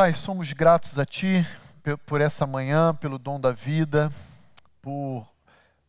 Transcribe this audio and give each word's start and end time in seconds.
Pai, 0.00 0.14
somos 0.14 0.52
gratos 0.52 0.96
a 0.96 1.04
Ti 1.04 1.44
por 2.06 2.20
essa 2.20 2.46
manhã, 2.46 2.94
pelo 2.94 3.18
dom 3.18 3.40
da 3.40 3.50
vida, 3.50 4.12
por 4.80 5.28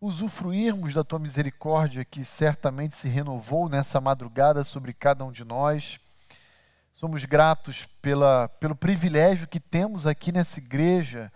usufruirmos 0.01 0.96
da 0.96 1.04
Tua 1.04 1.20
misericórdia 1.20 2.03
que 2.03 2.25
certamente 2.25 2.95
se 2.95 3.08
renovou 3.08 3.69
nessa 3.69 4.01
madrugada 4.01 4.64
sobre 4.64 4.93
cada 4.93 5.24
um 5.24 5.32
de 5.32 5.45
nós. 5.45 6.00
Somos 6.92 7.24
gratos 7.24 7.87
pela, 8.02 8.48
pelo 8.59 8.75
privilégio 8.75 9.48
que 9.48 9.59
temos 9.59 10.08
aqui 10.08 10.32
nessa 10.32 10.57
igreja 10.57 11.32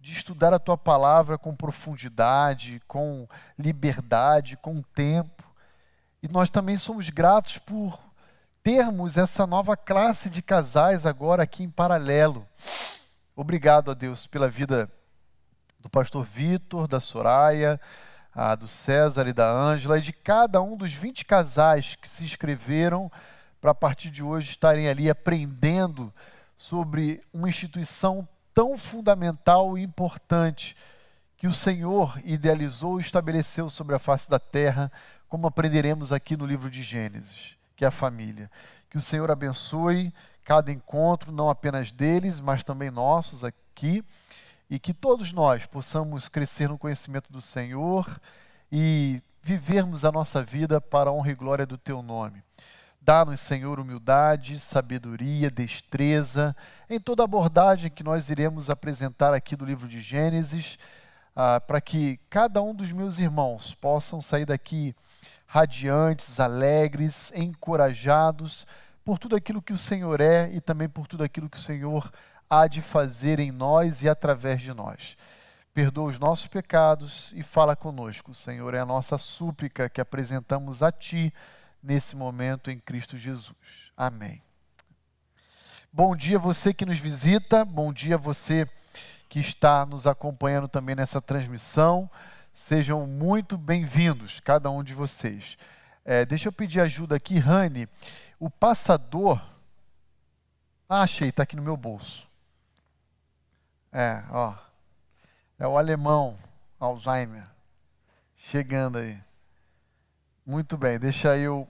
de 0.00 0.14
estudar 0.14 0.54
a 0.54 0.58
Tua 0.58 0.78
palavra 0.78 1.36
com 1.36 1.54
profundidade, 1.54 2.80
com 2.88 3.28
liberdade, 3.58 4.56
com 4.56 4.80
tempo. 4.80 5.44
E 6.22 6.28
nós 6.28 6.48
também 6.48 6.78
somos 6.78 7.10
gratos 7.10 7.58
por 7.58 8.05
termos 8.66 9.16
essa 9.16 9.46
nova 9.46 9.76
classe 9.76 10.28
de 10.28 10.42
casais 10.42 11.06
agora 11.06 11.44
aqui 11.44 11.62
em 11.62 11.70
paralelo. 11.70 12.44
Obrigado 13.36 13.92
a 13.92 13.94
Deus 13.94 14.26
pela 14.26 14.48
vida 14.48 14.90
do 15.78 15.88
pastor 15.88 16.24
Vitor, 16.24 16.88
da 16.88 16.98
Soraya, 16.98 17.80
do 18.58 18.66
César 18.66 19.28
e 19.28 19.32
da 19.32 19.48
Ângela 19.48 19.98
e 19.98 20.00
de 20.00 20.12
cada 20.12 20.60
um 20.60 20.76
dos 20.76 20.92
20 20.92 21.24
casais 21.24 21.94
que 21.94 22.08
se 22.08 22.24
inscreveram 22.24 23.08
para 23.60 23.70
a 23.70 23.74
partir 23.74 24.10
de 24.10 24.20
hoje 24.20 24.50
estarem 24.50 24.88
ali 24.88 25.08
aprendendo 25.08 26.12
sobre 26.56 27.22
uma 27.32 27.48
instituição 27.48 28.28
tão 28.52 28.76
fundamental 28.76 29.78
e 29.78 29.82
importante 29.84 30.76
que 31.36 31.46
o 31.46 31.52
Senhor 31.52 32.20
idealizou 32.24 32.98
e 32.98 33.02
estabeleceu 33.02 33.70
sobre 33.70 33.94
a 33.94 34.00
face 34.00 34.28
da 34.28 34.40
terra, 34.40 34.90
como 35.28 35.46
aprenderemos 35.46 36.12
aqui 36.12 36.36
no 36.36 36.44
livro 36.44 36.68
de 36.68 36.82
Gênesis 36.82 37.56
que 37.76 37.84
é 37.84 37.88
a 37.88 37.92
família. 37.92 38.50
Que 38.90 38.96
o 38.96 39.02
Senhor 39.02 39.30
abençoe 39.30 40.12
cada 40.42 40.72
encontro, 40.72 41.32
não 41.32 41.50
apenas 41.50 41.92
deles, 41.92 42.40
mas 42.40 42.64
também 42.64 42.90
nossos 42.90 43.42
aqui, 43.44 44.04
e 44.70 44.78
que 44.78 44.94
todos 44.94 45.32
nós 45.32 45.66
possamos 45.66 46.28
crescer 46.28 46.68
no 46.68 46.78
conhecimento 46.78 47.32
do 47.32 47.40
Senhor 47.40 48.20
e 48.70 49.20
vivermos 49.42 50.04
a 50.04 50.10
nossa 50.10 50.42
vida 50.42 50.80
para 50.80 51.10
a 51.10 51.12
honra 51.12 51.30
e 51.30 51.34
glória 51.34 51.66
do 51.66 51.76
teu 51.76 52.00
nome. 52.00 52.42
Dá-nos, 53.00 53.38
Senhor, 53.38 53.78
humildade, 53.78 54.58
sabedoria, 54.58 55.50
destreza 55.50 56.56
em 56.90 56.98
toda 56.98 57.22
abordagem 57.22 57.90
que 57.90 58.02
nós 58.02 58.30
iremos 58.30 58.68
apresentar 58.68 59.32
aqui 59.32 59.54
do 59.54 59.64
livro 59.64 59.86
de 59.86 60.00
Gênesis, 60.00 60.76
ah, 61.34 61.60
para 61.60 61.80
que 61.80 62.18
cada 62.28 62.60
um 62.62 62.74
dos 62.74 62.90
meus 62.90 63.18
irmãos 63.18 63.74
possam 63.74 64.20
sair 64.20 64.44
daqui 64.44 64.94
radiantes, 65.46 66.40
alegres, 66.40 67.32
encorajados 67.34 68.66
por 69.04 69.18
tudo 69.18 69.36
aquilo 69.36 69.62
que 69.62 69.72
o 69.72 69.78
Senhor 69.78 70.20
é 70.20 70.50
e 70.52 70.60
também 70.60 70.88
por 70.88 71.06
tudo 71.06 71.22
aquilo 71.22 71.48
que 71.48 71.56
o 71.56 71.60
Senhor 71.60 72.10
há 72.50 72.66
de 72.66 72.82
fazer 72.82 73.38
em 73.38 73.52
nós 73.52 74.02
e 74.02 74.08
através 74.08 74.60
de 74.60 74.74
nós. 74.74 75.16
Perdoa 75.72 76.08
os 76.08 76.18
nossos 76.18 76.46
pecados 76.46 77.30
e 77.34 77.42
fala 77.42 77.76
conosco. 77.76 78.34
Senhor 78.34 78.74
é 78.74 78.80
a 78.80 78.86
nossa 78.86 79.18
súplica 79.18 79.88
que 79.88 80.00
apresentamos 80.00 80.82
a 80.82 80.90
Ti 80.90 81.32
nesse 81.82 82.16
momento 82.16 82.70
em 82.70 82.78
Cristo 82.78 83.16
Jesus. 83.16 83.54
Amém. 83.96 84.42
Bom 85.92 86.16
dia 86.16 86.38
você 86.38 86.74
que 86.74 86.84
nos 86.84 86.98
visita, 86.98 87.64
bom 87.64 87.92
dia 87.92 88.18
você 88.18 88.68
que 89.28 89.38
está 89.38 89.86
nos 89.86 90.06
acompanhando 90.06 90.68
também 90.68 90.94
nessa 90.94 91.20
transmissão. 91.20 92.10
Sejam 92.58 93.06
muito 93.06 93.58
bem-vindos, 93.58 94.40
cada 94.40 94.70
um 94.70 94.82
de 94.82 94.94
vocês. 94.94 95.58
É, 96.02 96.24
deixa 96.24 96.48
eu 96.48 96.52
pedir 96.52 96.80
ajuda 96.80 97.14
aqui, 97.14 97.38
Rani. 97.38 97.86
O 98.40 98.48
passador. 98.48 99.38
Ah, 100.88 101.02
achei, 101.02 101.28
está 101.28 101.42
aqui 101.42 101.54
no 101.54 101.60
meu 101.60 101.76
bolso. 101.76 102.26
É, 103.92 104.24
ó. 104.30 104.54
É 105.58 105.68
o 105.68 105.76
alemão, 105.76 106.34
Alzheimer. 106.80 107.44
Chegando 108.38 108.96
aí. 108.96 109.22
Muito 110.44 110.78
bem, 110.78 110.98
deixa 110.98 111.36
eu, 111.36 111.68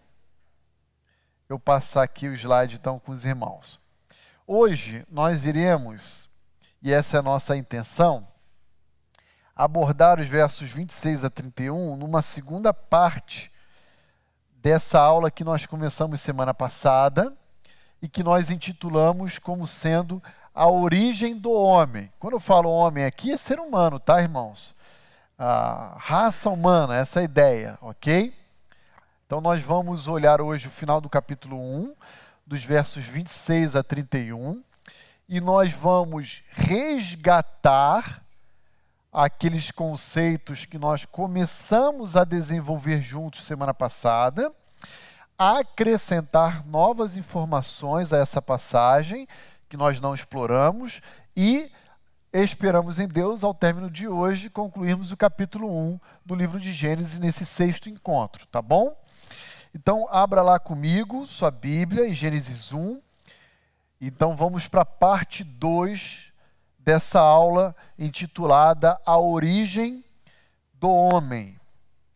eu 1.48 1.58
passar 1.58 2.04
aqui 2.04 2.28
o 2.28 2.34
slide 2.34 2.76
então 2.76 3.00
com 3.00 3.10
os 3.10 3.24
irmãos. 3.24 3.80
Hoje 4.46 5.04
nós 5.10 5.46
iremos, 5.46 6.30
e 6.80 6.92
essa 6.92 7.16
é 7.16 7.18
a 7.18 7.24
nossa 7.24 7.56
intenção, 7.56 8.26
abordar 9.56 10.20
os 10.20 10.28
versos 10.28 10.70
26 10.70 11.24
a 11.24 11.30
31 11.30 11.96
numa 11.96 12.20
segunda 12.20 12.74
parte 12.74 13.50
dessa 14.60 15.00
aula 15.00 15.30
que 15.30 15.42
nós 15.42 15.64
começamos 15.64 16.20
semana 16.20 16.52
passada 16.52 17.34
e 18.02 18.08
que 18.08 18.22
nós 18.22 18.50
intitulamos 18.50 19.38
como 19.38 19.66
sendo 19.66 20.22
a 20.54 20.68
origem 20.68 21.38
do 21.38 21.50
homem. 21.50 22.12
Quando 22.18 22.34
eu 22.34 22.40
falo 22.40 22.68
homem 22.68 23.04
aqui, 23.04 23.32
é 23.32 23.36
ser 23.38 23.58
humano, 23.58 23.98
tá, 23.98 24.20
irmãos? 24.20 24.74
A 25.38 25.96
raça 25.98 26.50
humana, 26.50 26.94
essa 26.94 27.20
é 27.20 27.24
ideia, 27.24 27.78
ok? 27.80 28.34
Então 29.24 29.40
nós 29.40 29.62
vamos 29.62 30.06
olhar 30.06 30.40
hoje 30.40 30.68
o 30.68 30.70
final 30.70 31.00
do 31.00 31.08
capítulo 31.08 31.58
1, 31.58 31.94
dos 32.46 32.64
versos 32.64 33.04
26 33.04 33.74
a 33.74 33.82
31, 33.82 34.62
e 35.28 35.40
nós 35.40 35.72
vamos 35.72 36.42
resgatar 36.52 38.25
aqueles 39.16 39.70
conceitos 39.70 40.66
que 40.66 40.76
nós 40.76 41.06
começamos 41.06 42.18
a 42.18 42.22
desenvolver 42.22 43.00
juntos 43.00 43.46
semana 43.46 43.72
passada, 43.72 44.52
acrescentar 45.38 46.66
novas 46.66 47.16
informações 47.16 48.12
a 48.12 48.18
essa 48.18 48.42
passagem 48.42 49.26
que 49.70 49.76
nós 49.76 50.02
não 50.02 50.14
exploramos 50.14 51.00
e 51.34 51.72
esperamos 52.30 52.98
em 52.98 53.08
Deus, 53.08 53.42
ao 53.42 53.54
término 53.54 53.90
de 53.90 54.06
hoje, 54.06 54.50
concluirmos 54.50 55.10
o 55.10 55.16
capítulo 55.16 55.74
1 55.74 55.98
do 56.22 56.34
livro 56.34 56.60
de 56.60 56.70
Gênesis 56.70 57.18
nesse 57.18 57.46
sexto 57.46 57.88
encontro, 57.88 58.46
tá 58.48 58.60
bom? 58.60 58.94
Então, 59.74 60.06
abra 60.10 60.42
lá 60.42 60.58
comigo 60.58 61.24
sua 61.24 61.50
Bíblia 61.50 62.06
em 62.06 62.12
Gênesis 62.12 62.70
1. 62.70 63.00
Então, 63.98 64.36
vamos 64.36 64.68
para 64.68 64.82
a 64.82 64.86
parte 64.86 65.42
2 65.42 66.25
dessa 66.86 67.18
aula 67.18 67.74
intitulada 67.98 68.96
A 69.04 69.18
Origem 69.18 70.04
do 70.72 70.88
Homem, 70.88 71.58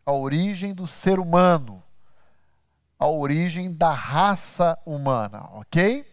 a 0.06 0.12
origem 0.12 0.72
do 0.72 0.86
ser 0.86 1.18
humano, 1.18 1.82
a 2.96 3.08
origem 3.08 3.72
da 3.72 3.92
raça 3.92 4.78
humana, 4.86 5.48
ok? 5.54 6.06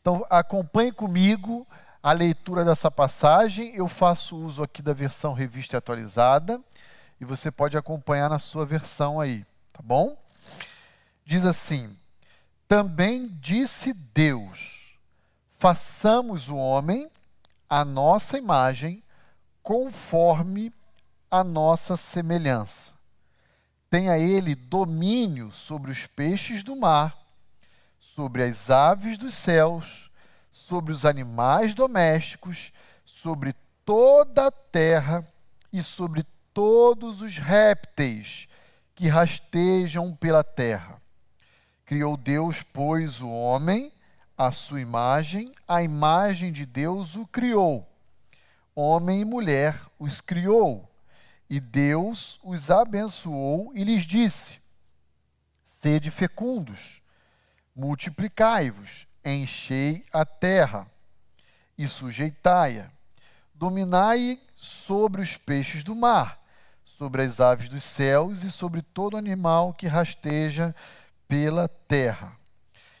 Então 0.00 0.24
acompanhe 0.30 0.92
comigo 0.92 1.66
a 2.00 2.12
leitura 2.12 2.64
dessa 2.64 2.90
passagem. 2.92 3.74
Eu 3.74 3.88
faço 3.88 4.36
uso 4.36 4.62
aqui 4.62 4.80
da 4.80 4.92
versão 4.92 5.32
revista 5.32 5.78
atualizada 5.78 6.60
e 7.20 7.24
você 7.24 7.50
pode 7.50 7.76
acompanhar 7.76 8.30
na 8.30 8.38
sua 8.38 8.64
versão 8.64 9.18
aí, 9.18 9.44
tá 9.72 9.80
bom? 9.82 10.16
Diz 11.24 11.44
assim: 11.44 11.96
Também 12.68 13.26
disse 13.40 13.92
Deus: 13.92 14.76
façamos 15.58 16.48
o 16.48 16.56
homem 16.56 17.10
a 17.68 17.84
nossa 17.84 18.38
imagem, 18.38 19.02
conforme 19.62 20.72
a 21.30 21.42
nossa 21.42 21.96
semelhança. 21.96 22.94
Tenha 23.90 24.18
ele 24.18 24.54
domínio 24.54 25.50
sobre 25.50 25.90
os 25.90 26.06
peixes 26.06 26.62
do 26.62 26.76
mar, 26.76 27.16
sobre 27.98 28.42
as 28.42 28.70
aves 28.70 29.18
dos 29.18 29.34
céus, 29.34 30.10
sobre 30.50 30.92
os 30.92 31.04
animais 31.04 31.74
domésticos, 31.74 32.72
sobre 33.04 33.54
toda 33.84 34.46
a 34.46 34.50
terra 34.50 35.26
e 35.72 35.82
sobre 35.82 36.24
todos 36.52 37.20
os 37.22 37.36
répteis 37.36 38.48
que 38.94 39.08
rastejam 39.08 40.14
pela 40.14 40.42
terra. 40.42 41.00
Criou 41.84 42.16
Deus, 42.16 42.62
pois, 42.62 43.20
o 43.20 43.28
homem 43.28 43.92
a 44.36 44.52
sua 44.52 44.80
imagem, 44.80 45.54
a 45.66 45.82
imagem 45.82 46.52
de 46.52 46.66
Deus 46.66 47.16
o 47.16 47.26
criou. 47.26 47.88
Homem 48.74 49.22
e 49.22 49.24
mulher 49.24 49.80
os 49.98 50.20
criou. 50.20 50.90
E 51.48 51.60
Deus 51.60 52.38
os 52.42 52.70
abençoou 52.70 53.72
e 53.74 53.82
lhes 53.82 54.04
disse: 54.04 54.58
Sede 55.64 56.10
fecundos, 56.10 57.00
multiplicai-vos, 57.74 59.06
enchei 59.24 60.04
a 60.12 60.24
terra 60.24 60.90
e 61.78 61.88
sujeitai-a. 61.88 62.90
Dominai 63.54 64.38
sobre 64.54 65.22
os 65.22 65.36
peixes 65.36 65.82
do 65.82 65.94
mar, 65.94 66.42
sobre 66.84 67.22
as 67.22 67.40
aves 67.40 67.68
dos 67.68 67.84
céus 67.84 68.42
e 68.42 68.50
sobre 68.50 68.82
todo 68.82 69.16
animal 69.16 69.72
que 69.72 69.86
rasteja 69.86 70.74
pela 71.26 71.68
terra. 71.68 72.35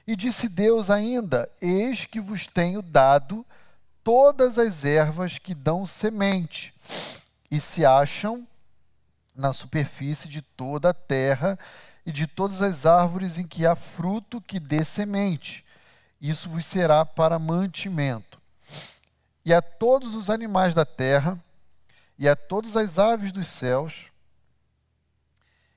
E 0.06 0.14
disse 0.14 0.48
Deus 0.48 0.88
ainda: 0.88 1.50
Eis 1.60 2.04
que 2.04 2.20
vos 2.20 2.46
tenho 2.46 2.80
dado 2.80 3.44
todas 4.04 4.58
as 4.58 4.84
ervas 4.84 5.38
que 5.38 5.54
dão 5.54 5.84
semente 5.84 6.72
e 7.50 7.58
se 7.58 7.84
acham 7.84 8.46
na 9.34 9.52
superfície 9.52 10.28
de 10.28 10.40
toda 10.40 10.90
a 10.90 10.94
terra 10.94 11.58
e 12.06 12.12
de 12.12 12.26
todas 12.26 12.62
as 12.62 12.86
árvores 12.86 13.36
em 13.36 13.46
que 13.46 13.66
há 13.66 13.74
fruto 13.74 14.40
que 14.40 14.60
dê 14.60 14.84
semente, 14.84 15.64
isso 16.20 16.48
vos 16.48 16.64
será 16.64 17.04
para 17.04 17.38
mantimento. 17.38 18.40
E 19.44 19.52
a 19.52 19.60
todos 19.60 20.14
os 20.14 20.30
animais 20.30 20.72
da 20.72 20.84
terra, 20.84 21.38
e 22.18 22.28
a 22.28 22.36
todas 22.36 22.76
as 22.76 22.98
aves 22.98 23.32
dos 23.32 23.48
céus, 23.48 24.06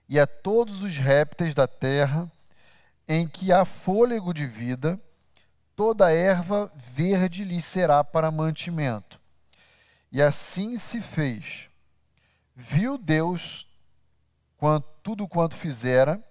e 0.08 0.20
a 0.20 0.26
todos 0.26 0.82
os 0.84 0.96
répteis 0.98 1.54
da 1.54 1.68
terra, 1.68 2.32
em 3.12 3.28
que 3.28 3.52
há 3.52 3.66
fôlego 3.66 4.32
de 4.32 4.46
vida, 4.46 5.02
toda 5.76 6.14
erva 6.14 6.72
verde 6.76 7.44
lhe 7.44 7.60
será 7.60 8.04
para 8.04 8.30
mantimento. 8.30 9.20
E 10.12 10.22
assim 10.22 10.78
se 10.78 11.02
fez. 11.02 11.72
Viu 12.56 13.00
Deus 13.00 13.68
quanto, 14.58 14.88
tudo 15.02 15.28
quanto 15.28 15.56
fizera, 15.56 16.24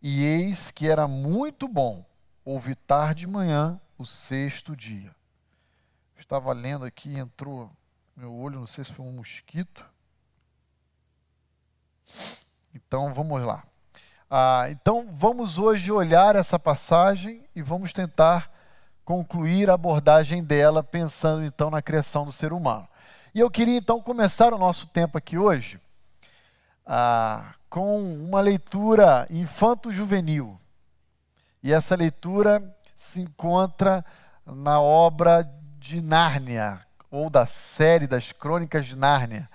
e 0.00 0.22
eis 0.22 0.70
que 0.70 0.88
era 0.88 1.08
muito 1.08 1.66
bom. 1.66 2.06
Houve 2.44 2.76
tarde 2.76 3.22
de 3.22 3.26
manhã, 3.26 3.80
o 3.98 4.04
sexto 4.04 4.76
dia. 4.76 5.12
estava 6.16 6.52
lendo 6.52 6.84
aqui, 6.84 7.18
entrou 7.18 7.68
meu 8.14 8.32
olho, 8.32 8.60
não 8.60 8.66
sei 8.66 8.84
se 8.84 8.92
foi 8.92 9.04
um 9.04 9.12
mosquito. 9.12 9.84
Então 12.72 13.12
vamos 13.12 13.42
lá. 13.42 13.66
Ah, 14.28 14.66
então 14.70 15.08
vamos 15.12 15.56
hoje 15.56 15.92
olhar 15.92 16.34
essa 16.34 16.58
passagem 16.58 17.44
e 17.54 17.62
vamos 17.62 17.92
tentar 17.92 18.50
concluir 19.04 19.70
a 19.70 19.74
abordagem 19.74 20.42
dela, 20.42 20.82
pensando 20.82 21.44
então 21.44 21.70
na 21.70 21.80
criação 21.80 22.24
do 22.24 22.32
ser 22.32 22.52
humano. 22.52 22.88
E 23.32 23.38
eu 23.38 23.48
queria 23.48 23.78
então 23.78 24.02
começar 24.02 24.52
o 24.52 24.58
nosso 24.58 24.88
tempo 24.88 25.16
aqui 25.16 25.38
hoje 25.38 25.78
ah, 26.84 27.54
com 27.70 28.02
uma 28.14 28.40
leitura 28.40 29.28
infanto-juvenil. 29.30 30.58
E 31.62 31.72
essa 31.72 31.94
leitura 31.94 32.76
se 32.96 33.20
encontra 33.20 34.04
na 34.44 34.80
obra 34.80 35.48
de 35.78 36.00
Nárnia, 36.00 36.80
ou 37.12 37.30
da 37.30 37.46
série 37.46 38.08
das 38.08 38.32
Crônicas 38.32 38.86
de 38.86 38.96
Nárnia, 38.96 39.48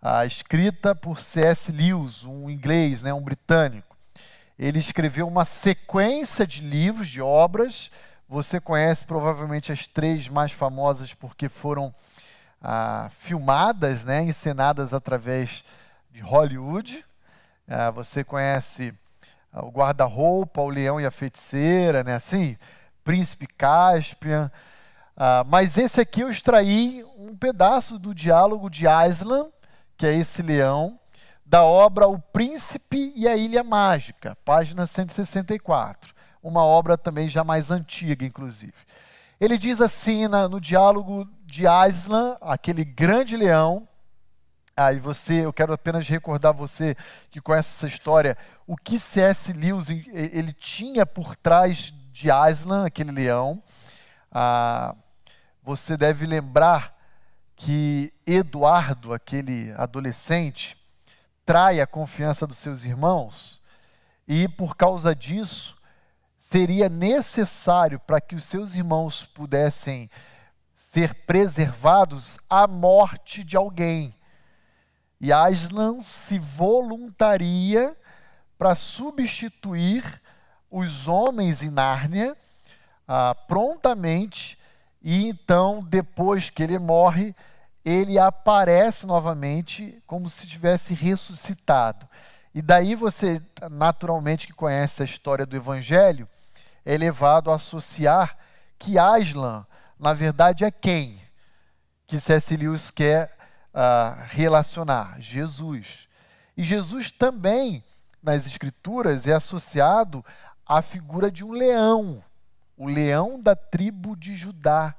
ah, 0.00 0.24
escrita 0.24 0.94
por 0.94 1.20
C.S. 1.20 1.70
Lewis, 1.70 2.24
um 2.24 2.48
inglês, 2.48 3.02
né, 3.02 3.12
um 3.12 3.20
britânico. 3.20 3.95
Ele 4.58 4.78
escreveu 4.78 5.28
uma 5.28 5.44
sequência 5.44 6.46
de 6.46 6.62
livros, 6.62 7.08
de 7.08 7.20
obras. 7.20 7.90
Você 8.26 8.58
conhece 8.58 9.04
provavelmente 9.04 9.70
as 9.70 9.86
três 9.86 10.28
mais 10.28 10.50
famosas 10.50 11.12
porque 11.12 11.48
foram 11.48 11.94
ah, 12.62 13.08
filmadas, 13.10 14.04
né, 14.04 14.22
encenadas 14.22 14.94
através 14.94 15.62
de 16.10 16.20
Hollywood. 16.20 17.04
Ah, 17.68 17.90
você 17.90 18.24
conhece 18.24 18.94
ah, 19.52 19.64
o 19.64 19.70
Guarda-Roupa, 19.70 20.62
o 20.62 20.70
Leão 20.70 20.98
e 20.98 21.04
a 21.04 21.10
Feiticeira, 21.10 22.02
né, 22.02 22.14
assim, 22.14 22.56
Príncipe 23.04 23.46
Caspian. 23.46 24.50
Ah, 25.14 25.44
mas 25.46 25.76
esse 25.76 26.00
aqui 26.00 26.22
eu 26.22 26.30
extraí 26.30 27.04
um 27.18 27.36
pedaço 27.36 27.98
do 27.98 28.14
diálogo 28.14 28.70
de 28.70 28.88
Aslan, 28.88 29.48
que 29.98 30.06
é 30.06 30.14
esse 30.14 30.42
leão, 30.42 30.98
da 31.46 31.62
obra 31.62 32.08
O 32.08 32.18
Príncipe 32.18 33.12
e 33.14 33.28
a 33.28 33.36
Ilha 33.36 33.62
Mágica, 33.62 34.36
página 34.44 34.84
164. 34.84 36.12
Uma 36.42 36.64
obra 36.64 36.98
também 36.98 37.28
já 37.28 37.44
mais 37.44 37.70
antiga, 37.70 38.26
inclusive. 38.26 38.74
Ele 39.40 39.56
diz 39.56 39.80
assim 39.80 40.26
na, 40.26 40.48
no 40.48 40.60
diálogo 40.60 41.28
de 41.44 41.66
Aslan, 41.66 42.36
aquele 42.40 42.84
grande 42.84 43.36
leão. 43.36 43.88
Aí 44.76 44.96
ah, 44.96 45.00
você, 45.00 45.44
eu 45.44 45.52
quero 45.52 45.72
apenas 45.72 46.06
recordar 46.08 46.52
você 46.52 46.96
que 47.30 47.40
conhece 47.40 47.70
essa 47.70 47.86
história, 47.86 48.36
o 48.66 48.76
que 48.76 48.98
C.S. 48.98 49.52
Lewis 49.52 49.88
ele 49.88 50.52
tinha 50.52 51.06
por 51.06 51.34
trás 51.36 51.94
de 52.12 52.30
Aslan, 52.30 52.84
aquele 52.84 53.10
leão. 53.10 53.62
Ah, 54.30 54.94
você 55.62 55.96
deve 55.96 56.26
lembrar 56.26 56.94
que 57.54 58.12
Eduardo, 58.26 59.14
aquele 59.14 59.72
adolescente, 59.76 60.76
trai 61.46 61.80
a 61.80 61.86
confiança 61.86 62.46
dos 62.46 62.58
seus 62.58 62.84
irmãos 62.84 63.58
e, 64.28 64.48
por 64.48 64.76
causa 64.76 65.14
disso, 65.14 65.76
seria 66.36 66.88
necessário 66.88 67.98
para 68.00 68.20
que 68.20 68.34
os 68.34 68.44
seus 68.44 68.74
irmãos 68.74 69.24
pudessem 69.24 70.10
ser 70.76 71.14
preservados 71.24 72.38
a 72.50 72.66
morte 72.66 73.42
de 73.42 73.56
alguém. 73.56 74.14
E 75.20 75.32
Aslan 75.32 76.00
se 76.00 76.38
voluntaria 76.38 77.96
para 78.58 78.74
substituir 78.74 80.20
os 80.70 81.08
homens 81.08 81.62
em 81.62 81.70
Nárnia 81.70 82.36
ah, 83.08 83.34
prontamente 83.34 84.58
e 85.08 85.28
então, 85.28 85.84
depois 85.88 86.50
que 86.50 86.60
ele 86.60 86.80
morre, 86.80 87.32
ele 87.86 88.18
aparece 88.18 89.06
novamente 89.06 90.02
como 90.06 90.28
se 90.28 90.46
tivesse 90.46 90.92
ressuscitado. 90.92 92.08
E 92.52 92.60
daí 92.60 92.94
você, 92.96 93.40
naturalmente, 93.70 94.46
que 94.46 94.52
conhece 94.52 95.02
a 95.02 95.04
história 95.04 95.46
do 95.46 95.54
Evangelho, 95.54 96.28
é 96.84 96.96
levado 96.96 97.50
a 97.50 97.54
associar 97.54 98.36
que 98.78 98.98
Aslan, 98.98 99.64
na 99.98 100.12
verdade, 100.12 100.64
é 100.64 100.70
quem? 100.70 101.20
Que 102.06 102.18
C.S. 102.18 102.56
Lewis 102.56 102.90
quer 102.90 103.36
uh, 103.72 104.20
relacionar? 104.30 105.16
Jesus. 105.20 106.08
E 106.56 106.64
Jesus 106.64 107.12
também, 107.12 107.84
nas 108.22 108.46
Escrituras, 108.46 109.26
é 109.26 109.32
associado 109.32 110.24
à 110.66 110.82
figura 110.82 111.30
de 111.30 111.44
um 111.44 111.52
leão 111.52 112.22
o 112.76 112.86
leão 112.86 113.40
da 113.40 113.56
tribo 113.56 114.14
de 114.14 114.36
Judá, 114.36 114.94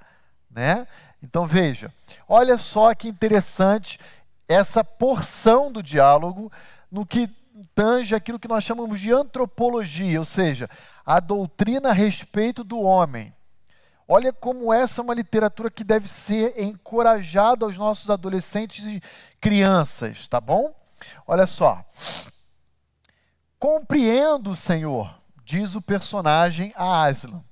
né? 0.49 0.87
Então 1.21 1.45
veja, 1.45 1.91
olha 2.27 2.57
só 2.57 2.93
que 2.93 3.07
interessante 3.07 3.99
essa 4.47 4.83
porção 4.83 5.71
do 5.71 5.81
diálogo 5.81 6.51
no 6.91 7.05
que 7.05 7.27
tange 7.73 8.15
aquilo 8.15 8.39
que 8.39 8.47
nós 8.47 8.63
chamamos 8.63 8.99
de 8.99 9.11
antropologia, 9.11 10.19
ou 10.19 10.25
seja, 10.25 10.69
a 11.05 11.19
doutrina 11.19 11.89
a 11.89 11.93
respeito 11.93 12.63
do 12.63 12.79
homem. 12.79 13.33
Olha 14.07 14.31
como 14.31 14.71
essa 14.71 15.01
é 15.01 15.03
uma 15.03 15.13
literatura 15.13 15.69
que 15.69 15.83
deve 15.83 16.07
ser 16.07 16.53
encorajada 16.61 17.65
aos 17.65 17.77
nossos 17.77 18.09
adolescentes 18.09 18.85
e 18.85 19.01
crianças, 19.41 20.27
tá 20.27 20.39
bom? 20.39 20.73
Olha 21.25 21.45
só. 21.45 21.83
Compreendo, 23.59 24.55
Senhor, 24.55 25.19
diz 25.43 25.75
o 25.75 25.81
personagem 25.81 26.71
a 26.75 27.05
Aslan 27.05 27.43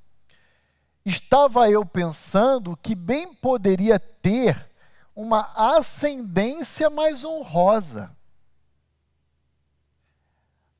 estava 1.05 1.69
eu 1.69 1.85
pensando 1.85 2.75
que 2.75 2.95
bem 2.95 3.33
poderia 3.33 3.99
ter 3.99 4.69
uma 5.15 5.51
ascendência 5.77 6.89
mais 6.89 7.23
honrosa. 7.23 8.15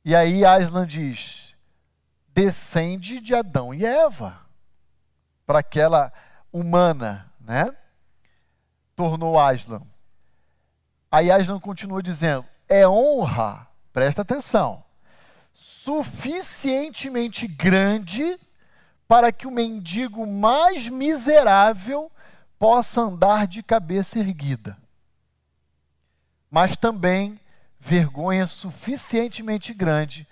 E 0.03 0.15
aí 0.15 0.43
Aslan 0.43 0.87
diz: 0.87 1.55
descende 2.27 3.19
de 3.19 3.35
Adão 3.35 3.73
e 3.73 3.85
Eva, 3.85 4.41
para 5.45 5.59
aquela 5.59 6.11
humana, 6.51 7.31
né? 7.39 7.75
Tornou 8.95 9.39
Aslan. 9.39 9.81
Aí 11.11 11.31
Aslan 11.31 11.59
continua 11.59 12.01
dizendo: 12.03 12.45
é 12.67 12.87
honra, 12.87 13.67
presta 13.93 14.23
atenção, 14.23 14.83
suficientemente 15.53 17.47
grande 17.47 18.39
para 19.07 19.31
que 19.31 19.45
o 19.47 19.51
mendigo 19.51 20.25
mais 20.25 20.87
miserável 20.87 22.11
possa 22.57 23.01
andar 23.01 23.47
de 23.47 23.61
cabeça 23.61 24.19
erguida. 24.19 24.77
Mas 26.49 26.75
também 26.75 27.39
vergonha 27.79 28.47
suficientemente 28.47 29.73
grande 29.73 30.27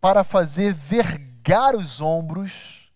para 0.00 0.22
fazer 0.22 0.72
vergar 0.72 1.74
os 1.74 2.00
ombros 2.00 2.92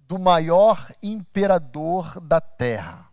do 0.00 0.18
maior 0.18 0.90
imperador 1.02 2.20
da 2.20 2.40
terra. 2.40 3.08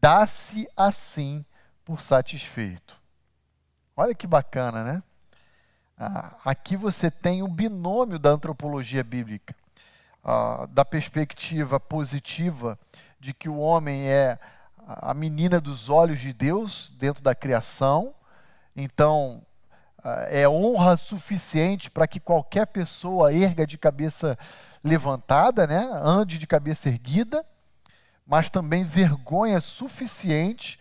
Dá-se 0.00 0.68
assim 0.76 1.44
por 1.84 2.00
satisfeito. 2.00 2.98
Olha 3.96 4.14
que 4.14 4.26
bacana, 4.26 4.84
né? 4.84 5.02
Ah, 5.96 6.36
aqui 6.44 6.76
você 6.76 7.10
tem 7.10 7.42
um 7.42 7.48
binômio 7.48 8.18
da 8.18 8.30
antropologia 8.30 9.04
bíblica 9.04 9.54
ah, 10.24 10.66
da 10.70 10.86
perspectiva 10.86 11.78
positiva 11.78 12.78
de 13.20 13.34
que 13.34 13.46
o 13.46 13.58
homem 13.58 14.08
é 14.08 14.38
a 14.86 15.12
menina 15.12 15.60
dos 15.60 15.90
olhos 15.90 16.18
de 16.18 16.32
Deus 16.32 16.92
dentro 16.96 17.22
da 17.22 17.34
criação, 17.34 18.14
então 18.74 19.42
ah, 20.02 20.26
é 20.30 20.48
honra 20.48 20.96
suficiente 20.96 21.90
para 21.90 22.06
que 22.06 22.18
qualquer 22.18 22.66
pessoa 22.66 23.34
erga 23.34 23.66
de 23.66 23.76
cabeça 23.76 24.38
levantada, 24.82 25.66
né? 25.66 25.90
ande 25.92 26.38
de 26.38 26.46
cabeça 26.46 26.88
erguida, 26.88 27.44
mas 28.26 28.48
também 28.48 28.82
vergonha 28.82 29.60
suficiente 29.60 30.80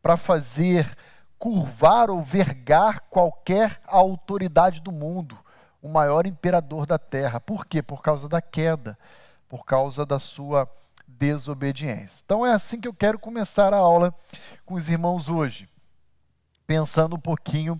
para 0.00 0.16
fazer 0.16 0.96
curvar 1.36 2.10
ou 2.10 2.22
vergar 2.22 3.00
qualquer 3.10 3.80
autoridade 3.88 4.80
do 4.80 4.92
mundo 4.92 5.43
o 5.84 5.88
maior 5.90 6.26
imperador 6.26 6.86
da 6.86 6.98
terra. 6.98 7.38
Por 7.38 7.66
quê? 7.66 7.82
Por 7.82 8.00
causa 8.00 8.26
da 8.26 8.40
queda, 8.40 8.98
por 9.46 9.66
causa 9.66 10.06
da 10.06 10.18
sua 10.18 10.66
desobediência. 11.06 12.22
Então 12.24 12.44
é 12.44 12.54
assim 12.54 12.80
que 12.80 12.88
eu 12.88 12.94
quero 12.94 13.18
começar 13.18 13.74
a 13.74 13.76
aula 13.76 14.14
com 14.64 14.76
os 14.76 14.88
irmãos 14.88 15.28
hoje, 15.28 15.68
pensando 16.66 17.16
um 17.16 17.20
pouquinho 17.20 17.78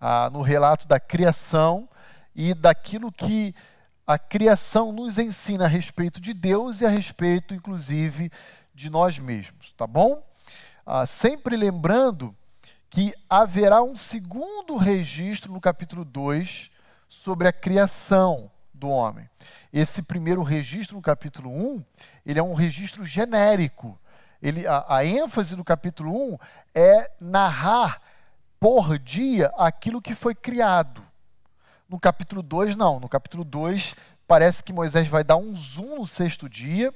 ah, 0.00 0.30
no 0.32 0.40
relato 0.40 0.88
da 0.88 0.98
criação 0.98 1.86
e 2.34 2.54
daquilo 2.54 3.12
que 3.12 3.54
a 4.06 4.18
criação 4.18 4.90
nos 4.90 5.18
ensina 5.18 5.66
a 5.66 5.68
respeito 5.68 6.22
de 6.22 6.32
Deus 6.32 6.80
e 6.80 6.86
a 6.86 6.88
respeito, 6.88 7.54
inclusive, 7.54 8.32
de 8.74 8.88
nós 8.88 9.18
mesmos, 9.18 9.74
tá 9.76 9.86
bom? 9.86 10.26
Ah, 10.86 11.04
sempre 11.04 11.54
lembrando 11.54 12.34
que 12.88 13.12
haverá 13.28 13.82
um 13.82 13.94
segundo 13.94 14.78
registro 14.78 15.52
no 15.52 15.60
capítulo 15.60 16.02
2 16.02 16.71
sobre 17.12 17.46
a 17.46 17.52
criação 17.52 18.50
do 18.72 18.88
homem. 18.88 19.28
Esse 19.70 20.00
primeiro 20.00 20.42
registro 20.42 20.96
no 20.96 21.02
capítulo 21.02 21.50
1, 21.50 21.84
ele 22.24 22.40
é 22.40 22.42
um 22.42 22.54
registro 22.54 23.04
genérico. 23.04 24.00
Ele, 24.40 24.66
a, 24.66 24.86
a 24.88 25.04
ênfase 25.04 25.54
do 25.54 25.62
capítulo 25.62 26.32
1 26.32 26.38
é 26.74 27.10
narrar 27.20 28.00
por 28.58 28.98
dia 28.98 29.52
aquilo 29.58 30.00
que 30.00 30.14
foi 30.14 30.34
criado. 30.34 31.04
No 31.86 32.00
capítulo 32.00 32.42
2, 32.42 32.76
não. 32.76 32.98
No 32.98 33.10
capítulo 33.10 33.44
2, 33.44 33.94
parece 34.26 34.64
que 34.64 34.72
Moisés 34.72 35.06
vai 35.06 35.22
dar 35.22 35.36
um 35.36 35.54
zoom 35.54 35.98
no 35.98 36.06
sexto 36.06 36.48
dia 36.48 36.94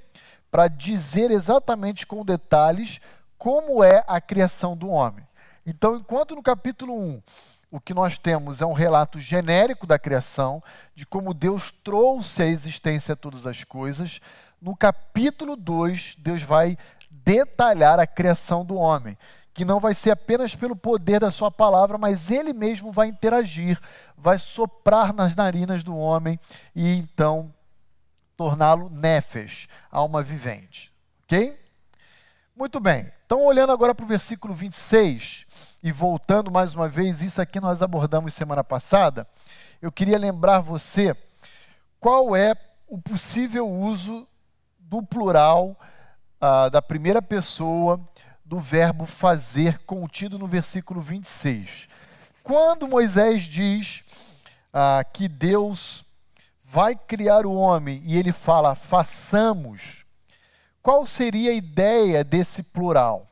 para 0.50 0.66
dizer 0.66 1.30
exatamente 1.30 2.06
com 2.06 2.24
detalhes 2.24 3.02
como 3.36 3.84
é 3.84 4.02
a 4.08 4.18
criação 4.18 4.74
do 4.74 4.88
homem. 4.88 5.28
Então, 5.66 5.94
enquanto 5.94 6.34
no 6.34 6.42
capítulo 6.42 6.98
1 6.98 7.22
o 7.70 7.80
que 7.80 7.92
nós 7.92 8.16
temos 8.18 8.60
é 8.60 8.66
um 8.66 8.72
relato 8.72 9.20
genérico 9.20 9.86
da 9.86 9.98
criação, 9.98 10.62
de 10.94 11.04
como 11.04 11.34
Deus 11.34 11.70
trouxe 11.70 12.42
à 12.42 12.46
existência 12.46 13.16
todas 13.16 13.46
as 13.46 13.64
coisas, 13.64 14.20
no 14.60 14.76
capítulo 14.76 15.56
2, 15.56 16.16
Deus 16.18 16.42
vai 16.42 16.78
detalhar 17.10 17.98
a 17.98 18.06
criação 18.06 18.64
do 18.64 18.76
homem, 18.76 19.16
que 19.52 19.64
não 19.64 19.80
vai 19.80 19.94
ser 19.94 20.10
apenas 20.10 20.54
pelo 20.54 20.76
poder 20.76 21.20
da 21.20 21.30
sua 21.30 21.50
palavra, 21.50 21.98
mas 21.98 22.30
ele 22.30 22.52
mesmo 22.52 22.92
vai 22.92 23.08
interagir, 23.08 23.80
vai 24.16 24.38
soprar 24.38 25.12
nas 25.12 25.34
narinas 25.34 25.82
do 25.82 25.96
homem 25.96 26.38
e 26.74 26.94
então 26.96 27.52
torná-lo 28.36 28.90
nefes, 28.90 29.66
alma 29.90 30.22
vivente. 30.22 30.92
Ok? 31.24 31.58
Muito 32.54 32.78
bem. 32.80 33.10
Então, 33.24 33.44
olhando 33.44 33.72
agora 33.72 33.94
para 33.94 34.04
o 34.04 34.08
versículo 34.08 34.54
26 34.54 35.45
e 35.86 35.92
voltando 35.92 36.50
mais 36.50 36.74
uma 36.74 36.88
vez, 36.88 37.22
isso 37.22 37.40
aqui 37.40 37.60
nós 37.60 37.80
abordamos 37.80 38.34
semana 38.34 38.64
passada, 38.64 39.24
eu 39.80 39.92
queria 39.92 40.18
lembrar 40.18 40.58
você 40.58 41.16
qual 42.00 42.34
é 42.34 42.56
o 42.88 42.98
possível 42.98 43.70
uso 43.70 44.26
do 44.80 45.00
plural 45.00 45.78
ah, 46.40 46.68
da 46.68 46.82
primeira 46.82 47.22
pessoa 47.22 48.00
do 48.44 48.58
verbo 48.58 49.06
fazer 49.06 49.78
contido 49.84 50.40
no 50.40 50.48
versículo 50.48 51.00
26. 51.00 51.86
Quando 52.42 52.88
Moisés 52.88 53.42
diz 53.42 54.02
ah, 54.74 55.04
que 55.12 55.28
Deus 55.28 56.04
vai 56.64 56.96
criar 56.96 57.46
o 57.46 57.54
homem 57.54 58.02
e 58.04 58.18
ele 58.18 58.32
fala 58.32 58.74
façamos, 58.74 60.04
qual 60.82 61.06
seria 61.06 61.52
a 61.52 61.54
ideia 61.54 62.24
desse 62.24 62.60
plural? 62.60 63.24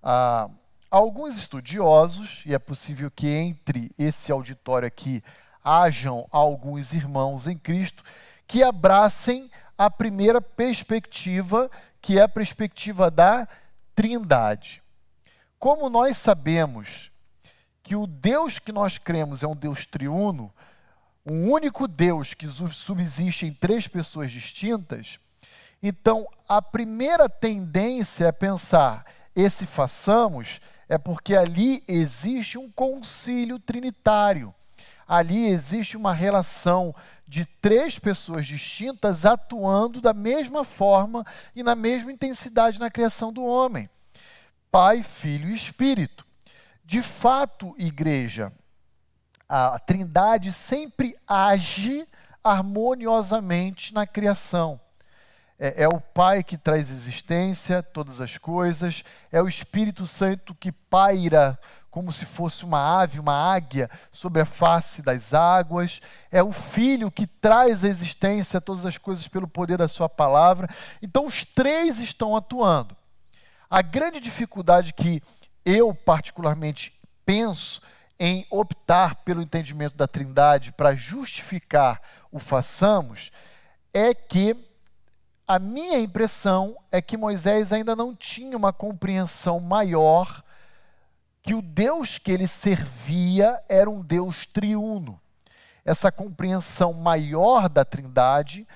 Ah, 0.00 0.48
alguns 0.96 1.36
estudiosos, 1.36 2.42
e 2.46 2.54
é 2.54 2.58
possível 2.58 3.10
que 3.10 3.28
entre 3.28 3.90
esse 3.98 4.32
auditório 4.32 4.88
aqui 4.88 5.22
hajam 5.62 6.26
alguns 6.30 6.94
irmãos 6.94 7.46
em 7.46 7.58
Cristo, 7.58 8.02
que 8.46 8.62
abracem 8.62 9.50
a 9.76 9.90
primeira 9.90 10.40
perspectiva, 10.40 11.70
que 12.00 12.18
é 12.18 12.22
a 12.22 12.28
perspectiva 12.28 13.10
da 13.10 13.46
Trindade. 13.94 14.82
Como 15.58 15.90
nós 15.90 16.16
sabemos 16.16 17.10
que 17.82 17.94
o 17.94 18.06
Deus 18.06 18.58
que 18.58 18.72
nós 18.72 18.96
cremos 18.96 19.42
é 19.42 19.46
um 19.46 19.56
Deus 19.56 19.84
triuno, 19.84 20.50
um 21.26 21.50
único 21.50 21.86
Deus 21.86 22.32
que 22.32 22.46
subsiste 22.48 23.44
em 23.44 23.52
três 23.52 23.86
pessoas 23.86 24.30
distintas, 24.30 25.18
então 25.82 26.26
a 26.48 26.62
primeira 26.62 27.28
tendência 27.28 28.26
é 28.26 28.32
pensar 28.32 29.04
esse 29.34 29.66
façamos 29.66 30.58
é 30.88 30.96
porque 30.96 31.34
ali 31.34 31.82
existe 31.88 32.58
um 32.58 32.70
concílio 32.70 33.58
trinitário. 33.58 34.54
Ali 35.06 35.46
existe 35.46 35.96
uma 35.96 36.12
relação 36.12 36.94
de 37.26 37.44
três 37.44 37.98
pessoas 37.98 38.46
distintas 38.46 39.24
atuando 39.24 40.00
da 40.00 40.12
mesma 40.12 40.64
forma 40.64 41.24
e 41.54 41.62
na 41.62 41.74
mesma 41.74 42.12
intensidade 42.12 42.78
na 42.78 42.90
criação 42.90 43.32
do 43.32 43.44
homem: 43.44 43.88
Pai, 44.70 45.02
Filho 45.02 45.50
e 45.50 45.54
Espírito. 45.54 46.24
De 46.84 47.02
fato, 47.02 47.74
igreja, 47.78 48.52
a 49.48 49.78
Trindade 49.78 50.52
sempre 50.52 51.16
age 51.26 52.06
harmoniosamente 52.42 53.92
na 53.92 54.06
criação. 54.06 54.80
É, 55.58 55.84
é, 55.84 55.88
o 55.88 56.00
Pai 56.00 56.44
que 56.44 56.58
traz 56.58 56.90
existência, 56.90 57.82
todas 57.82 58.20
as 58.20 58.36
coisas, 58.36 59.02
é 59.32 59.40
o 59.40 59.48
Espírito 59.48 60.06
Santo 60.06 60.54
que 60.54 60.70
paira 60.70 61.58
como 61.96 62.12
se 62.12 62.26
fosse 62.26 62.62
uma 62.62 63.00
ave, 63.00 63.18
uma 63.18 63.32
águia, 63.32 63.88
sobre 64.12 64.42
a 64.42 64.44
face 64.44 65.00
das 65.00 65.32
águas. 65.32 66.02
É 66.30 66.42
o 66.42 66.52
Filho 66.52 67.10
que 67.10 67.26
traz 67.26 67.84
a 67.84 67.88
existência, 67.88 68.60
todas 68.60 68.84
as 68.84 68.98
coisas, 68.98 69.26
pelo 69.26 69.48
poder 69.48 69.78
da 69.78 69.88
Sua 69.88 70.06
palavra. 70.06 70.68
Então, 71.00 71.24
os 71.24 71.42
três 71.42 71.98
estão 71.98 72.36
atuando. 72.36 72.94
A 73.70 73.80
grande 73.80 74.20
dificuldade 74.20 74.92
que 74.92 75.22
eu, 75.64 75.94
particularmente, 75.94 76.92
penso 77.24 77.80
em 78.20 78.46
optar 78.50 79.14
pelo 79.16 79.40
entendimento 79.40 79.96
da 79.96 80.06
Trindade 80.06 80.72
para 80.72 80.94
justificar 80.94 82.02
o 82.30 82.38
façamos 82.38 83.30
é 83.94 84.12
que 84.12 84.54
a 85.46 85.58
minha 85.58 85.98
impressão 85.98 86.76
é 86.90 87.00
que 87.00 87.16
Moisés 87.16 87.72
ainda 87.72 87.94
não 87.94 88.14
tinha 88.14 88.56
uma 88.56 88.72
compreensão 88.72 89.60
maior 89.60 90.42
que 91.40 91.54
o 91.54 91.62
Deus 91.62 92.18
que 92.18 92.32
ele 92.32 92.48
servia 92.48 93.62
era 93.68 93.88
um 93.88 94.02
Deus 94.02 94.44
triuno. 94.46 95.20
Essa 95.84 96.10
compreensão 96.10 96.92
maior 96.92 97.68
da 97.68 97.84
Trindade 97.84 98.66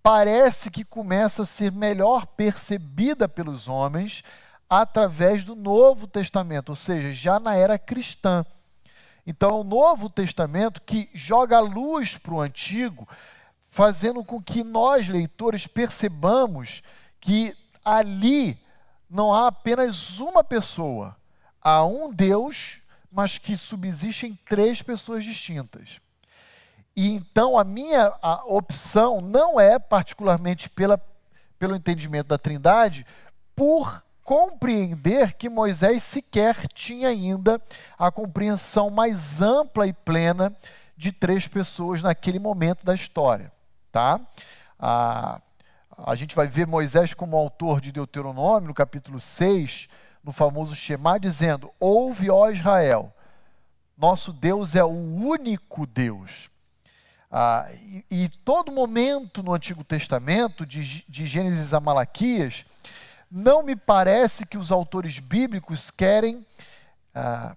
parece 0.00 0.70
que 0.70 0.84
começa 0.84 1.42
a 1.42 1.46
ser 1.46 1.72
melhor 1.72 2.24
percebida 2.26 3.28
pelos 3.28 3.66
homens 3.66 4.22
através 4.68 5.44
do 5.44 5.56
Novo 5.56 6.06
Testamento, 6.06 6.68
ou 6.68 6.76
seja, 6.76 7.12
já 7.12 7.40
na 7.40 7.56
era 7.56 7.76
cristã. 7.76 8.46
Então, 9.26 9.50
é 9.50 9.54
o 9.54 9.64
Novo 9.64 10.08
Testamento 10.08 10.80
que 10.80 11.10
joga 11.12 11.56
a 11.56 11.60
luz 11.60 12.16
para 12.16 12.34
o 12.34 12.40
Antigo, 12.40 13.08
fazendo 13.70 14.22
com 14.24 14.42
que 14.42 14.62
nós, 14.62 15.08
leitores, 15.08 15.66
percebamos 15.66 16.82
que 17.20 17.56
ali 17.84 18.58
não 19.08 19.32
há 19.32 19.46
apenas 19.46 20.20
uma 20.20 20.44
pessoa, 20.44 21.16
há 21.62 21.84
um 21.84 22.12
Deus, 22.12 22.80
mas 23.10 23.38
que 23.38 23.56
subsiste 23.56 24.26
em 24.26 24.38
três 24.48 24.82
pessoas 24.82 25.24
distintas. 25.24 26.00
E 26.94 27.08
então 27.08 27.58
a 27.58 27.64
minha 27.64 28.12
a 28.20 28.44
opção 28.44 29.20
não 29.20 29.58
é 29.58 29.78
particularmente 29.78 30.68
pela, 30.68 31.00
pelo 31.58 31.74
entendimento 31.74 32.26
da 32.26 32.38
Trindade, 32.38 33.06
por 33.54 34.04
compreender 34.22 35.34
que 35.34 35.48
Moisés 35.48 36.02
sequer 36.02 36.68
tinha 36.68 37.08
ainda 37.08 37.60
a 37.98 38.10
compreensão 38.10 38.90
mais 38.90 39.40
ampla 39.40 39.86
e 39.86 39.92
plena 39.92 40.54
de 40.96 41.10
três 41.10 41.48
pessoas 41.48 42.02
naquele 42.02 42.38
momento 42.38 42.84
da 42.84 42.94
história, 42.94 43.50
tá? 43.90 44.20
A, 44.78 45.40
a 46.06 46.14
gente 46.14 46.34
vai 46.34 46.46
ver 46.46 46.66
Moisés 46.66 47.14
como 47.14 47.36
autor 47.36 47.80
de 47.80 47.92
Deuteronômio, 47.92 48.68
no 48.68 48.74
capítulo 48.74 49.20
6, 49.20 49.88
no 50.24 50.32
famoso 50.32 50.74
Shema, 50.74 51.18
dizendo: 51.18 51.72
Ouve, 51.78 52.30
ó 52.30 52.50
Israel, 52.50 53.12
nosso 53.96 54.32
Deus 54.32 54.74
é 54.74 54.84
o 54.84 54.88
único 54.88 55.86
Deus. 55.86 56.50
Ah, 57.30 57.68
e, 57.72 58.04
e, 58.10 58.28
todo 58.44 58.72
momento 58.72 59.42
no 59.42 59.54
Antigo 59.54 59.84
Testamento, 59.84 60.66
de, 60.66 61.04
de 61.08 61.26
Gênesis 61.26 61.72
a 61.72 61.78
Malaquias, 61.78 62.64
não 63.30 63.62
me 63.62 63.76
parece 63.76 64.44
que 64.44 64.58
os 64.58 64.72
autores 64.72 65.20
bíblicos 65.20 65.92
querem 65.92 66.44
ah, 67.14 67.56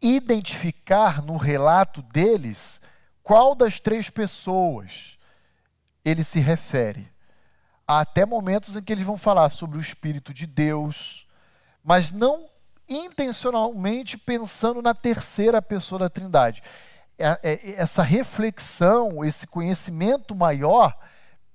identificar 0.00 1.20
no 1.20 1.36
relato 1.36 2.02
deles 2.02 2.80
qual 3.22 3.56
das 3.56 3.80
três 3.80 4.08
pessoas 4.08 5.17
ele 6.08 6.24
se 6.24 6.40
refere. 6.40 7.10
Há 7.86 8.00
até 8.00 8.26
momentos 8.26 8.76
em 8.76 8.82
que 8.82 8.92
eles 8.92 9.06
vão 9.06 9.16
falar 9.16 9.50
sobre 9.50 9.78
o 9.78 9.80
Espírito 9.80 10.34
de 10.34 10.46
Deus, 10.46 11.26
mas 11.82 12.10
não 12.10 12.48
intencionalmente 12.88 14.16
pensando 14.16 14.80
na 14.80 14.94
terceira 14.94 15.60
pessoa 15.60 16.00
da 16.00 16.08
Trindade. 16.08 16.62
É, 17.18 17.38
é, 17.42 17.70
essa 17.72 18.02
reflexão, 18.02 19.24
esse 19.24 19.46
conhecimento 19.46 20.34
maior, 20.34 20.96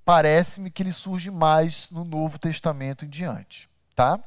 parece-me 0.04 0.70
que 0.70 0.82
ele 0.82 0.92
surge 0.92 1.30
mais 1.30 1.90
no 1.90 2.04
Novo 2.04 2.38
Testamento 2.38 3.04
em 3.04 3.08
diante, 3.08 3.68
tá? 3.96 4.20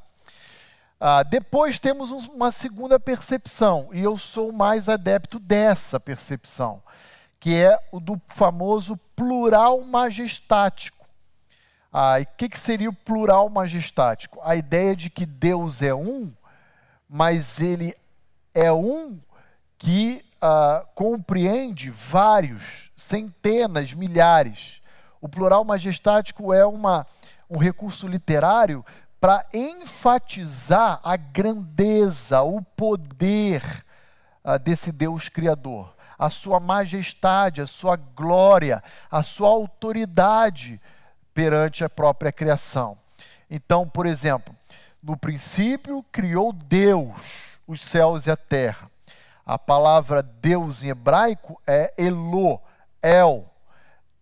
Ah, 0.99 1.21
depois 1.21 1.77
temos 1.77 2.11
uma 2.11 2.51
segunda 2.51 2.99
percepção, 2.99 3.89
e 3.93 4.01
eu 4.01 4.17
sou 4.17 4.51
mais 4.51 4.89
adepto 4.89 5.37
dessa 5.37 5.99
percepção, 5.99 6.81
que 7.39 7.55
é 7.55 7.77
o 7.91 7.99
do 7.99 8.19
famoso 8.27 8.97
plural 9.15 9.81
majestático. 9.83 11.05
Ah, 11.91 12.19
e 12.19 12.23
o 12.23 12.27
que, 12.37 12.49
que 12.49 12.59
seria 12.59 12.89
o 12.89 12.93
plural 12.93 13.49
majestático? 13.49 14.39
A 14.43 14.55
ideia 14.55 14.95
de 14.95 15.09
que 15.09 15.25
Deus 15.25 15.81
é 15.81 15.93
um, 15.93 16.33
mas 17.09 17.59
ele 17.59 17.95
é 18.53 18.71
um 18.71 19.19
que 19.77 20.23
ah, 20.41 20.85
compreende 20.93 21.89
vários, 21.89 22.91
centenas, 22.95 23.93
milhares. 23.93 24.81
O 25.21 25.27
plural 25.27 25.63
majestático 25.63 26.53
é 26.53 26.65
uma, 26.65 27.05
um 27.49 27.57
recurso 27.57 28.07
literário 28.07 28.85
para 29.19 29.45
enfatizar 29.53 30.99
a 31.03 31.15
grandeza, 31.17 32.41
o 32.41 32.61
poder 32.61 33.63
uh, 34.43 34.59
desse 34.59 34.91
Deus 34.91 35.27
Criador, 35.27 35.95
a 36.17 36.29
sua 36.29 36.59
majestade, 36.59 37.61
a 37.61 37.67
sua 37.67 37.95
glória, 37.95 38.83
a 39.09 39.23
sua 39.23 39.49
autoridade 39.49 40.81
perante 41.33 41.83
a 41.83 41.89
própria 41.89 42.31
criação. 42.31 42.97
Então, 43.49 43.87
por 43.87 44.05
exemplo, 44.05 44.55
no 45.01 45.15
princípio 45.15 46.03
criou 46.11 46.51
Deus 46.51 47.57
os 47.67 47.81
céus 47.81 48.25
e 48.25 48.31
a 48.31 48.37
terra. 48.37 48.89
A 49.45 49.57
palavra 49.57 50.21
Deus 50.21 50.83
em 50.83 50.89
hebraico 50.89 51.61
é 51.65 51.93
Elo, 51.97 52.59
El. 53.01 53.49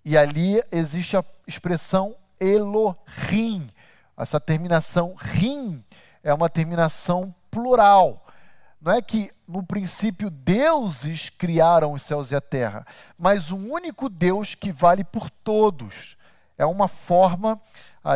E 0.04 0.18
ali 0.18 0.62
existe 0.72 1.18
a 1.18 1.24
expressão 1.48 2.16
Elohim, 2.40 3.70
essa 4.18 4.40
terminação 4.40 5.14
rim 5.18 5.84
é 6.24 6.34
uma 6.34 6.50
terminação 6.50 7.34
plural. 7.52 8.25
Não 8.86 8.94
é 8.94 9.01
que 9.01 9.32
no 9.48 9.63
princípio 9.63 10.30
deuses 10.30 11.32
criaram 11.32 11.94
os 11.94 12.04
céus 12.04 12.30
e 12.30 12.36
a 12.36 12.39
terra, 12.39 12.86
mas 13.18 13.50
um 13.50 13.72
único 13.72 14.08
Deus 14.08 14.54
que 14.54 14.72
vale 14.72 15.04
por 15.04 15.27
todos. 15.27 16.15
É 16.56 16.68
uma 16.68 16.88
forma 16.88 17.60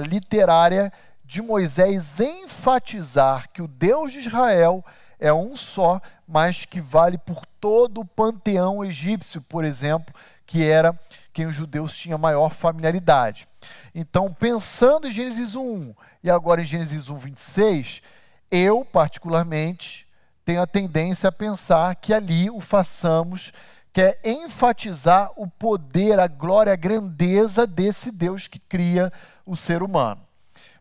literária 0.07 0.93
de 1.25 1.41
Moisés 1.41 2.19
enfatizar 2.19 3.49
que 3.51 3.63
o 3.63 3.67
Deus 3.67 4.13
de 4.13 4.19
Israel 4.19 4.85
é 5.19 5.33
um 5.33 5.57
só, 5.57 5.99
mas 6.27 6.65
que 6.65 6.79
vale 6.79 7.17
por 7.17 7.47
todo 7.59 8.01
o 8.01 8.05
panteão 8.05 8.85
egípcio, 8.85 9.41
por 9.41 9.65
exemplo, 9.65 10.13
que 10.45 10.63
era 10.63 10.95
quem 11.33 11.47
os 11.47 11.55
judeus 11.55 11.97
tinham 11.97 12.19
maior 12.19 12.51
familiaridade. 12.51 13.47
Então, 13.95 14.31
pensando 14.31 15.07
em 15.07 15.11
Gênesis 15.11 15.55
1 15.55 15.95
e 16.23 16.29
agora 16.29 16.61
em 16.61 16.65
Gênesis 16.65 17.09
1, 17.09 17.17
26, 17.17 18.03
eu, 18.51 18.85
particularmente, 18.85 20.07
tenho 20.49 20.63
a 20.63 20.67
tendência 20.67 21.29
a 21.29 21.31
pensar 21.31 21.95
que 21.97 22.11
ali 22.11 22.49
o 22.49 22.59
façamos, 22.59 23.53
quer 23.93 24.19
é 24.23 24.31
enfatizar 24.31 25.31
o 25.35 25.47
poder, 25.47 26.19
a 26.19 26.25
glória, 26.25 26.73
a 26.73 26.75
grandeza 26.75 27.67
desse 27.67 28.11
Deus 28.11 28.47
que 28.47 28.57
cria 28.57 29.13
o 29.45 29.55
ser 29.55 29.83
humano. 29.83 30.19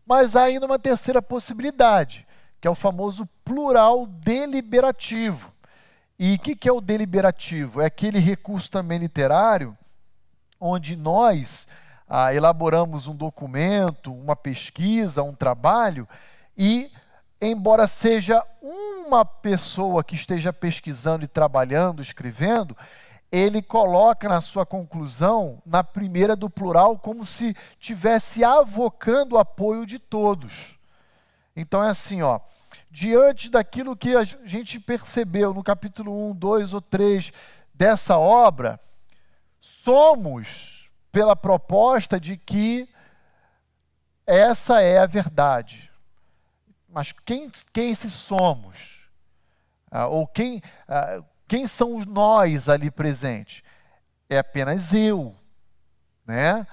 Mas 0.07 0.35
há 0.35 0.41
ainda 0.41 0.65
uma 0.65 0.79
terceira 0.79 1.21
possibilidade, 1.21 2.25
que 2.59 2.67
é 2.67 2.71
o 2.71 2.73
famoso 2.73 3.29
plural 3.45 4.07
deliberativo. 4.07 5.51
E 6.17 6.33
o 6.33 6.39
que, 6.39 6.55
que 6.55 6.67
é 6.67 6.71
o 6.73 6.81
deliberativo? 6.81 7.79
É 7.79 7.85
aquele 7.85 8.17
recurso 8.17 8.71
também 8.71 8.97
literário 8.97 9.77
onde 10.59 10.95
nós 10.95 11.67
ah, 12.09 12.33
elaboramos 12.33 13.05
um 13.05 13.15
documento, 13.15 14.11
uma 14.11 14.35
pesquisa, 14.35 15.21
um 15.21 15.35
trabalho, 15.35 16.09
e, 16.57 16.91
embora 17.39 17.87
seja 17.87 18.43
uma 19.09 19.25
pessoa 19.25 20.03
que 20.03 20.15
esteja 20.15 20.53
pesquisando 20.53 21.25
e 21.25 21.27
trabalhando, 21.27 22.01
escrevendo, 22.01 22.77
ele 23.31 23.61
coloca 23.61 24.29
na 24.29 24.39
sua 24.39 24.65
conclusão, 24.65 25.61
na 25.65 25.83
primeira 25.83 26.35
do 26.35 26.49
plural, 26.49 26.97
como 26.97 27.25
se 27.25 27.55
tivesse 27.79 28.43
avocando 28.43 29.35
o 29.35 29.39
apoio 29.39 29.85
de 29.85 29.99
todos. 29.99 30.79
Então 31.55 31.83
é 31.83 31.89
assim, 31.89 32.21
ó, 32.21 32.39
diante 32.89 33.49
daquilo 33.49 33.95
que 33.95 34.15
a 34.15 34.23
gente 34.23 34.79
percebeu 34.79 35.53
no 35.53 35.63
capítulo 35.63 36.29
1, 36.31 36.35
2 36.35 36.73
ou 36.73 36.81
3 36.81 37.33
dessa 37.73 38.17
obra, 38.17 38.79
somos 39.59 40.89
pela 41.11 41.35
proposta 41.35 42.19
de 42.19 42.37
que 42.37 42.87
essa 44.25 44.81
é 44.81 44.99
a 44.99 45.07
verdade. 45.07 45.89
Mas 46.87 47.11
quem, 47.11 47.51
quem 47.71 47.93
se 47.93 48.09
somos? 48.09 48.98
Ah, 49.91 50.07
ou 50.07 50.27
quem, 50.27 50.61
ah, 50.87 51.21
quem 51.47 51.67
são 51.67 51.95
os 51.95 52.05
nós 52.05 52.69
ali 52.69 52.91
presentes? 52.91 53.63
É 54.29 54.37
apenas 54.39 54.93
eu. 54.93 55.35
Né? 56.25 56.65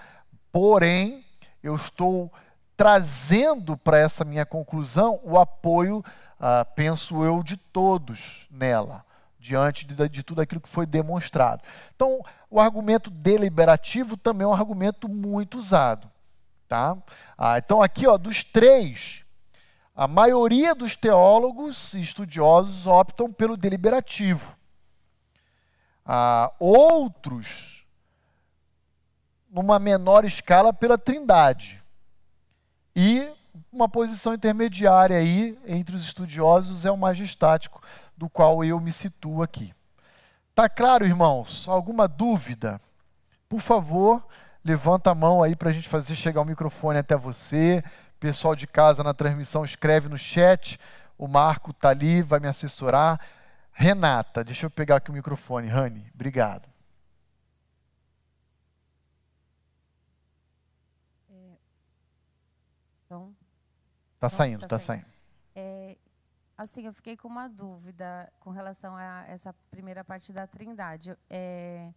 Porém, 0.52 1.24
eu 1.62 1.74
estou 1.74 2.32
trazendo 2.76 3.76
para 3.76 3.98
essa 3.98 4.24
minha 4.24 4.44
conclusão 4.44 5.18
o 5.22 5.38
apoio, 5.38 6.04
ah, 6.38 6.64
penso 6.64 7.24
eu, 7.24 7.42
de 7.42 7.56
todos 7.56 8.46
nela 8.50 9.06
diante 9.46 9.86
de, 9.86 10.08
de, 10.08 10.22
tudo 10.24 10.40
aquilo 10.40 10.60
que 10.60 10.68
foi 10.68 10.84
demonstrado. 10.84 11.62
Então, 11.94 12.20
o 12.50 12.60
argumento 12.60 13.10
deliberativo 13.10 14.16
também 14.16 14.44
é 14.44 14.48
um 14.48 14.52
argumento 14.52 15.08
muito 15.08 15.56
usado. 15.56 16.10
Tá? 16.68 16.96
Ah, 17.38 17.56
então, 17.56 17.80
aqui, 17.80 18.08
ó, 18.08 18.18
dos 18.18 18.42
três, 18.42 19.24
a 19.96 20.06
maioria 20.06 20.74
dos 20.74 20.94
teólogos 20.94 21.94
e 21.94 22.00
estudiosos 22.00 22.86
optam 22.86 23.32
pelo 23.32 23.56
deliberativo. 23.56 24.54
Ah, 26.04 26.52
outros, 26.60 27.86
numa 29.50 29.78
menor 29.78 30.26
escala, 30.26 30.70
pela 30.70 30.98
trindade. 30.98 31.82
E 32.94 33.26
uma 33.72 33.88
posição 33.88 34.34
intermediária 34.34 35.16
aí 35.16 35.58
entre 35.66 35.96
os 35.96 36.04
estudiosos 36.04 36.84
é 36.84 36.90
o 36.90 36.96
majestático, 36.96 37.82
do 38.14 38.28
qual 38.28 38.62
eu 38.62 38.78
me 38.78 38.92
situo 38.92 39.42
aqui. 39.42 39.74
Tá 40.54 40.68
claro, 40.68 41.06
irmãos? 41.06 41.66
Alguma 41.68 42.06
dúvida? 42.06 42.80
Por 43.48 43.60
favor, 43.60 44.26
levanta 44.62 45.10
a 45.10 45.14
mão 45.14 45.42
aí 45.42 45.56
para 45.56 45.70
a 45.70 45.72
gente 45.72 45.88
fazer 45.88 46.14
chegar 46.14 46.42
o 46.42 46.46
microfone 46.46 46.98
até 46.98 47.16
você. 47.16 47.82
Pessoal 48.18 48.56
de 48.56 48.66
casa 48.66 49.02
na 49.02 49.14
transmissão, 49.14 49.64
escreve 49.64 50.08
no 50.08 50.18
chat. 50.18 50.78
O 51.18 51.28
Marco 51.28 51.70
está 51.70 51.90
ali, 51.90 52.22
vai 52.22 52.40
me 52.40 52.48
assessorar. 52.48 53.20
Renata, 53.72 54.42
deixa 54.42 54.66
eu 54.66 54.70
pegar 54.70 54.96
aqui 54.96 55.10
o 55.10 55.14
microfone. 55.14 55.68
Rani, 55.68 56.10
obrigado. 56.14 56.68
É... 61.30 61.56
Tá 64.18 64.28
saindo, 64.28 64.60
tá, 64.60 64.68
tá 64.68 64.78
saindo. 64.78 65.02
saindo. 65.02 65.16
É, 65.54 65.96
Assim, 66.56 66.86
eu 66.86 66.92
fiquei 66.92 67.18
com 67.18 67.28
uma 67.28 67.48
dúvida 67.48 68.32
com 68.40 68.48
relação 68.48 68.96
a 68.96 69.26
essa 69.28 69.52
primeira 69.70 70.02
parte 70.02 70.32
da 70.32 70.46
Trindade. 70.46 71.14
É, 71.28 71.92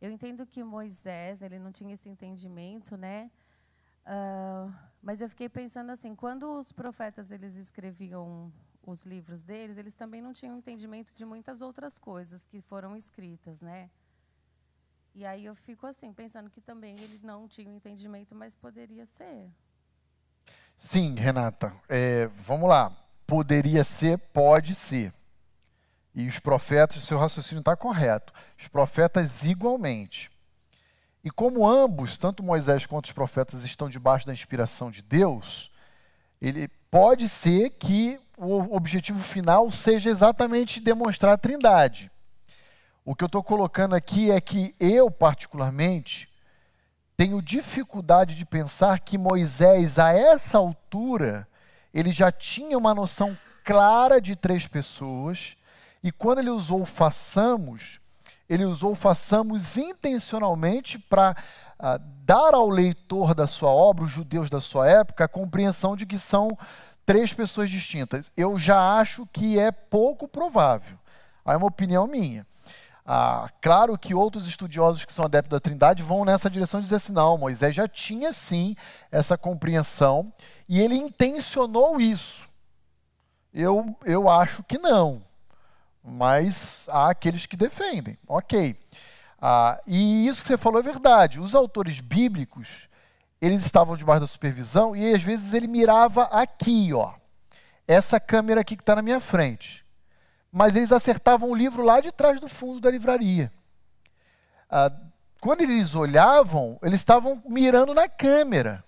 eu 0.00 0.12
entendo 0.12 0.46
que 0.46 0.62
Moisés 0.62 1.42
ele 1.42 1.58
não 1.58 1.72
tinha 1.72 1.92
esse 1.92 2.08
entendimento, 2.08 2.96
né? 2.96 3.28
Uh, 4.06 4.72
mas 5.02 5.20
eu 5.20 5.28
fiquei 5.28 5.48
pensando 5.48 5.90
assim, 5.90 6.14
quando 6.14 6.58
os 6.58 6.72
profetas 6.72 7.30
eles 7.30 7.56
escreviam 7.56 8.52
os 8.82 9.04
livros 9.04 9.42
deles, 9.42 9.76
eles 9.76 9.94
também 9.94 10.22
não 10.22 10.32
tinham 10.32 10.56
entendimento 10.56 11.14
de 11.14 11.24
muitas 11.24 11.60
outras 11.60 11.98
coisas 11.98 12.46
que 12.46 12.60
foram 12.60 12.96
escritas, 12.96 13.60
né? 13.60 13.90
E 15.14 15.24
aí 15.24 15.44
eu 15.44 15.54
fico 15.54 15.86
assim 15.86 16.12
pensando 16.12 16.50
que 16.50 16.60
também 16.60 16.96
ele 17.00 17.18
não 17.22 17.48
tinha 17.48 17.70
entendimento, 17.70 18.34
mas 18.34 18.54
poderia 18.54 19.06
ser. 19.06 19.50
Sim, 20.76 21.14
Renata. 21.14 21.72
É, 21.88 22.26
vamos 22.26 22.68
lá 22.68 23.06
Poderia 23.26 23.82
ser, 23.82 24.18
pode 24.18 24.74
ser. 24.74 25.12
E 26.14 26.28
os 26.28 26.38
profetas, 26.38 27.02
seu 27.02 27.18
raciocínio 27.18 27.58
está 27.58 27.74
correto. 27.74 28.32
Os 28.58 28.68
profetas 28.68 29.42
igualmente. 29.42 30.30
E 31.26 31.30
como 31.32 31.68
ambos, 31.68 32.16
tanto 32.16 32.40
Moisés 32.40 32.86
quanto 32.86 33.06
os 33.06 33.12
profetas, 33.12 33.64
estão 33.64 33.90
debaixo 33.90 34.24
da 34.24 34.32
inspiração 34.32 34.92
de 34.92 35.02
Deus, 35.02 35.72
ele 36.40 36.68
pode 36.88 37.28
ser 37.28 37.70
que 37.70 38.16
o 38.38 38.72
objetivo 38.72 39.20
final 39.20 39.68
seja 39.72 40.08
exatamente 40.08 40.78
demonstrar 40.78 41.32
a 41.32 41.36
trindade. 41.36 42.12
O 43.04 43.12
que 43.12 43.24
eu 43.24 43.26
estou 43.26 43.42
colocando 43.42 43.96
aqui 43.96 44.30
é 44.30 44.40
que 44.40 44.72
eu, 44.78 45.10
particularmente, 45.10 46.28
tenho 47.16 47.42
dificuldade 47.42 48.36
de 48.36 48.46
pensar 48.46 49.00
que 49.00 49.18
Moisés, 49.18 49.98
a 49.98 50.12
essa 50.12 50.58
altura, 50.58 51.48
ele 51.92 52.12
já 52.12 52.30
tinha 52.30 52.78
uma 52.78 52.94
noção 52.94 53.36
clara 53.64 54.20
de 54.20 54.36
três 54.36 54.68
pessoas, 54.68 55.56
e 56.04 56.12
quando 56.12 56.38
ele 56.38 56.50
usou 56.50 56.86
façamos, 56.86 57.98
ele 58.48 58.64
usou 58.64 58.94
façamos 58.94 59.76
intencionalmente 59.76 60.98
para 60.98 61.36
uh, 61.78 61.98
dar 62.24 62.54
ao 62.54 62.68
leitor 62.68 63.34
da 63.34 63.46
sua 63.46 63.70
obra, 63.70 64.04
os 64.04 64.10
judeus 64.10 64.48
da 64.48 64.60
sua 64.60 64.88
época, 64.88 65.24
a 65.24 65.28
compreensão 65.28 65.96
de 65.96 66.06
que 66.06 66.18
são 66.18 66.56
três 67.04 67.32
pessoas 67.32 67.70
distintas. 67.70 68.30
Eu 68.36 68.58
já 68.58 68.98
acho 68.98 69.26
que 69.32 69.58
é 69.58 69.70
pouco 69.70 70.26
provável. 70.26 70.98
Aí 71.44 71.54
é 71.54 71.56
uma 71.56 71.68
opinião 71.68 72.06
minha. 72.06 72.44
Ah, 73.08 73.48
claro 73.62 73.96
que 73.96 74.12
outros 74.12 74.48
estudiosos 74.48 75.04
que 75.04 75.12
são 75.12 75.24
adeptos 75.24 75.52
da 75.52 75.60
Trindade 75.60 76.02
vão 76.02 76.24
nessa 76.24 76.50
direção 76.50 76.80
dizer 76.80 76.96
assim: 76.96 77.12
não, 77.12 77.38
Moisés 77.38 77.72
já 77.74 77.86
tinha 77.86 78.32
sim 78.32 78.74
essa 79.12 79.38
compreensão 79.38 80.32
e 80.68 80.80
ele 80.80 80.96
intencionou 80.96 82.00
isso. 82.00 82.48
Eu, 83.54 83.96
eu 84.04 84.28
acho 84.28 84.64
que 84.64 84.76
não, 84.76 85.22
mas 86.06 86.84
há 86.88 87.10
aqueles 87.10 87.46
que 87.46 87.56
defendem. 87.56 88.16
Ok. 88.26 88.76
Ah, 89.40 89.80
e 89.86 90.28
isso 90.28 90.42
que 90.42 90.48
você 90.48 90.56
falou 90.56 90.80
é 90.80 90.82
verdade. 90.82 91.40
Os 91.40 91.54
autores 91.54 92.00
bíblicos, 92.00 92.88
eles 93.40 93.64
estavam 93.64 93.96
debaixo 93.96 94.20
da 94.20 94.26
supervisão 94.26 94.94
e 94.94 95.14
às 95.14 95.22
vezes 95.22 95.52
ele 95.52 95.66
mirava 95.66 96.24
aqui, 96.24 96.92
ó. 96.94 97.14
Essa 97.86 98.18
câmera 98.20 98.62
aqui 98.62 98.76
que 98.76 98.82
está 98.82 98.96
na 98.96 99.02
minha 99.02 99.20
frente 99.20 99.86
mas 100.56 100.74
eles 100.74 100.90
acertavam 100.90 101.50
o 101.50 101.54
livro 101.54 101.82
lá 101.82 102.00
de 102.00 102.10
trás 102.10 102.40
do 102.40 102.48
fundo 102.48 102.80
da 102.80 102.90
livraria. 102.90 103.52
Ah, 104.70 104.90
quando 105.38 105.60
eles 105.60 105.94
olhavam, 105.94 106.78
eles 106.82 107.00
estavam 107.00 107.42
mirando 107.46 107.92
na 107.92 108.08
câmera, 108.08 108.82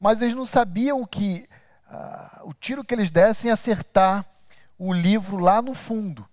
mas 0.00 0.22
eles 0.22 0.34
não 0.34 0.46
sabiam 0.46 1.04
que 1.04 1.46
ah, 1.86 2.40
o 2.44 2.54
tiro 2.54 2.82
que 2.82 2.94
eles 2.94 3.10
dessem 3.10 3.48
ia 3.48 3.52
acertar 3.52 4.24
o 4.78 4.92
livro 4.92 5.38
lá 5.38 5.62
no 5.62 5.74
fundo. 5.74 6.28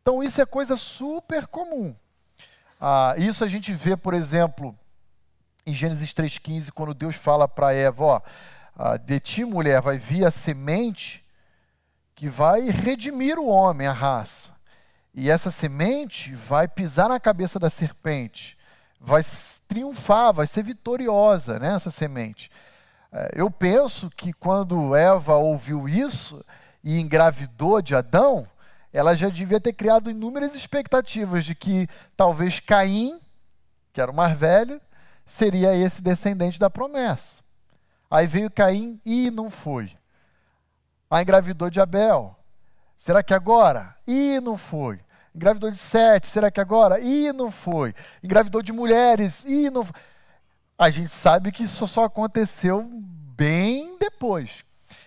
Então, 0.00 0.22
isso 0.22 0.40
é 0.40 0.46
coisa 0.46 0.76
super 0.76 1.46
comum. 1.46 1.94
Ah, 2.80 3.14
isso 3.16 3.44
a 3.44 3.48
gente 3.48 3.72
vê, 3.72 3.96
por 3.96 4.12
exemplo, 4.12 4.76
em 5.66 5.72
Gênesis 5.72 6.12
3,15, 6.12 6.70
quando 6.70 6.92
Deus 6.92 7.16
fala 7.16 7.48
para 7.48 7.72
Eva: 7.72 8.04
ó, 8.04 8.20
ah, 8.76 8.96
de 8.96 9.18
ti, 9.20 9.44
mulher, 9.44 9.80
vai 9.80 9.98
vir 9.98 10.26
a 10.26 10.30
semente 10.30 11.24
que 12.14 12.28
vai 12.28 12.68
redimir 12.68 13.38
o 13.38 13.46
homem, 13.46 13.86
a 13.86 13.92
raça. 13.92 14.52
E 15.14 15.30
essa 15.30 15.50
semente 15.50 16.34
vai 16.34 16.66
pisar 16.66 17.08
na 17.08 17.20
cabeça 17.20 17.58
da 17.58 17.70
serpente, 17.70 18.58
vai 19.00 19.22
triunfar, 19.68 20.32
vai 20.32 20.46
ser 20.46 20.64
vitoriosa, 20.64 21.58
né, 21.58 21.74
essa 21.74 21.90
semente. 21.90 22.50
É, 23.12 23.30
eu 23.34 23.48
penso 23.48 24.10
que 24.10 24.32
quando 24.32 24.94
Eva 24.94 25.36
ouviu 25.36 25.88
isso 25.88 26.44
e 26.84 27.00
engravidou 27.00 27.80
de 27.80 27.94
Adão, 27.94 28.46
ela 28.92 29.16
já 29.16 29.28
devia 29.30 29.58
ter 29.58 29.72
criado 29.72 30.10
inúmeras 30.10 30.54
expectativas 30.54 31.44
de 31.44 31.54
que 31.54 31.88
talvez 32.14 32.60
Caim, 32.60 33.18
que 33.92 34.00
era 34.00 34.10
o 34.10 34.14
mais 34.14 34.38
velho, 34.38 34.80
seria 35.24 35.74
esse 35.74 36.02
descendente 36.02 36.60
da 36.60 36.68
promessa. 36.68 37.42
Aí 38.10 38.26
veio 38.26 38.50
Caim 38.50 39.00
e 39.04 39.30
não 39.30 39.50
foi. 39.50 39.96
Ah, 41.10 41.22
engravidou 41.22 41.70
de 41.70 41.80
Abel. 41.80 42.36
Será 42.96 43.22
que 43.22 43.34
agora? 43.34 43.96
Ih, 44.06 44.40
não 44.40 44.58
foi. 44.58 45.00
Engravidou 45.34 45.70
de 45.70 45.78
Sete. 45.78 46.28
Será 46.28 46.50
que 46.50 46.60
agora? 46.60 47.00
Ih, 47.00 47.32
não 47.32 47.50
foi. 47.50 47.94
Engravidou 48.22 48.62
de 48.62 48.72
mulheres. 48.72 49.44
Ih, 49.44 49.70
não 49.70 49.84
foi. 49.84 49.94
A 50.78 50.90
gente 50.90 51.10
sabe 51.10 51.50
que 51.50 51.64
isso 51.64 51.86
só 51.86 52.04
aconteceu 52.04 52.88
bem 53.36 53.96
depois. 53.98 54.64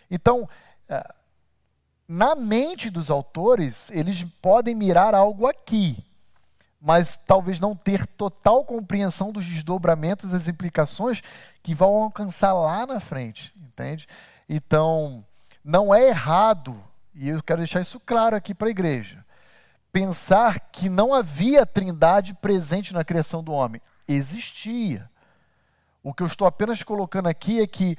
Então, 0.09 0.47
eh, 0.89 1.13
na 2.07 2.35
mente 2.35 2.89
dos 2.89 3.11
autores, 3.11 3.89
eles 3.91 4.23
podem 4.41 4.73
mirar 4.73 5.13
algo 5.13 5.45
aqui, 5.45 6.03
mas 6.79 7.19
talvez 7.25 7.59
não 7.59 7.75
ter 7.75 8.07
total 8.07 8.63
compreensão 8.63 9.31
dos 9.31 9.45
desdobramentos, 9.45 10.31
das 10.31 10.47
implicações 10.47 11.21
que 11.61 11.75
vão 11.75 12.03
alcançar 12.03 12.53
lá 12.53 12.85
na 12.85 12.99
frente, 12.99 13.53
entende? 13.61 14.07
Então, 14.47 15.25
não 15.63 15.93
é 15.93 16.07
errado, 16.07 16.81
e 17.13 17.27
eu 17.27 17.43
quero 17.43 17.59
deixar 17.59 17.81
isso 17.81 17.99
claro 17.99 18.35
aqui 18.35 18.53
para 18.53 18.67
a 18.67 18.71
igreja, 18.71 19.25
pensar 19.91 20.59
que 20.59 20.87
não 20.87 21.13
havia 21.13 21.65
trindade 21.65 22.33
presente 22.35 22.93
na 22.93 23.03
criação 23.03 23.43
do 23.43 23.51
homem. 23.51 23.81
Existia. 24.07 25.09
O 26.01 26.13
que 26.13 26.23
eu 26.23 26.27
estou 26.27 26.47
apenas 26.47 26.83
colocando 26.83 27.27
aqui 27.27 27.59
é 27.59 27.67
que, 27.67 27.97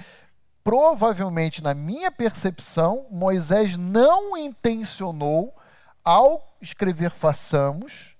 provavelmente, 0.68 1.64
na 1.64 1.72
minha 1.72 2.12
percepção, 2.12 3.06
Moisés 3.10 3.74
não 3.74 4.36
intencionou, 4.36 5.56
ao 6.04 6.46
escrever 6.60 7.10
façamos, 7.10 8.14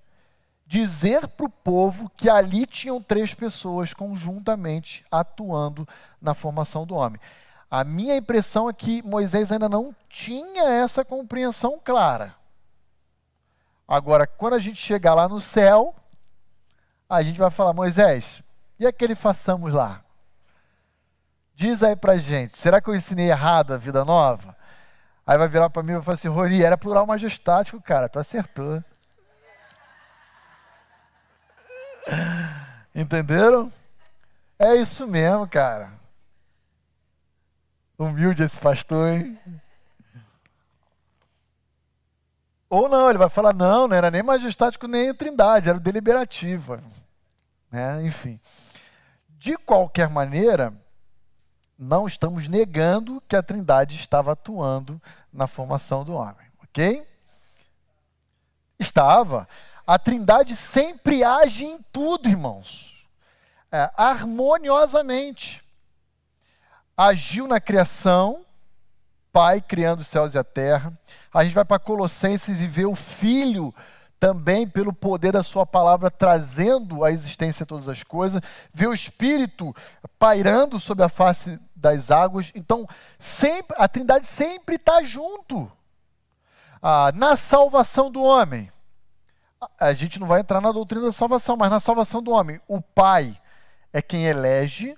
dizer 0.66 1.28
para 1.28 1.44
o 1.44 1.50
povo 1.50 2.10
que 2.16 2.30
ali 2.30 2.64
tinham 2.64 3.02
três 3.02 3.34
pessoas 3.34 3.92
conjuntamente 3.92 5.04
atuando 5.10 5.86
na 6.22 6.32
formação 6.32 6.86
do 6.86 6.94
homem. 6.94 7.20
A 7.70 7.84
minha 7.84 8.16
impressão 8.16 8.66
é 8.66 8.72
que 8.72 9.02
Moisés 9.02 9.52
ainda 9.52 9.68
não 9.68 9.94
tinha 10.08 10.62
essa 10.70 11.04
compreensão 11.04 11.78
clara. 11.78 12.34
Agora, 13.86 14.26
quando 14.26 14.54
a 14.54 14.58
gente 14.58 14.80
chegar 14.80 15.12
lá 15.12 15.28
no 15.28 15.38
céu, 15.38 15.94
a 17.10 17.22
gente 17.22 17.38
vai 17.38 17.50
falar: 17.50 17.74
Moisés, 17.74 18.42
e 18.80 18.86
aquele 18.86 19.14
façamos 19.14 19.74
lá? 19.74 20.02
Diz 21.58 21.82
aí 21.82 21.96
pra 21.96 22.16
gente, 22.16 22.56
será 22.56 22.80
que 22.80 22.88
eu 22.88 22.94
ensinei 22.94 23.30
errado 23.30 23.74
a 23.74 23.76
vida 23.76 24.04
nova? 24.04 24.56
Aí 25.26 25.36
vai 25.36 25.48
virar 25.48 25.68
para 25.68 25.82
mim 25.82 25.90
e 25.90 25.94
vai 25.94 26.02
falar 26.04 26.14
assim: 26.14 26.28
Rony, 26.28 26.62
era 26.62 26.78
plural 26.78 27.04
majestático, 27.04 27.82
cara, 27.82 28.08
tu 28.08 28.16
acertou. 28.16 28.80
Entenderam? 32.94 33.72
É 34.56 34.76
isso 34.76 35.04
mesmo, 35.08 35.48
cara. 35.48 35.90
Humilde 37.98 38.44
esse 38.44 38.56
pastor, 38.60 39.08
hein? 39.08 39.36
Ou 42.70 42.88
não, 42.88 43.08
ele 43.10 43.18
vai 43.18 43.28
falar, 43.28 43.52
não, 43.52 43.88
não 43.88 43.96
era 43.96 44.12
nem 44.12 44.22
majestático 44.22 44.86
nem 44.86 45.12
trindade, 45.12 45.68
era 45.68 45.78
o 45.78 45.80
deliberativo. 45.80 46.78
Né? 47.68 48.04
Enfim. 48.04 48.38
De 49.30 49.56
qualquer 49.56 50.08
maneira, 50.08 50.72
não 51.78 52.06
estamos 52.06 52.48
negando 52.48 53.22
que 53.28 53.36
a 53.36 53.42
trindade 53.42 53.94
estava 53.94 54.32
atuando 54.32 55.00
na 55.32 55.46
formação 55.46 56.04
do 56.04 56.14
homem, 56.14 56.46
ok? 56.64 57.06
Estava. 58.78 59.48
A 59.86 59.98
trindade 59.98 60.56
sempre 60.56 61.22
age 61.22 61.64
em 61.64 61.80
tudo, 61.92 62.28
irmãos. 62.28 63.06
É, 63.70 63.90
harmoniosamente 63.96 65.62
agiu 66.96 67.46
na 67.46 67.60
criação, 67.60 68.44
Pai 69.30 69.60
criando 69.60 70.00
os 70.00 70.08
céus 70.08 70.34
e 70.34 70.38
a 70.38 70.42
terra. 70.42 70.92
A 71.32 71.44
gente 71.44 71.54
vai 71.54 71.64
para 71.64 71.78
Colossenses 71.78 72.60
e 72.60 72.66
vê 72.66 72.86
o 72.86 72.96
Filho 72.96 73.72
também, 74.18 74.66
pelo 74.66 74.92
poder 74.92 75.32
da 75.32 75.44
Sua 75.44 75.64
palavra, 75.64 76.10
trazendo 76.10 77.04
à 77.04 77.12
existência 77.12 77.64
todas 77.64 77.88
as 77.88 78.02
coisas. 78.02 78.40
Vê 78.74 78.86
o 78.86 78.92
Espírito 78.92 79.74
pairando 80.18 80.80
sobre 80.80 81.04
a 81.04 81.08
face 81.08 81.58
das 81.78 82.10
águas. 82.10 82.50
Então, 82.54 82.86
sempre, 83.18 83.76
a 83.78 83.88
Trindade 83.88 84.26
sempre 84.26 84.76
está 84.76 85.02
junto. 85.02 85.70
Ah, 86.82 87.12
na 87.14 87.36
salvação 87.36 88.10
do 88.10 88.22
homem, 88.22 88.70
a 89.78 89.92
gente 89.92 90.20
não 90.20 90.26
vai 90.26 90.40
entrar 90.40 90.60
na 90.60 90.72
doutrina 90.72 91.06
da 91.06 91.12
salvação, 91.12 91.56
mas 91.56 91.70
na 91.70 91.80
salvação 91.80 92.22
do 92.22 92.30
homem, 92.30 92.60
o 92.68 92.80
Pai 92.80 93.40
é 93.92 94.00
quem 94.00 94.26
elege, 94.26 94.96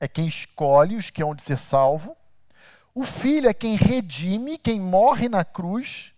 é 0.00 0.08
quem 0.08 0.26
escolhe 0.26 0.96
os 0.96 1.10
que 1.10 1.22
hão 1.22 1.34
de 1.34 1.42
ser 1.42 1.58
salvo. 1.58 2.16
O 2.94 3.04
Filho 3.04 3.48
é 3.48 3.54
quem 3.54 3.76
redime, 3.76 4.58
quem 4.58 4.80
morre 4.80 5.28
na 5.28 5.44
cruz 5.44 6.12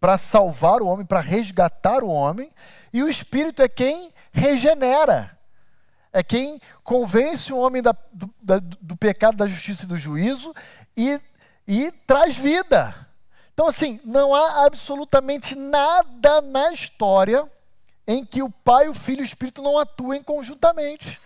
para 0.00 0.18
salvar 0.18 0.82
o 0.82 0.86
homem, 0.86 1.06
para 1.06 1.20
resgatar 1.20 2.02
o 2.02 2.08
homem. 2.08 2.50
E 2.92 3.02
o 3.02 3.08
Espírito 3.08 3.62
é 3.62 3.68
quem 3.68 4.12
regenera, 4.32 5.38
é 6.12 6.22
quem 6.22 6.60
convence 6.82 7.52
o 7.52 7.58
homem 7.58 7.82
da, 7.82 7.94
do, 8.12 8.32
da, 8.42 8.58
do 8.58 8.96
pecado, 8.96 9.36
da 9.36 9.46
justiça 9.46 9.84
e 9.84 9.88
do 9.88 9.96
juízo 9.96 10.54
e, 10.96 11.20
e 11.66 11.90
traz 12.06 12.36
vida. 12.36 12.94
Então, 13.54 13.66
assim, 13.66 14.00
não 14.04 14.34
há 14.34 14.64
absolutamente 14.66 15.54
nada 15.56 16.40
na 16.40 16.72
história 16.72 17.50
em 18.06 18.24
que 18.24 18.42
o 18.42 18.50
Pai, 18.50 18.88
o 18.88 18.94
Filho 18.94 19.20
e 19.20 19.22
o 19.22 19.24
Espírito 19.24 19.62
não 19.62 19.78
atuem 19.78 20.22
conjuntamente 20.22 21.20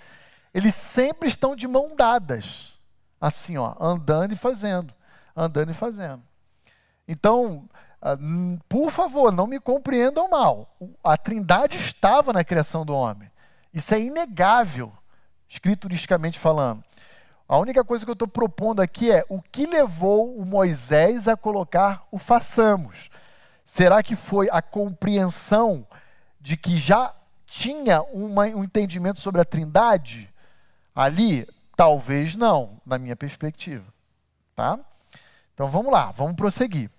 eles 0.56 0.74
sempre 0.74 1.28
estão 1.28 1.54
de 1.54 1.68
mão 1.68 1.94
dadas, 1.94 2.72
assim, 3.20 3.58
ó, 3.58 3.74
andando 3.78 4.32
e 4.32 4.36
fazendo, 4.36 4.94
andando 5.36 5.70
e 5.70 5.74
fazendo. 5.74 6.22
Então, 7.06 7.68
ah, 8.00 8.16
por 8.66 8.90
favor, 8.90 9.30
não 9.30 9.46
me 9.46 9.60
compreendam 9.60 10.30
mal. 10.30 10.74
A 11.04 11.14
Trindade 11.18 11.76
estava 11.76 12.32
na 12.32 12.42
criação 12.42 12.86
do 12.86 12.94
homem. 12.94 13.30
Isso 13.76 13.94
é 13.94 14.00
inegável, 14.00 14.90
escrituristicamente 15.46 16.38
falando. 16.38 16.82
A 17.46 17.58
única 17.58 17.84
coisa 17.84 18.06
que 18.06 18.10
eu 18.10 18.14
estou 18.14 18.26
propondo 18.26 18.80
aqui 18.80 19.12
é 19.12 19.22
o 19.28 19.42
que 19.42 19.66
levou 19.66 20.34
o 20.34 20.46
Moisés 20.46 21.28
a 21.28 21.36
colocar 21.36 22.08
o 22.10 22.18
façamos. 22.18 23.10
Será 23.66 24.02
que 24.02 24.16
foi 24.16 24.48
a 24.50 24.62
compreensão 24.62 25.86
de 26.40 26.56
que 26.56 26.78
já 26.78 27.14
tinha 27.44 28.00
uma, 28.00 28.46
um 28.46 28.64
entendimento 28.64 29.20
sobre 29.20 29.42
a 29.42 29.44
Trindade 29.44 30.32
ali? 30.94 31.46
Talvez 31.76 32.34
não, 32.34 32.80
na 32.86 32.96
minha 32.96 33.14
perspectiva. 33.14 33.84
Tá? 34.54 34.80
Então 35.52 35.68
vamos 35.68 35.92
lá, 35.92 36.12
vamos 36.12 36.34
prosseguir. 36.34 36.90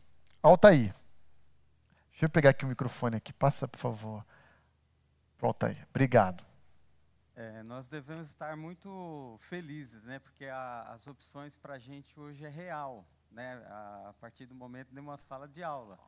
Altair. 0.43 0.93
Deixa 2.11 2.25
eu 2.25 2.29
pegar 2.29 2.51
aqui 2.51 2.65
o 2.65 2.67
microfone 2.67 3.15
aqui. 3.15 3.33
Passa, 3.33 3.67
por 3.67 3.79
favor. 3.79 4.23
Pro 5.39 5.47
Altair. 5.47 5.87
Obrigado. 5.89 6.46
É, 7.39 7.61
nós 7.61 7.87
devemos 7.87 8.29
estar 8.29 8.57
muito 8.57 9.37
felizes, 9.39 10.05
né? 10.05 10.17
Porque 10.17 10.45
a, 10.45 10.81
as 10.91 11.05
opções 11.05 11.55
para 11.55 11.75
a 11.75 11.77
gente 11.79 12.19
hoje 12.19 12.43
é 12.43 12.49
real, 12.49 13.07
né? 13.29 13.63
A, 13.67 14.09
a, 14.09 14.13
partir 14.13 14.47
do 14.47 14.55
momento 14.55 14.91
de 14.91 14.99
uma 14.99 15.19
sala 15.19 15.47
de 15.47 15.61
aula. 15.61 15.99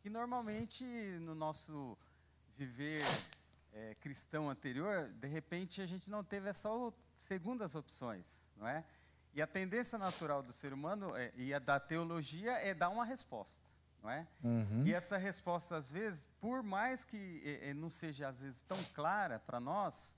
Que 0.00 0.08
normalmente 0.08 0.82
no 1.20 1.34
nosso 1.34 1.94
viver 2.56 3.04
é, 3.70 3.96
cristão 3.96 4.48
anterior, 4.48 5.10
de 5.10 5.28
repente 5.28 5.82
a 5.82 5.86
gente 5.86 6.10
não 6.10 6.24
teve 6.24 6.48
essa 6.48 6.70
segundas 7.14 7.74
opções, 7.74 8.48
não 8.56 8.66
é? 8.66 8.82
E 9.34 9.42
a 9.42 9.46
tendência 9.46 9.98
natural 9.98 10.42
do 10.42 10.54
ser 10.54 10.72
humano 10.72 11.14
é, 11.14 11.30
e 11.36 11.52
a 11.52 11.58
da 11.58 11.78
teologia 11.78 12.52
é 12.52 12.72
dar 12.72 12.88
uma 12.88 13.04
resposta, 13.04 13.68
não 14.02 14.08
é? 14.08 14.26
Uhum. 14.42 14.86
E 14.86 14.94
essa 14.94 15.18
resposta 15.18 15.76
às 15.76 15.92
vezes, 15.92 16.26
por 16.40 16.62
mais 16.62 17.04
que 17.04 17.42
é, 17.44 17.68
é 17.68 17.74
não 17.74 17.90
seja 17.90 18.26
às 18.26 18.40
vezes 18.40 18.62
tão 18.62 18.82
clara 18.94 19.38
para 19.38 19.60
nós, 19.60 20.16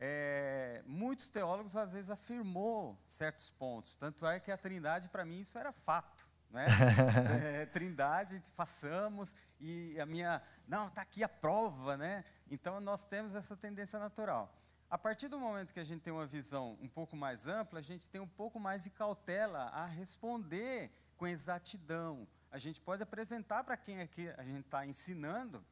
é, 0.00 0.82
muitos 0.86 1.28
teólogos 1.28 1.76
às 1.76 1.92
vezes 1.92 2.08
afirmou 2.08 2.98
certos 3.06 3.50
pontos. 3.50 3.94
Tanto 3.94 4.26
é 4.26 4.40
que 4.40 4.50
a 4.50 4.56
Trindade 4.56 5.10
para 5.10 5.24
mim 5.24 5.40
isso 5.40 5.58
era 5.58 5.70
fato. 5.70 6.26
Né? 6.50 6.66
é, 7.62 7.66
trindade, 7.66 8.42
façamos, 8.54 9.36
e 9.60 10.00
a 10.00 10.06
minha, 10.06 10.42
não, 10.66 10.88
está 10.88 11.02
aqui 11.02 11.22
a 11.22 11.28
prova, 11.28 11.96
né? 11.96 12.24
Então 12.50 12.80
nós 12.80 13.04
temos 13.04 13.36
essa 13.36 13.56
tendência 13.56 14.00
natural. 14.00 14.52
A 14.90 14.98
partir 14.98 15.28
do 15.28 15.38
momento 15.38 15.72
que 15.72 15.78
a 15.78 15.84
gente 15.84 16.00
tem 16.00 16.12
uma 16.12 16.26
visão 16.26 16.76
um 16.82 16.88
pouco 16.88 17.14
mais 17.14 17.46
ampla, 17.46 17.78
a 17.78 17.82
gente 17.82 18.10
tem 18.10 18.20
um 18.20 18.26
pouco 18.26 18.58
mais 18.58 18.82
de 18.82 18.90
cautela 18.90 19.66
a 19.68 19.86
responder 19.86 20.90
com 21.16 21.28
exatidão. 21.28 22.26
A 22.50 22.58
gente 22.58 22.80
pode 22.80 23.00
apresentar 23.00 23.62
para 23.62 23.76
quem 23.76 24.00
aqui 24.00 24.28
a 24.36 24.42
gente 24.42 24.64
está 24.64 24.84
ensinando 24.84 25.64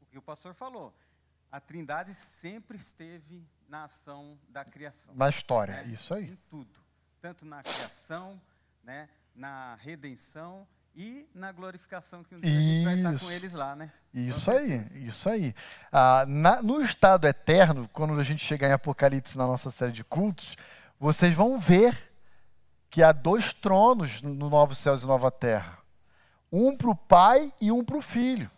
o 0.00 0.06
que 0.06 0.18
o 0.18 0.22
pastor 0.22 0.54
falou. 0.54 0.92
A 1.50 1.60
Trindade 1.60 2.14
sempre 2.14 2.76
esteve 2.76 3.46
na 3.68 3.84
ação 3.84 4.38
da 4.48 4.64
criação. 4.64 5.14
Na 5.16 5.28
história, 5.28 5.82
né? 5.82 5.92
isso 5.92 6.14
aí. 6.14 6.30
Em 6.30 6.38
tudo. 6.48 6.80
Tanto 7.20 7.44
na 7.44 7.62
criação, 7.62 8.40
né? 8.82 9.08
na 9.34 9.76
redenção 9.76 10.66
e 10.94 11.26
na 11.34 11.52
glorificação 11.52 12.22
que 12.24 12.34
um 12.34 12.40
dia 12.40 12.50
a 12.50 12.60
gente 12.60 12.84
vai 12.84 12.96
estar 12.96 13.18
com 13.18 13.30
eles 13.30 13.52
lá, 13.52 13.76
né? 13.76 13.90
Isso 14.12 14.50
aí, 14.50 14.82
isso 15.06 15.28
aí. 15.28 15.54
Ah, 15.90 16.24
na, 16.26 16.62
no 16.62 16.82
estado 16.82 17.26
eterno, 17.26 17.88
quando 17.92 18.18
a 18.18 18.24
gente 18.24 18.44
chegar 18.44 18.68
em 18.68 18.72
Apocalipse 18.72 19.38
na 19.38 19.46
nossa 19.46 19.70
série 19.70 19.92
de 19.92 20.02
cultos, 20.02 20.56
vocês 20.98 21.34
vão 21.34 21.58
ver 21.58 21.96
que 22.90 23.02
há 23.02 23.12
dois 23.12 23.52
tronos 23.52 24.20
no 24.20 24.50
Novo 24.50 24.74
Céus 24.74 25.02
e 25.02 25.06
Nova 25.06 25.30
Terra. 25.30 25.78
Um 26.52 26.76
para 26.76 26.90
o 26.90 26.94
Pai 26.94 27.52
e 27.60 27.70
um 27.70 27.84
para 27.84 27.96
o 27.96 28.02
Filho. 28.02 28.50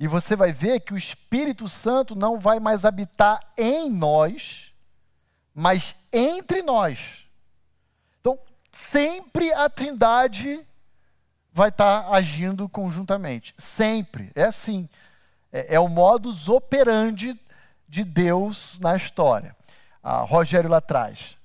E 0.00 0.08
você 0.08 0.34
vai 0.34 0.50
ver 0.50 0.80
que 0.80 0.94
o 0.94 0.96
Espírito 0.96 1.68
Santo 1.68 2.16
não 2.16 2.40
vai 2.40 2.58
mais 2.58 2.86
habitar 2.86 3.38
em 3.54 3.90
nós, 3.90 4.72
mas 5.54 5.94
entre 6.10 6.62
nós. 6.62 7.26
Então, 8.18 8.38
sempre 8.72 9.52
a 9.52 9.68
Trindade 9.68 10.66
vai 11.52 11.68
estar 11.68 12.04
tá 12.04 12.16
agindo 12.16 12.66
conjuntamente. 12.66 13.54
Sempre. 13.58 14.32
É 14.34 14.44
assim. 14.44 14.88
É, 15.52 15.74
é 15.74 15.78
o 15.80 15.86
modus 15.86 16.48
operandi 16.48 17.38
de 17.86 18.02
Deus 18.02 18.78
na 18.78 18.96
história. 18.96 19.54
Ah, 20.02 20.22
Rogério 20.22 20.70
lá 20.70 20.78
atrás. 20.78 21.38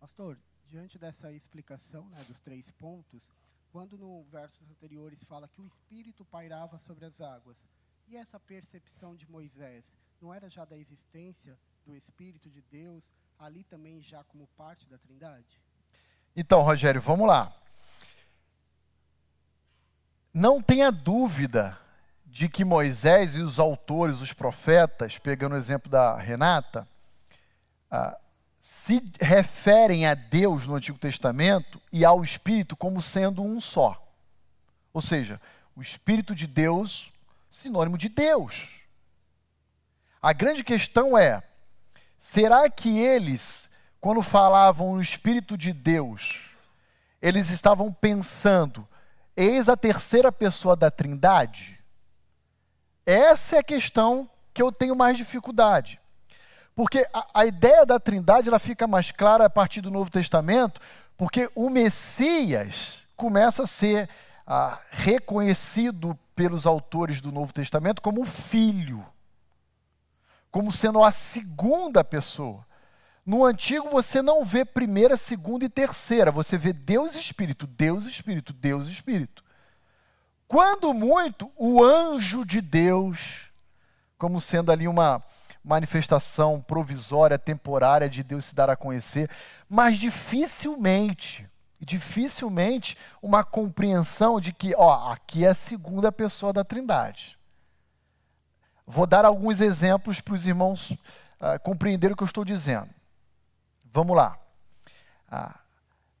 Pastor, 0.00 0.36
diante 0.66 0.98
dessa 0.98 1.30
explicação 1.30 2.08
né, 2.08 2.24
dos 2.26 2.40
três 2.40 2.72
pontos, 2.72 3.32
quando 3.72 3.96
no 3.98 4.24
versos 4.24 4.68
anteriores 4.70 5.24
fala 5.24 5.48
que 5.48 5.60
o 5.60 5.66
Espírito 5.66 6.24
pairava 6.24 6.78
sobre 6.78 7.04
as 7.04 7.20
águas, 7.20 7.66
e 8.06 8.16
essa 8.16 8.40
percepção 8.40 9.14
de 9.14 9.30
Moisés 9.30 9.94
não 10.20 10.32
era 10.32 10.48
já 10.48 10.64
da 10.64 10.76
existência 10.76 11.58
do 11.84 11.94
Espírito 11.94 12.50
de 12.50 12.62
Deus 12.62 13.12
ali 13.38 13.64
também 13.64 14.02
já 14.02 14.24
como 14.24 14.46
parte 14.48 14.86
da 14.86 14.98
Trindade? 14.98 15.60
Então, 16.34 16.62
Rogério, 16.62 17.00
vamos 17.00 17.26
lá. 17.26 17.54
Não 20.32 20.62
tenha 20.62 20.90
dúvida 20.90 21.78
de 22.26 22.48
que 22.48 22.64
Moisés 22.64 23.34
e 23.34 23.40
os 23.40 23.58
autores, 23.58 24.20
os 24.20 24.32
profetas, 24.32 25.18
pegando 25.18 25.54
o 25.54 25.58
exemplo 25.58 25.90
da 25.90 26.16
Renata, 26.16 26.86
ah, 27.90 28.18
se 28.68 29.02
referem 29.18 30.04
a 30.04 30.12
Deus 30.12 30.66
no 30.66 30.74
Antigo 30.74 30.98
Testamento 30.98 31.80
e 31.90 32.04
ao 32.04 32.22
Espírito 32.22 32.76
como 32.76 33.00
sendo 33.00 33.42
um 33.42 33.62
só. 33.62 34.06
Ou 34.92 35.00
seja, 35.00 35.40
o 35.74 35.80
Espírito 35.80 36.34
de 36.34 36.46
Deus, 36.46 37.10
sinônimo 37.48 37.96
de 37.96 38.10
Deus. 38.10 38.82
A 40.20 40.34
grande 40.34 40.62
questão 40.62 41.16
é: 41.16 41.42
será 42.18 42.68
que 42.68 42.98
eles, 42.98 43.70
quando 44.02 44.20
falavam 44.20 44.96
no 44.96 45.00
Espírito 45.00 45.56
de 45.56 45.72
Deus, 45.72 46.50
eles 47.22 47.48
estavam 47.48 47.90
pensando 47.90 48.86
Eis 49.34 49.70
a 49.70 49.78
terceira 49.78 50.30
pessoa 50.30 50.76
da 50.76 50.90
Trindade? 50.90 51.82
Essa 53.06 53.56
é 53.56 53.58
a 53.60 53.64
questão 53.64 54.28
que 54.52 54.60
eu 54.60 54.70
tenho 54.70 54.94
mais 54.94 55.16
dificuldade. 55.16 55.98
Porque 56.78 57.04
a, 57.12 57.40
a, 57.40 57.44
ideia 57.44 57.84
da 57.84 57.98
Trindade 57.98 58.48
ela 58.48 58.60
fica 58.60 58.86
mais 58.86 59.10
clara 59.10 59.44
a 59.44 59.50
partir 59.50 59.80
do 59.80 59.90
Novo 59.90 60.12
Testamento, 60.12 60.80
porque 61.16 61.50
o 61.52 61.68
Messias 61.68 63.04
começa 63.16 63.64
a 63.64 63.66
ser 63.66 64.08
ah, 64.46 64.78
reconhecido 64.92 66.16
pelos 66.36 66.66
autores 66.66 67.20
do 67.20 67.32
Novo 67.32 67.52
Testamento 67.52 68.00
como 68.00 68.24
filho, 68.24 69.04
como 70.52 70.70
sendo 70.70 71.02
a 71.02 71.10
segunda 71.10 72.04
pessoa. 72.04 72.64
No 73.26 73.44
antigo 73.44 73.90
você 73.90 74.22
não 74.22 74.44
vê 74.44 74.64
primeira, 74.64 75.16
segunda 75.16 75.64
e 75.64 75.68
terceira, 75.68 76.30
você 76.30 76.56
vê 76.56 76.72
Deus 76.72 77.16
Espírito, 77.16 77.66
Deus 77.66 78.06
Espírito, 78.06 78.52
Deus 78.52 78.86
Espírito. 78.86 79.42
Quando 80.46 80.94
muito, 80.94 81.50
o 81.56 81.82
anjo 81.82 82.44
de 82.44 82.60
Deus, 82.60 83.48
como 84.16 84.40
sendo 84.40 84.70
ali 84.70 84.86
uma 84.86 85.24
manifestação 85.68 86.62
provisória, 86.62 87.38
temporária 87.38 88.08
de 88.08 88.22
Deus 88.22 88.46
se 88.46 88.54
dar 88.54 88.70
a 88.70 88.76
conhecer, 88.76 89.30
mas 89.68 89.98
dificilmente, 89.98 91.46
dificilmente 91.78 92.96
uma 93.20 93.44
compreensão 93.44 94.40
de 94.40 94.50
que, 94.50 94.74
ó, 94.74 95.12
aqui 95.12 95.44
é 95.44 95.50
a 95.50 95.54
segunda 95.54 96.10
pessoa 96.10 96.54
da 96.54 96.64
Trindade. 96.64 97.38
Vou 98.86 99.06
dar 99.06 99.26
alguns 99.26 99.60
exemplos 99.60 100.22
para 100.22 100.32
os 100.32 100.46
irmãos 100.46 100.92
uh, 100.92 101.60
compreenderem 101.62 102.14
o 102.14 102.16
que 102.16 102.22
eu 102.22 102.26
estou 102.26 102.46
dizendo. 102.46 102.88
Vamos 103.92 104.16
lá. 104.16 104.38
Ah, 105.30 105.60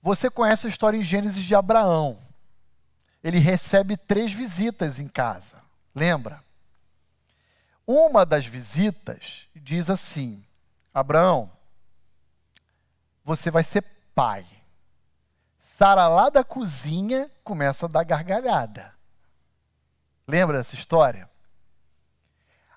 você 0.02 0.28
conhece 0.28 0.66
a 0.66 0.70
história 0.70 0.98
em 0.98 1.02
Gênesis 1.02 1.42
de 1.42 1.54
Abraão. 1.54 2.18
Ele 3.24 3.38
recebe 3.38 3.96
três 3.96 4.30
visitas 4.30 5.00
em 5.00 5.08
casa. 5.08 5.56
Lembra? 5.94 6.46
Uma 7.90 8.26
das 8.26 8.44
visitas 8.44 9.48
diz 9.56 9.88
assim: 9.88 10.44
Abraão, 10.92 11.50
você 13.24 13.50
vai 13.50 13.64
ser 13.64 13.82
pai. 14.14 14.46
Sara 15.58 16.06
lá 16.06 16.28
da 16.28 16.44
cozinha 16.44 17.30
começa 17.42 17.86
a 17.86 17.88
dar 17.88 18.04
gargalhada. 18.04 18.94
Lembra 20.26 20.58
dessa 20.58 20.74
história? 20.74 21.30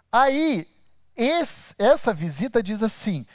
Aí, 0.10 0.65
esse, 1.13 1.76
essa 1.78 2.13
visita 2.13 2.63
diz 2.63 2.82
assim: 2.82 3.28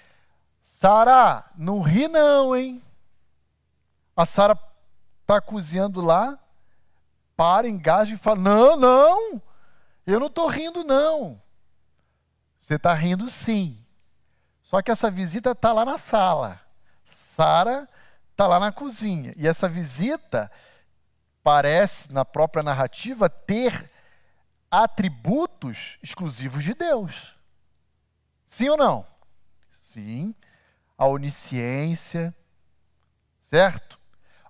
Sara, 0.62 1.44
não 1.58 1.82
ri 1.82 2.08
não, 2.08 2.56
hein? 2.56 2.82
A 4.16 4.24
Sara 4.24 4.58
tá 5.26 5.42
cozinhando 5.42 6.00
lá, 6.00 6.38
para, 7.36 7.68
engaja 7.68 8.14
e 8.14 8.16
fala: 8.16 8.40
Não, 8.40 8.76
não, 8.78 9.42
eu 10.06 10.18
não 10.18 10.28
estou 10.28 10.48
rindo, 10.48 10.82
não. 10.82 11.44
Você 12.66 12.74
está 12.74 12.92
rindo 12.92 13.30
sim. 13.30 13.78
Só 14.60 14.82
que 14.82 14.90
essa 14.90 15.08
visita 15.08 15.52
está 15.52 15.72
lá 15.72 15.84
na 15.84 15.98
sala. 15.98 16.60
Sara 17.04 17.88
está 18.32 18.48
lá 18.48 18.58
na 18.58 18.72
cozinha. 18.72 19.32
E 19.36 19.46
essa 19.46 19.68
visita 19.68 20.50
parece, 21.44 22.12
na 22.12 22.24
própria 22.24 22.64
narrativa, 22.64 23.30
ter 23.30 23.88
atributos 24.68 25.96
exclusivos 26.02 26.64
de 26.64 26.74
Deus. 26.74 27.36
Sim 28.44 28.70
ou 28.70 28.76
não? 28.76 29.06
Sim 29.70 30.34
a 30.98 31.06
onisciência, 31.06 32.34
certo? 33.42 33.98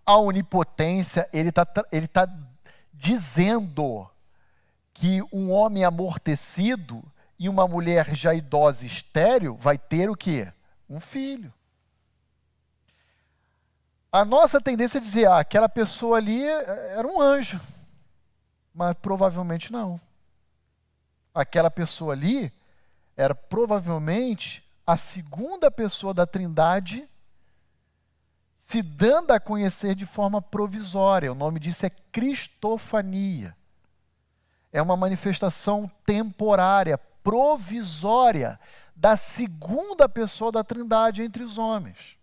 A 0.04 0.16
onipotência, 0.16 1.28
ele 1.32 1.48
está 1.48 1.66
ele 1.90 2.06
tá 2.06 2.28
dizendo 2.92 4.08
que 4.94 5.20
um 5.32 5.50
homem 5.50 5.84
amortecido 5.84 7.02
e 7.38 7.48
uma 7.48 7.66
mulher 7.68 8.14
já 8.14 8.34
idosa 8.34 8.86
estéril 8.86 9.56
vai 9.56 9.76
ter 9.76 10.08
o 10.08 10.16
quê? 10.16 10.52
Um 10.88 11.00
filho. 11.00 11.52
A 14.10 14.24
nossa 14.24 14.60
tendência 14.60 14.98
é 14.98 15.00
dizer, 15.00 15.28
ah, 15.28 15.40
aquela 15.40 15.68
pessoa 15.68 16.16
ali 16.16 16.42
eh, 16.42 16.94
era 16.96 17.06
um 17.06 17.20
anjo. 17.20 17.60
Mas 18.72 18.94
provavelmente 18.94 19.70
não. 19.70 20.00
Aquela 21.34 21.70
pessoa 21.70 22.14
ali 22.14 22.52
era 23.16 23.34
provavelmente 23.34 24.64
a 24.86 24.96
segunda 24.96 25.70
pessoa 25.70 26.14
da 26.14 26.26
Trindade 26.26 27.08
se 28.56 28.82
dando 28.82 29.30
a 29.32 29.38
conhecer 29.38 29.94
de 29.94 30.04
forma 30.04 30.42
provisória. 30.42 31.30
O 31.30 31.36
nome 31.36 31.60
disso 31.60 31.86
é 31.86 31.90
cristofania. 31.90 33.56
É 34.72 34.82
uma 34.82 34.96
manifestação 34.96 35.90
temporária, 36.04 36.98
provisória 37.26 38.56
da 38.94 39.16
segunda 39.16 40.08
pessoa 40.08 40.52
da 40.52 40.62
Trindade 40.62 41.22
entre 41.22 41.42
os 41.42 41.58
homens. 41.58 42.16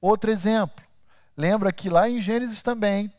Outro 0.00 0.28
exemplo. 0.28 0.84
Lembra 1.36 1.72
que 1.72 1.88
lá 1.88 2.08
em 2.08 2.20
Gênesis 2.20 2.64
também 2.64 3.14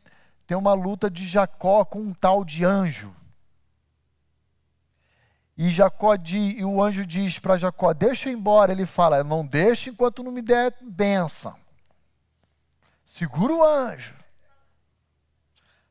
tem 0.46 0.58
uma 0.58 0.74
luta 0.74 1.10
de 1.10 1.26
Jacó 1.26 1.86
com 1.86 2.02
um 2.02 2.14
tal 2.14 2.44
de 2.44 2.66
anjo. 2.66 3.16
E 5.58 5.72
Jacó 5.72 6.18
diz, 6.18 6.60
e 6.60 6.66
o 6.66 6.84
anjo 6.84 7.06
diz 7.06 7.40
para 7.40 7.58
Jacó: 7.58 7.94
Deixa 7.94 8.30
embora. 8.30 8.74
Ele 8.74 8.86
fala: 8.86 9.24
Não 9.24 9.46
deixa 9.46 9.90
enquanto 9.90 10.22
não 10.22 10.34
me 10.34 10.42
der 10.42 10.76
bênção. 10.82 11.56
Segura 13.06 13.54
o 13.54 13.64
anjo. 13.64 14.16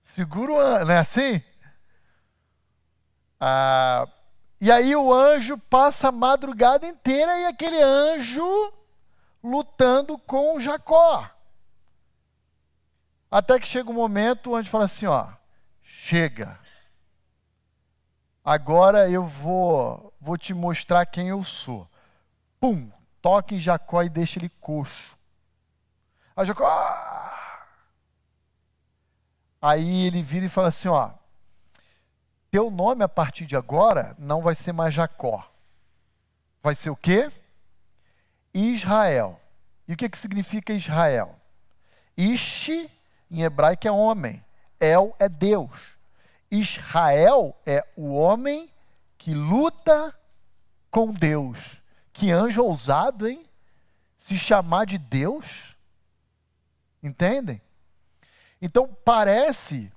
Segura 0.03 0.53
o 0.53 0.61
anjo. 0.61 0.85
Não 0.85 0.95
é 0.95 0.99
assim? 0.99 1.43
Ah, 3.41 4.07
e 4.61 4.71
aí 4.71 4.95
o 4.95 5.13
anjo 5.13 5.57
passa 5.57 6.09
a 6.09 6.13
madrugada 6.13 6.87
inteira 6.87 7.39
e 7.39 7.47
aquele 7.47 7.81
anjo 7.81 8.73
lutando 9.43 10.19
com 10.19 10.61
Jacó. 10.61 11.29
Até 13.31 13.59
que 13.59 13.67
chega 13.67 13.91
um 13.91 13.95
momento, 13.95 14.51
o 14.51 14.57
anjo 14.57 14.69
fala 14.69 14.85
assim: 14.85 15.07
Ó, 15.07 15.27
chega 15.83 16.61
agora 18.45 19.09
eu 19.09 19.25
vou, 19.25 20.13
vou 20.21 20.37
te 20.37 20.53
mostrar 20.53 21.07
quem 21.07 21.29
eu 21.29 21.45
sou. 21.45 21.89
Pum, 22.59 22.91
toca 23.23 23.55
em 23.55 23.59
Jacó 23.59 24.03
e 24.03 24.09
deixa 24.09 24.39
ele 24.39 24.49
coxo. 24.49 25.17
Aí 26.35 26.47
Jacó. 26.47 26.67
Ah! 26.67 27.67
Aí 29.63 30.07
ele 30.07 30.23
vira 30.23 30.47
e 30.47 30.49
fala 30.49 30.69
assim: 30.69 30.89
ó, 30.89 31.11
teu 32.51 32.71
nome 32.71 33.05
a 33.05 33.09
partir 33.09 33.47
de 33.47 33.57
agora 33.57 34.15
não 34.19 34.43
vai 34.43 34.55
ser 34.55 34.73
mais 34.73 34.93
Jacó. 34.93 35.49
Vai 36.63 36.75
ser 36.75 36.91
o 36.91 36.97
quê? 36.97 37.31
Israel. 38.53 39.41
E 39.87 39.95
o 39.95 39.97
que, 39.97 40.09
que 40.09 40.19
significa 40.19 40.73
Israel? 40.73 41.37
Ish, 42.17 42.69
em 43.31 43.43
hebraico, 43.43 43.87
é 43.87 43.93
homem. 43.93 44.45
El 44.79 45.15
é 45.19 45.29
Deus. 45.29 45.99
Israel 46.51 47.57
é 47.65 47.87
o 47.97 48.15
homem 48.15 48.69
que 49.17 49.35
luta 49.35 50.15
com 50.91 51.13
Deus. 51.13 51.77
Que 52.13 52.31
anjo 52.31 52.65
ousado, 52.65 53.29
hein? 53.29 53.45
Se 54.19 54.37
chamar 54.37 54.87
de 54.87 54.99
Deus. 54.99 55.77
Entendem? 57.03 57.63
Então 58.61 58.87
parece 59.05 59.91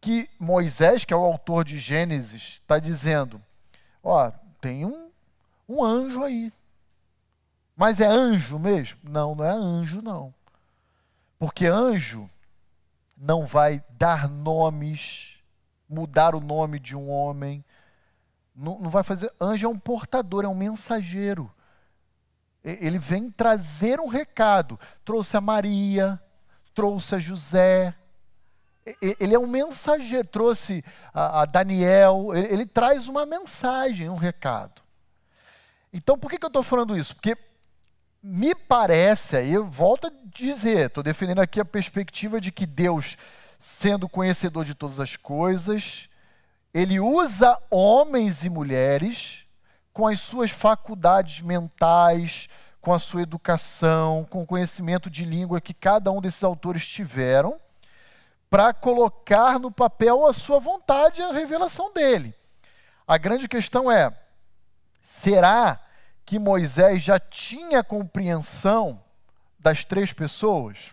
que 0.00 0.28
Moisés, 0.38 1.04
que 1.04 1.12
é 1.12 1.16
o 1.16 1.24
autor 1.24 1.64
de 1.64 1.78
Gênesis, 1.78 2.60
está 2.62 2.78
dizendo: 2.78 3.40
ó, 4.02 4.30
tem 4.60 4.84
um, 4.84 5.10
um 5.68 5.84
anjo 5.84 6.24
aí. 6.24 6.52
Mas 7.76 8.00
é 8.00 8.06
anjo 8.06 8.58
mesmo? 8.58 8.98
Não, 9.02 9.34
não 9.34 9.44
é 9.44 9.50
anjo, 9.50 10.02
não. 10.02 10.34
Porque 11.38 11.66
anjo 11.66 12.28
não 13.16 13.46
vai 13.46 13.82
dar 13.90 14.28
nomes 14.28 15.40
mudar 15.90 16.34
o 16.34 16.40
nome 16.40 16.78
de 16.78 16.96
um 16.96 17.10
homem. 17.10 17.64
Não, 18.54 18.78
não 18.78 18.90
vai 18.90 19.02
fazer. 19.02 19.32
Anjo 19.40 19.66
é 19.66 19.68
um 19.68 19.78
portador, 19.78 20.44
é 20.44 20.48
um 20.48 20.54
mensageiro. 20.54 21.52
Ele 22.62 22.98
vem 22.98 23.28
trazer 23.28 23.98
um 23.98 24.06
recado. 24.06 24.78
Trouxe 25.04 25.36
a 25.36 25.40
Maria, 25.40 26.20
trouxe 26.72 27.16
a 27.16 27.18
José. 27.18 27.94
Ele 29.00 29.34
é 29.34 29.38
um 29.38 29.46
mensageiro. 29.46 30.26
Trouxe 30.26 30.84
a, 31.12 31.44
Daniel. 31.44 32.30
Ele, 32.34 32.54
ele, 32.54 32.66
traz 32.66 33.08
uma 33.08 33.26
mensagem, 33.26 34.08
um 34.08 34.16
recado. 34.16 34.82
Então, 35.92 36.18
por 36.18 36.30
que, 36.30 36.38
que 36.38 36.44
eu 36.44 36.48
estou 36.48 36.62
falando 36.62 36.96
isso? 36.96 37.14
Porque 37.14 37.36
me 38.22 38.54
parece, 38.54 39.36
aí 39.36 39.52
eu 39.52 39.66
volto 39.66 40.06
a 40.06 40.12
dizer, 40.34 40.86
estou 40.86 41.02
defendendo 41.02 41.40
aqui 41.40 41.58
a 41.58 41.64
perspectiva 41.64 42.40
de 42.40 42.52
que 42.52 42.66
Deus 42.66 43.16
sendo 43.58 44.08
conhecedor 44.08 44.64
de 44.64 44.74
todas 44.74 44.98
as 44.98 45.16
coisas, 45.16 46.08
ele 46.72 46.98
usa 46.98 47.60
homens 47.70 48.42
e 48.42 48.48
mulheres 48.48 49.44
com 49.92 50.06
as 50.06 50.20
suas 50.20 50.50
faculdades 50.50 51.42
mentais, 51.42 52.48
com 52.80 52.92
a 52.94 52.98
sua 52.98 53.20
educação, 53.20 54.26
com 54.30 54.42
o 54.42 54.46
conhecimento 54.46 55.10
de 55.10 55.26
língua 55.26 55.60
que 55.60 55.74
cada 55.74 56.10
um 56.10 56.22
desses 56.22 56.42
autores 56.42 56.86
tiveram, 56.86 57.60
para 58.50 58.74
colocar 58.74 59.58
no 59.58 59.70
papel 59.70 60.26
a 60.26 60.32
sua 60.32 60.58
vontade 60.58 61.22
a 61.22 61.32
revelação 61.32 61.92
dele. 61.92 62.34
A 63.06 63.16
grande 63.16 63.48
questão 63.48 63.90
é: 63.90 64.12
será 65.00 65.80
que 66.26 66.38
Moisés 66.38 67.02
já 67.02 67.18
tinha 67.18 67.82
compreensão 67.82 69.02
das 69.58 69.84
três 69.84 70.12
pessoas? 70.12 70.92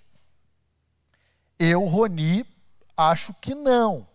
Eu, 1.60 1.84
Roni, 1.86 2.46
Acho 2.98 3.32
que 3.36 3.54
não. 3.54 4.08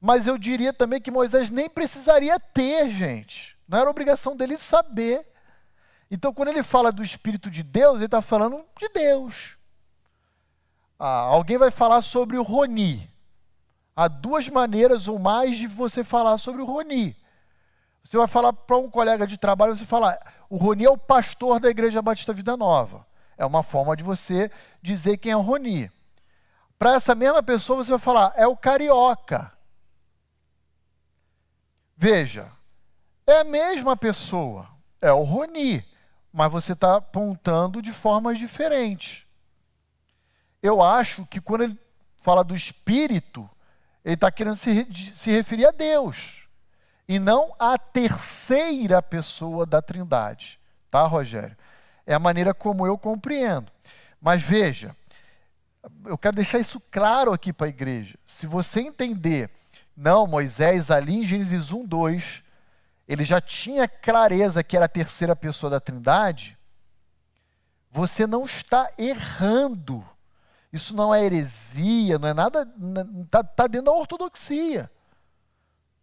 Mas 0.00 0.28
eu 0.28 0.38
diria 0.38 0.72
também 0.72 1.00
que 1.00 1.10
Moisés 1.10 1.50
nem 1.50 1.68
precisaria 1.68 2.38
ter, 2.38 2.88
gente. 2.90 3.58
Não 3.66 3.78
era 3.78 3.90
obrigação 3.90 4.36
dele 4.36 4.56
saber. 4.56 5.26
Então, 6.08 6.32
quando 6.32 6.50
ele 6.50 6.62
fala 6.62 6.92
do 6.92 7.02
Espírito 7.02 7.50
de 7.50 7.64
Deus, 7.64 7.96
ele 7.96 8.04
está 8.04 8.22
falando 8.22 8.64
de 8.78 8.88
Deus. 8.90 9.55
Ah, 10.98 11.20
alguém 11.20 11.58
vai 11.58 11.70
falar 11.70 12.02
sobre 12.02 12.38
o 12.38 12.42
Roni. 12.42 13.10
Há 13.94 14.08
duas 14.08 14.48
maneiras 14.48 15.08
ou 15.08 15.18
mais 15.18 15.58
de 15.58 15.66
você 15.66 16.04
falar 16.04 16.38
sobre 16.38 16.62
o 16.62 16.66
Roni. 16.66 17.16
Você 18.02 18.16
vai 18.16 18.26
falar 18.26 18.52
para 18.52 18.76
um 18.76 18.88
colega 18.88 19.26
de 19.26 19.36
trabalho, 19.36 19.74
você 19.74 19.84
fala, 19.84 20.18
o 20.48 20.56
Roni 20.56 20.84
é 20.84 20.90
o 20.90 20.98
pastor 20.98 21.58
da 21.58 21.68
Igreja 21.68 22.00
Batista 22.00 22.32
Vida 22.32 22.56
Nova. 22.56 23.06
É 23.36 23.44
uma 23.44 23.62
forma 23.62 23.96
de 23.96 24.04
você 24.04 24.50
dizer 24.80 25.16
quem 25.16 25.32
é 25.32 25.36
o 25.36 25.40
Roni. 25.40 25.90
Para 26.78 26.94
essa 26.94 27.14
mesma 27.14 27.42
pessoa 27.42 27.82
você 27.82 27.90
vai 27.90 27.98
falar, 27.98 28.32
é 28.36 28.46
o 28.46 28.56
carioca. 28.56 29.52
Veja, 31.96 32.52
é 33.26 33.40
a 33.40 33.44
mesma 33.44 33.96
pessoa, 33.96 34.68
é 35.00 35.10
o 35.10 35.22
Roni, 35.22 35.84
mas 36.32 36.52
você 36.52 36.74
está 36.74 36.96
apontando 36.96 37.82
de 37.82 37.92
formas 37.92 38.38
diferentes. 38.38 39.25
Eu 40.62 40.82
acho 40.82 41.26
que 41.26 41.40
quando 41.40 41.64
ele 41.64 41.78
fala 42.18 42.42
do 42.42 42.54
Espírito, 42.54 43.48
ele 44.04 44.14
está 44.14 44.30
querendo 44.30 44.56
se, 44.56 44.86
se 45.14 45.30
referir 45.30 45.66
a 45.66 45.70
Deus, 45.70 46.46
e 47.08 47.18
não 47.18 47.52
à 47.58 47.78
terceira 47.78 49.00
pessoa 49.00 49.64
da 49.64 49.80
Trindade. 49.80 50.58
Tá, 50.90 51.06
Rogério? 51.06 51.56
É 52.04 52.14
a 52.14 52.18
maneira 52.18 52.52
como 52.52 52.86
eu 52.86 52.98
compreendo. 52.98 53.70
Mas 54.20 54.42
veja, 54.42 54.94
eu 56.04 56.18
quero 56.18 56.36
deixar 56.36 56.58
isso 56.58 56.80
claro 56.90 57.32
aqui 57.32 57.52
para 57.52 57.66
a 57.66 57.70
igreja. 57.70 58.18
Se 58.26 58.46
você 58.46 58.80
entender, 58.80 59.50
não, 59.96 60.26
Moisés 60.26 60.90
ali 60.90 61.16
em 61.16 61.24
Gênesis 61.24 61.70
1, 61.70 61.84
2, 61.86 62.42
ele 63.06 63.24
já 63.24 63.40
tinha 63.40 63.86
clareza 63.86 64.64
que 64.64 64.76
era 64.76 64.86
a 64.86 64.88
terceira 64.88 65.36
pessoa 65.36 65.70
da 65.70 65.80
Trindade, 65.80 66.58
você 67.90 68.26
não 68.26 68.44
está 68.44 68.90
errando. 68.98 70.04
Isso 70.76 70.94
não 70.94 71.14
é 71.14 71.24
heresia, 71.24 72.18
não 72.18 72.28
é 72.28 72.34
nada, 72.34 72.68
está 73.24 73.42
tá 73.42 73.66
dentro 73.66 73.86
da 73.86 73.92
ortodoxia. 73.92 74.90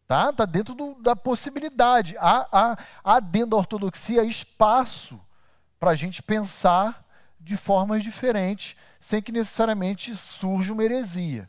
Tá? 0.08 0.32
Está 0.32 0.46
dentro 0.46 0.74
do, 0.74 0.96
da 0.96 1.16
possibilidade. 1.16 2.16
Há, 2.20 2.48
há, 2.52 2.78
há 3.04 3.20
dentro 3.20 3.52
da 3.52 3.58
ortodoxia 3.58 4.24
espaço 4.24 5.22
para 5.80 5.92
a 5.92 5.96
gente 5.96 6.24
pensar 6.24 7.06
de 7.40 7.56
formas 7.56 8.04
diferentes 8.04 8.76
sem 9.00 9.22
que 9.22 9.32
necessariamente 9.32 10.16
surja 10.16 10.74
uma 10.74 10.84
heresia. 10.84 11.48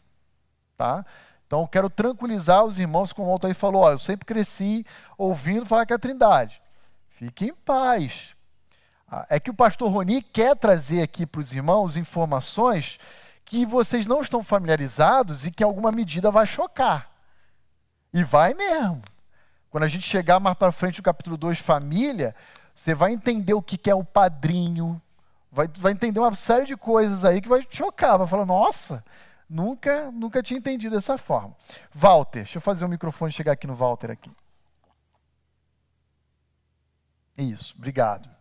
Tá? 0.77 1.05
Então, 1.47 1.67
quero 1.67 1.89
tranquilizar 1.89 2.65
os 2.65 2.79
irmãos, 2.79 3.13
como 3.13 3.29
o 3.29 3.33
Altair 3.33 3.55
falou, 3.55 3.83
ó, 3.83 3.93
eu 3.93 3.99
sempre 3.99 4.27
cresci 4.27 4.85
ouvindo 5.17 5.65
falar 5.65 5.87
que 5.87 5.93
é 5.93 5.97
a 5.97 5.99
trindade. 5.99 6.61
Fique 7.09 7.47
em 7.47 7.55
paz. 7.55 8.34
Ah, 9.09 9.27
é 9.29 9.39
que 9.39 9.51
o 9.51 9.55
pastor 9.55 9.91
Roni 9.91 10.23
quer 10.23 10.57
trazer 10.57 11.03
aqui 11.03 11.27
para 11.27 11.41
os 11.41 11.53
irmãos 11.53 11.97
informações 11.97 12.99
que 13.45 13.67
vocês 13.67 14.07
não 14.07 14.21
estão 14.21 14.43
familiarizados 14.43 15.47
e 15.47 15.51
que 15.51 15.63
em 15.63 15.67
alguma 15.67 15.93
medida 15.93 16.31
vai 16.31 16.47
chocar. 16.47 17.11
E 18.13 18.23
vai 18.23 18.55
mesmo. 18.55 19.03
Quando 19.71 19.85
a 19.85 19.89
gente 19.89 20.07
chegar 20.07 20.41
mais 20.41 20.57
para 20.57 20.73
frente 20.73 20.99
no 20.99 21.05
capítulo 21.05 21.37
2, 21.37 21.59
família, 21.59 22.35
você 22.75 22.95
vai 22.95 23.13
entender 23.13 23.55
o 23.55 23.63
que 23.63 23.91
é 23.91 23.95
o 23.95 24.05
padrinho, 24.05 25.01
vai, 25.51 25.69
vai 25.79 25.93
entender 25.93 26.21
uma 26.21 26.35
série 26.35 26.67
de 26.67 26.77
coisas 26.77 27.25
aí 27.25 27.41
que 27.41 27.49
vai 27.49 27.63
te 27.63 27.77
chocar, 27.77 28.19
vai 28.19 28.27
falar, 28.27 28.47
nossa, 28.47 29.05
nunca, 29.49 30.11
nunca 30.11 30.43
tinha 30.43 30.59
entendido 30.59 30.95
dessa 30.95 31.19
forma. 31.19 31.55
Walter, 31.93 32.43
deixa 32.43 32.59
eu 32.59 32.63
fazer 32.63 32.85
o 32.85 32.89
microfone 32.89 33.33
chegar 33.33 33.53
aqui 33.53 33.67
no 33.67 33.75
Walter 33.75 34.11
aqui. 34.11 34.31
Isso, 37.37 37.75
obrigado. 37.77 38.34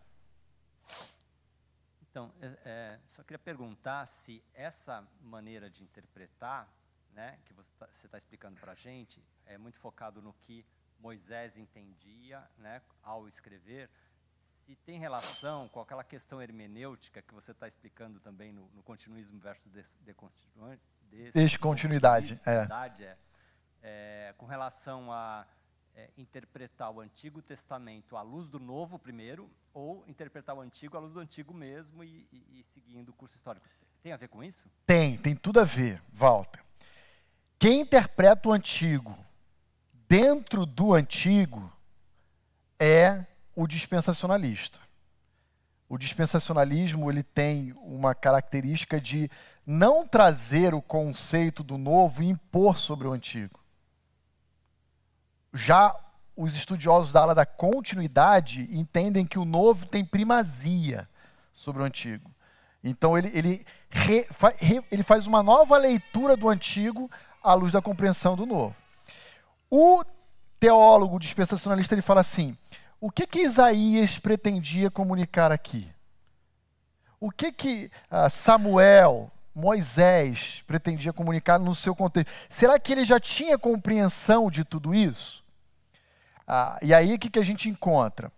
Então, 2.13 2.31
é, 2.39 2.57
é, 2.63 2.99
só 3.07 3.23
queria 3.23 3.39
perguntar 3.39 4.05
se 4.05 4.43
essa 4.53 5.03
maneira 5.19 5.67
de 5.67 5.81
interpretar, 5.81 6.71
né, 7.11 7.39
que 7.43 7.55
você 7.55 7.71
está 7.71 8.07
tá 8.07 8.17
explicando 8.19 8.59
para 8.59 8.73
a 8.73 8.75
gente, 8.75 9.25
é 9.47 9.57
muito 9.57 9.79
focado 9.79 10.21
no 10.21 10.31
que 10.31 10.63
Moisés 10.99 11.57
entendia 11.57 12.47
né, 12.59 12.83
ao 13.01 13.27
escrever, 13.27 13.89
se 14.43 14.75
tem 14.75 14.99
relação 14.99 15.67
com 15.69 15.81
aquela 15.81 16.03
questão 16.03 16.39
hermenêutica 16.39 17.19
que 17.19 17.33
você 17.33 17.49
está 17.49 17.67
explicando 17.67 18.19
também 18.19 18.53
no, 18.53 18.69
no 18.75 18.83
continuismo 18.83 19.39
versus 19.39 19.71
descontinuidade. 20.03 20.83
É. 23.03 23.17
É, 23.81 23.81
é, 23.81 24.33
com 24.37 24.45
relação 24.45 25.11
a 25.11 25.47
é, 25.95 26.09
interpretar 26.17 26.91
o 26.91 27.01
Antigo 27.01 27.41
Testamento 27.41 28.15
à 28.15 28.21
luz 28.21 28.49
do 28.49 28.59
Novo 28.59 28.97
primeiro, 28.97 29.49
ou 29.73 30.03
interpretar 30.07 30.55
o 30.55 30.61
Antigo 30.61 30.97
à 30.97 30.99
luz 30.99 31.13
do 31.13 31.19
Antigo 31.19 31.53
mesmo 31.53 32.03
e, 32.03 32.27
e, 32.31 32.59
e 32.59 32.63
seguindo 32.63 33.09
o 33.09 33.13
curso 33.13 33.35
histórico. 33.35 33.65
Tem 34.01 34.11
a 34.11 34.17
ver 34.17 34.27
com 34.27 34.43
isso? 34.43 34.69
Tem, 34.85 35.17
tem 35.17 35.35
tudo 35.35 35.59
a 35.59 35.63
ver, 35.63 36.01
Walter. 36.11 36.63
Quem 37.57 37.81
interpreta 37.81 38.49
o 38.49 38.53
Antigo 38.53 39.17
dentro 40.07 40.65
do 40.65 40.93
antigo 40.93 41.71
é 42.79 43.25
o 43.55 43.65
dispensacionalista. 43.65 44.79
O 45.89 45.97
dispensacionalismo 45.97 47.09
ele 47.09 47.23
tem 47.23 47.73
uma 47.81 48.13
característica 48.13 49.01
de 49.01 49.27
não 49.65 50.07
trazer 50.07 50.73
o 50.73 50.81
conceito 50.81 51.63
do 51.63 51.77
novo 51.77 52.21
e 52.21 52.29
impor 52.29 52.77
sobre 52.77 53.07
o 53.07 53.11
antigo. 53.11 53.62
Já 55.53 55.95
os 56.35 56.55
estudiosos 56.55 57.11
da 57.11 57.21
ala 57.21 57.35
da 57.35 57.45
continuidade 57.45 58.67
entendem 58.71 59.25
que 59.25 59.37
o 59.37 59.45
novo 59.45 59.85
tem 59.85 60.03
primazia 60.03 61.07
sobre 61.51 61.81
o 61.81 61.85
antigo. 61.85 62.31
Então 62.83 63.17
ele, 63.17 63.31
ele, 63.33 63.65
re, 63.89 64.27
ele 64.91 65.03
faz 65.03 65.25
uma 65.27 65.41
nova 65.41 65.77
leitura 65.77 66.35
do 66.35 66.49
antigo 66.49 67.09
à 67.41 67.53
luz 67.53 67.71
da 67.71 67.81
compreensão 67.81 68.35
do 68.35 68.45
novo. 68.45 68.75
O 69.69 70.03
teólogo 70.59 71.19
dispensacionalista 71.19 71.93
ele 71.93 72.01
fala 72.01 72.21
assim: 72.21 72.57
o 72.99 73.11
que 73.11 73.27
que 73.27 73.41
Isaías 73.41 74.17
pretendia 74.17 74.89
comunicar 74.89 75.51
aqui? 75.51 75.89
O 77.19 77.31
que 77.31 77.51
que 77.51 77.91
uh, 78.11 78.29
Samuel, 78.29 79.31
Moisés 79.55 80.63
pretendia 80.67 81.13
comunicar 81.13 81.59
no 81.59 81.73
seu 81.73 81.95
contexto? 81.95 82.29
Será 82.49 82.77
que 82.79 82.91
ele 82.91 83.05
já 83.05 83.19
tinha 83.19 83.57
compreensão 83.57 84.49
de 84.49 84.65
tudo 84.65 84.93
isso? 84.93 85.42
Ah, 86.47 86.77
e 86.81 86.93
aí 86.93 87.13
o 87.13 87.19
que, 87.19 87.29
que 87.29 87.39
a 87.39 87.45
gente 87.45 87.69
encontra? 87.69 88.31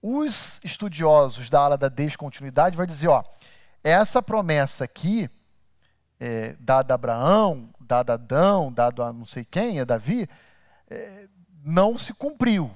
Os 0.00 0.60
estudiosos 0.64 1.48
da 1.48 1.60
ala 1.60 1.78
da 1.78 1.88
descontinuidade 1.88 2.76
vai 2.76 2.86
dizer, 2.86 3.08
ó, 3.08 3.22
essa 3.82 4.22
promessa 4.22 4.84
aqui, 4.84 5.30
é, 6.18 6.56
dada 6.58 6.92
a 6.92 6.96
Abraão, 6.96 7.70
dada 7.80 8.12
a 8.12 8.14
Adão, 8.14 8.72
dada 8.72 9.04
a 9.04 9.12
não 9.12 9.24
sei 9.24 9.44
quem, 9.44 9.80
a 9.80 9.84
Davi, 9.84 10.28
é, 10.88 11.28
não 11.64 11.96
se 11.96 12.12
cumpriu. 12.12 12.70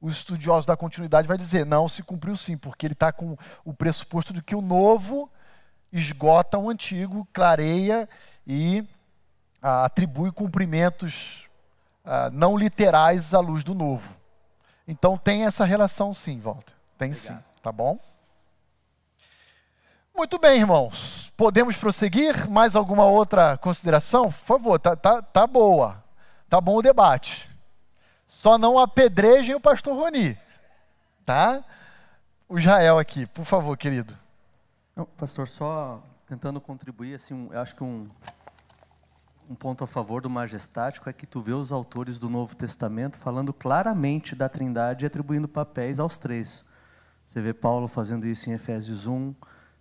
Os 0.00 0.16
estudiosos 0.16 0.64
da 0.64 0.76
continuidade 0.76 1.28
vai 1.28 1.36
dizer, 1.36 1.66
não 1.66 1.86
se 1.86 2.02
cumpriu 2.02 2.36
sim, 2.36 2.56
porque 2.56 2.86
ele 2.86 2.94
está 2.94 3.12
com 3.12 3.36
o 3.64 3.74
pressuposto 3.74 4.32
de 4.32 4.42
que 4.42 4.54
o 4.54 4.62
novo 4.62 5.30
esgota 5.92 6.58
o 6.58 6.70
antigo, 6.70 7.28
clareia 7.32 8.08
e 8.46 8.82
ah, 9.60 9.84
atribui 9.84 10.32
cumprimentos 10.32 11.49
ah, 12.04 12.30
não 12.32 12.56
literais 12.56 13.34
à 13.34 13.40
luz 13.40 13.62
do 13.64 13.74
novo. 13.74 14.14
Então 14.86 15.16
tem 15.16 15.44
essa 15.44 15.64
relação 15.64 16.12
sim, 16.12 16.38
Walter. 16.40 16.74
Tem 16.98 17.10
Obrigado. 17.10 17.38
sim, 17.38 17.44
tá 17.62 17.70
bom? 17.70 17.98
Muito 20.14 20.38
bem, 20.38 20.58
irmãos. 20.58 21.32
Podemos 21.36 21.76
prosseguir? 21.76 22.48
Mais 22.50 22.76
alguma 22.76 23.04
outra 23.04 23.56
consideração? 23.56 24.24
Por 24.24 24.32
favor, 24.32 24.78
tá, 24.78 24.94
tá, 24.96 25.22
tá 25.22 25.46
boa. 25.46 26.02
Tá 26.48 26.60
bom 26.60 26.76
o 26.76 26.82
debate. 26.82 27.48
Só 28.26 28.58
não 28.58 28.78
apedrejem 28.78 29.54
o 29.54 29.60
pastor 29.60 29.96
Roni. 29.96 30.36
Tá? 31.24 31.64
O 32.48 32.58
Israel 32.58 32.98
aqui, 32.98 33.26
por 33.26 33.44
favor, 33.44 33.76
querido. 33.76 34.18
Não, 34.94 35.04
pastor, 35.04 35.46
só 35.48 36.02
tentando 36.26 36.60
contribuir, 36.60 37.14
assim, 37.14 37.34
um, 37.34 37.52
eu 37.52 37.60
acho 37.60 37.74
que 37.74 37.82
um, 37.82 38.10
um 39.50 39.54
ponto 39.56 39.82
a 39.82 39.86
favor 39.86 40.22
do 40.22 40.30
majestático 40.30 41.10
é 41.10 41.12
que 41.12 41.26
tu 41.26 41.40
vê 41.40 41.52
os 41.52 41.72
autores 41.72 42.20
do 42.20 42.30
Novo 42.30 42.54
Testamento 42.54 43.18
falando 43.18 43.52
claramente 43.52 44.36
da 44.36 44.48
Trindade 44.48 45.04
e 45.04 45.06
atribuindo 45.06 45.48
papéis 45.48 45.98
aos 45.98 46.16
três. 46.16 46.64
Você 47.26 47.42
vê 47.42 47.52
Paulo 47.52 47.88
fazendo 47.88 48.28
isso 48.28 48.48
em 48.48 48.52
Efésios 48.52 49.08
1, 49.08 49.34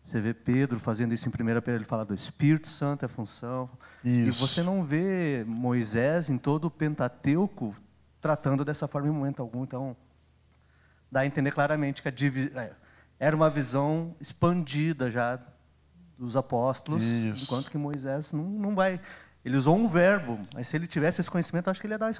você 0.03 0.19
vê 0.19 0.33
Pedro 0.33 0.79
fazendo 0.79 1.13
isso 1.13 1.29
em 1.29 1.31
1 1.31 1.61
Pedro, 1.61 1.71
ele 1.71 1.85
fala 1.85 2.03
do 2.03 2.15
Espírito 2.15 2.67
Santo, 2.67 3.03
é 3.03 3.05
a 3.05 3.09
função. 3.09 3.69
Isso. 4.03 4.29
E 4.29 4.31
você 4.31 4.63
não 4.63 4.83
vê 4.83 5.45
Moisés 5.47 6.31
em 6.31 6.39
todo 6.39 6.65
o 6.65 6.71
Pentateuco 6.71 7.75
tratando 8.19 8.65
dessa 8.65 8.87
forma 8.87 9.07
em 9.07 9.11
momento 9.11 9.39
algum. 9.39 9.63
Então, 9.63 9.95
dá 11.11 11.19
a 11.19 11.25
entender 11.27 11.51
claramente 11.51 12.01
que 12.01 12.09
a 12.09 12.11
é, 12.59 12.73
era 13.19 13.35
uma 13.35 13.51
visão 13.51 14.15
expandida 14.19 15.11
já 15.11 15.39
dos 16.17 16.35
apóstolos, 16.35 17.03
isso. 17.03 17.43
enquanto 17.43 17.69
que 17.69 17.77
Moisés 17.77 18.33
não, 18.33 18.43
não 18.43 18.75
vai. 18.75 18.99
Ele 19.43 19.55
usou 19.55 19.75
um 19.75 19.87
verbo, 19.87 20.39
mas 20.53 20.67
se 20.67 20.75
ele 20.75 20.85
tivesse 20.85 21.21
esse 21.21 21.31
conhecimento, 21.31 21.69
acho 21.69 21.79
que 21.79 21.87
ele 21.87 21.93
ia 21.93 21.97
dar, 21.97 22.11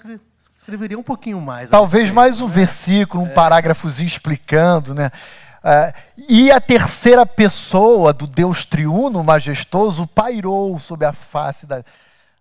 escreveria 0.55 0.97
um 0.97 1.03
pouquinho 1.03 1.41
mais. 1.41 1.69
Talvez 1.69 2.09
mais 2.11 2.39
um 2.39 2.47
né? 2.47 2.53
versículo, 2.53 3.23
um 3.23 3.27
é. 3.27 3.29
parágrafozinho 3.29 4.07
explicando, 4.07 4.95
né? 4.95 5.11
Uh, 5.59 6.23
e 6.29 6.49
a 6.49 6.61
terceira 6.61 7.25
pessoa 7.25 8.13
do 8.13 8.25
Deus 8.25 8.63
triuno 8.63 9.21
majestoso 9.21 10.07
pairou 10.07 10.79
sobre 10.79 11.05
a 11.05 11.11
face 11.11 11.67
da. 11.67 11.83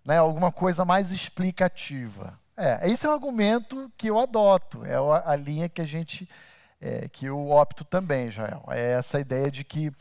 Né, 0.05 0.17
alguma 0.17 0.51
coisa 0.51 0.85
mais 0.85 1.11
explicativa. 1.11 2.39
É, 2.55 2.89
esse 2.89 3.05
é 3.05 3.09
um 3.09 3.13
argumento 3.13 3.91
que 3.97 4.09
eu 4.09 4.17
adoto, 4.17 4.85
é 4.85 4.95
a, 4.95 5.31
a 5.31 5.35
linha 5.35 5.67
que 5.67 5.81
a 5.81 5.85
gente. 5.85 6.27
É, 6.81 7.09
que 7.09 7.25
eu 7.25 7.49
opto 7.51 7.83
também, 7.83 8.31
Jael. 8.31 8.63
É 8.69 8.93
essa 8.93 9.19
ideia 9.19 9.51
de 9.51 9.65
que 9.65 9.91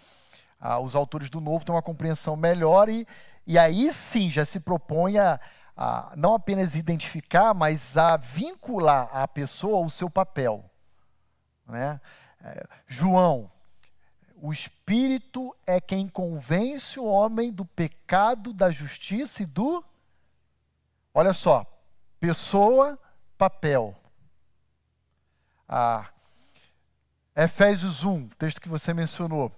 ah, 0.60 0.78
os 0.78 0.94
autores 0.94 1.28
do 1.28 1.40
Novo 1.40 1.64
têm 1.64 1.74
uma 1.74 1.82
compreensão 1.82 2.36
melhor 2.36 2.88
e, 2.88 3.04
e 3.48 3.58
aí 3.58 3.90
sim 3.94 4.30
já 4.30 4.44
se 4.44 4.60
propõe 4.60 5.16
a, 5.16 5.40
a 5.74 6.12
não 6.14 6.34
apenas 6.34 6.74
identificar, 6.74 7.54
mas 7.54 7.96
a 7.96 8.14
vincular 8.18 9.08
a 9.10 9.26
pessoa 9.26 9.78
ao 9.78 9.88
seu 9.88 10.10
papel. 10.10 10.70
Né? 11.66 11.98
É, 12.44 12.68
João, 12.86 13.50
o 14.36 14.52
Espírito 14.52 15.56
é 15.66 15.80
quem 15.80 16.06
convence 16.06 17.00
o 17.00 17.06
homem 17.06 17.50
do 17.50 17.64
pecado, 17.64 18.52
da 18.52 18.70
justiça 18.70 19.42
e 19.42 19.46
do. 19.46 19.82
Olha 21.14 21.32
só, 21.32 21.64
pessoa, 22.20 22.98
papel. 23.38 23.96
Ah, 25.66 26.06
Efésios 27.34 28.04
1, 28.04 28.28
texto 28.28 28.60
que 28.60 28.68
você 28.68 28.92
mencionou. 28.92 29.50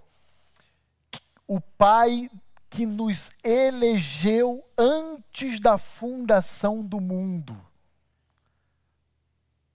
O 1.45 1.59
Pai 1.59 2.29
que 2.71 2.85
nos 2.85 3.29
elegeu 3.43 4.65
antes 4.77 5.59
da 5.59 5.77
fundação 5.77 6.81
do 6.81 7.01
mundo. 7.01 7.55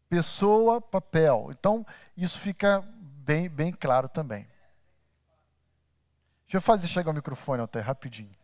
Pessoa, 0.09 0.80
papel. 0.80 1.49
Então, 1.51 1.86
isso 2.16 2.40
fica 2.40 2.80
bem, 2.80 3.51
bem 3.51 3.70
claro 3.70 4.09
também. 4.09 4.49
Deixa 6.47 6.57
eu 6.57 6.61
fazer 6.62 6.88
chegar 6.88 7.11
o 7.11 7.14
microfone 7.14 7.62
até 7.62 7.80
rapidinho. 7.80 8.34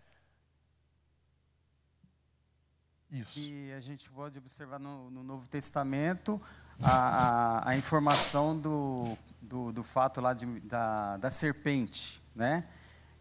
Isso. 3.11 3.39
E 3.39 3.73
a 3.73 3.81
gente 3.81 4.11
pode 4.11 4.39
observar 4.39 4.79
no, 4.79 5.11
no 5.11 5.23
Novo 5.23 5.49
Testamento 5.49 6.41
a, 6.83 6.91
a, 6.91 7.71
a 7.71 7.77
informação 7.77 8.59
do, 8.61 9.17
do, 9.41 9.73
do, 9.73 9.83
fato 9.83 10.21
lá 10.21 10.35
de, 10.35 10.45
da, 10.61 11.17
da 11.17 11.31
serpente, 11.31 12.23
né? 12.35 12.69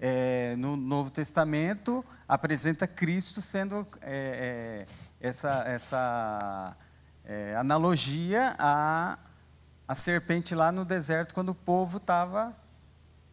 É, 0.04 0.56
no 0.58 0.76
Novo 0.76 1.12
Testamento 1.12 2.04
apresenta 2.28 2.88
Cristo 2.88 3.40
sendo 3.40 3.88
é, 4.02 4.88
é, 5.22 5.28
essa, 5.28 5.64
essa 5.68 6.76
é, 7.24 7.56
analogia 7.56 8.56
a 8.58 9.20
a 9.92 9.96
serpente 9.96 10.56
lá 10.56 10.72
no 10.72 10.86
deserto 10.86 11.34
quando 11.34 11.50
o 11.50 11.56
povo 11.56 11.98
estava. 11.98 12.56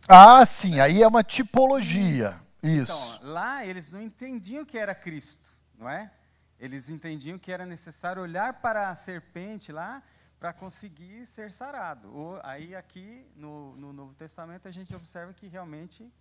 Ah, 0.08 0.44
sim, 0.44 0.80
aí 0.80 1.00
é 1.00 1.06
uma 1.06 1.22
tipologia. 1.22 2.34
Isso. 2.60 2.92
Então, 2.92 3.18
lá 3.22 3.64
eles 3.64 3.90
não 3.92 4.02
entendiam 4.02 4.64
que 4.64 4.76
era 4.76 4.92
Cristo, 4.92 5.50
não 5.78 5.88
é? 5.88 6.10
Eles 6.58 6.90
entendiam 6.90 7.38
que 7.38 7.52
era 7.52 7.64
necessário 7.64 8.20
olhar 8.20 8.54
para 8.54 8.90
a 8.90 8.96
serpente 8.96 9.70
lá 9.70 10.02
para 10.40 10.52
conseguir 10.52 11.24
ser 11.26 11.52
sarado. 11.52 12.12
Ou, 12.12 12.40
aí 12.42 12.74
aqui 12.74 13.24
no, 13.36 13.76
no, 13.76 13.92
Novo 13.92 14.14
Testamento 14.14 14.66
a 14.66 14.72
gente 14.72 14.92
observa 14.96 15.32
que 15.32 15.46
realmente 15.46 16.12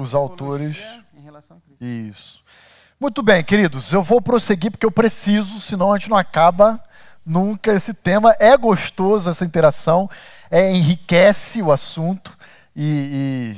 Os 0.00 0.14
autores. 0.14 0.78
Isso. 1.80 2.42
Muito 3.00 3.22
bem, 3.22 3.42
queridos, 3.44 3.92
eu 3.92 4.02
vou 4.02 4.22
prosseguir 4.22 4.70
porque 4.70 4.86
eu 4.86 4.90
preciso, 4.90 5.60
senão 5.60 5.92
a 5.92 5.98
gente 5.98 6.08
não 6.08 6.16
acaba 6.16 6.82
nunca 7.26 7.72
esse 7.72 7.92
tema. 7.92 8.34
É 8.38 8.56
gostoso 8.56 9.28
essa 9.28 9.44
interação, 9.44 10.08
é, 10.50 10.70
enriquece 10.70 11.60
o 11.60 11.72
assunto 11.72 12.36
e, 12.74 13.56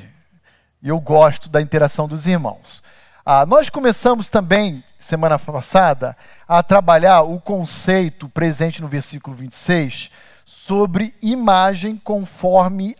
e, 0.82 0.86
e 0.86 0.88
eu 0.88 0.98
gosto 0.98 1.48
da 1.48 1.60
interação 1.60 2.08
dos 2.08 2.26
irmãos. 2.26 2.82
Ah, 3.24 3.44
nós 3.44 3.68
começamos 3.68 4.30
também, 4.30 4.82
semana 4.98 5.38
passada, 5.38 6.16
a 6.48 6.62
trabalhar 6.62 7.20
o 7.20 7.38
conceito 7.38 8.28
presente 8.30 8.80
no 8.80 8.88
versículo 8.88 9.36
26 9.36 10.10
sobre 10.46 11.14
imagem 11.20 12.00
conforme 12.02 12.96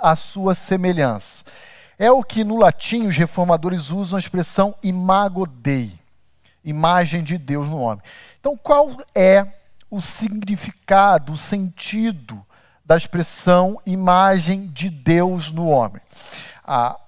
a 0.00 0.16
sua 0.16 0.54
semelhança. 0.54 1.44
É 2.02 2.10
o 2.10 2.24
que 2.24 2.42
no 2.42 2.58
latim 2.58 3.06
os 3.06 3.16
reformadores 3.16 3.90
usam 3.90 4.16
a 4.16 4.18
expressão 4.18 4.74
imago 4.82 5.46
Dei, 5.46 5.92
imagem 6.64 7.22
de 7.22 7.38
Deus 7.38 7.68
no 7.68 7.78
homem. 7.78 8.02
Então, 8.40 8.56
qual 8.56 8.96
é 9.14 9.46
o 9.88 10.00
significado, 10.00 11.32
o 11.32 11.36
sentido 11.36 12.44
da 12.84 12.96
expressão 12.96 13.80
imagem 13.86 14.66
de 14.66 14.90
Deus 14.90 15.52
no 15.52 15.68
homem? 15.68 16.02
Ah, 16.66 16.98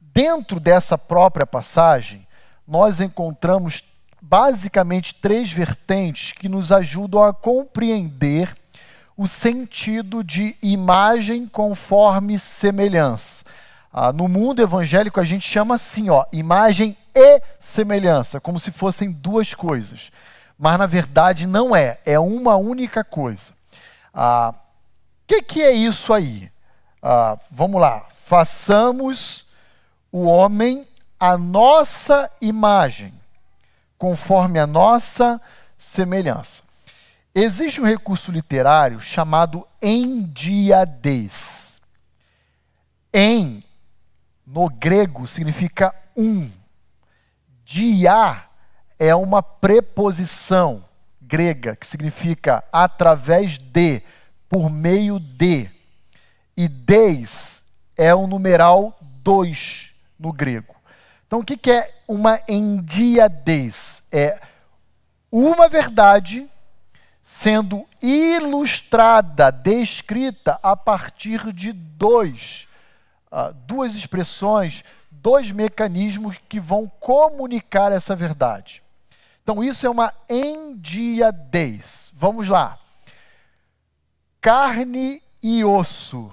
dentro 0.00 0.58
dessa 0.58 0.98
própria 0.98 1.46
passagem, 1.46 2.26
nós 2.66 3.00
encontramos 3.00 3.84
basicamente 4.20 5.14
três 5.14 5.52
vertentes 5.52 6.32
que 6.32 6.48
nos 6.48 6.72
ajudam 6.72 7.22
a 7.22 7.32
compreender 7.32 8.52
o 9.16 9.28
sentido 9.28 10.24
de 10.24 10.56
imagem 10.60 11.46
conforme 11.46 12.40
semelhança. 12.40 13.41
Ah, 13.92 14.12
no 14.12 14.26
mundo 14.26 14.62
evangélico 14.62 15.20
a 15.20 15.24
gente 15.24 15.46
chama 15.46 15.74
assim, 15.74 16.08
ó, 16.08 16.24
imagem 16.32 16.96
e 17.14 17.42
semelhança, 17.60 18.40
como 18.40 18.58
se 18.58 18.72
fossem 18.72 19.12
duas 19.12 19.54
coisas. 19.54 20.10
Mas 20.58 20.78
na 20.78 20.86
verdade 20.86 21.46
não 21.46 21.76
é, 21.76 21.98
é 22.06 22.18
uma 22.18 22.56
única 22.56 23.04
coisa. 23.04 23.52
O 23.52 23.54
ah, 24.14 24.54
que, 25.26 25.42
que 25.42 25.62
é 25.62 25.72
isso 25.72 26.12
aí? 26.12 26.50
Ah, 27.02 27.36
vamos 27.50 27.80
lá, 27.80 28.06
façamos 28.24 29.44
o 30.10 30.24
homem 30.24 30.86
a 31.20 31.36
nossa 31.36 32.30
imagem, 32.40 33.12
conforme 33.98 34.58
a 34.58 34.66
nossa 34.66 35.40
semelhança. 35.78 36.62
Existe 37.34 37.80
um 37.80 37.84
recurso 37.84 38.32
literário 38.32 39.00
chamado 39.00 39.66
endiadez. 39.80 41.80
Em, 43.14 43.62
no 44.46 44.68
grego, 44.68 45.26
significa 45.26 45.94
um. 46.16 46.50
Dia 47.64 48.44
é 48.98 49.14
uma 49.14 49.42
preposição 49.42 50.84
grega 51.20 51.74
que 51.74 51.86
significa 51.86 52.62
através 52.72 53.56
de, 53.58 54.02
por 54.48 54.70
meio 54.70 55.18
de. 55.18 55.70
E 56.56 56.68
des 56.68 57.62
é 57.96 58.14
o 58.14 58.26
numeral 58.26 58.98
dois 59.00 59.92
no 60.18 60.32
grego. 60.32 60.74
Então, 61.26 61.40
o 61.40 61.44
que 61.44 61.70
é 61.70 61.94
uma 62.06 62.38
endiadez? 62.46 64.02
É 64.12 64.38
uma 65.30 65.66
verdade 65.68 66.46
sendo 67.22 67.88
ilustrada, 68.02 69.50
descrita 69.50 70.58
a 70.62 70.76
partir 70.76 71.52
de 71.52 71.72
dois, 71.72 72.68
uh, 73.32 73.54
duas 73.66 73.94
expressões, 73.94 74.84
dois 75.10 75.50
mecanismos 75.50 76.36
que 76.48 76.60
vão 76.60 76.86
comunicar 77.00 77.90
essa 77.90 78.14
verdade. 78.14 78.82
Então, 79.42 79.64
isso 79.64 79.86
é 79.86 79.90
uma 79.90 80.12
endiadez. 80.28 82.12
Vamos 82.12 82.46
lá. 82.46 82.78
Carne 84.40 85.22
e 85.42 85.64
osso. 85.64 86.30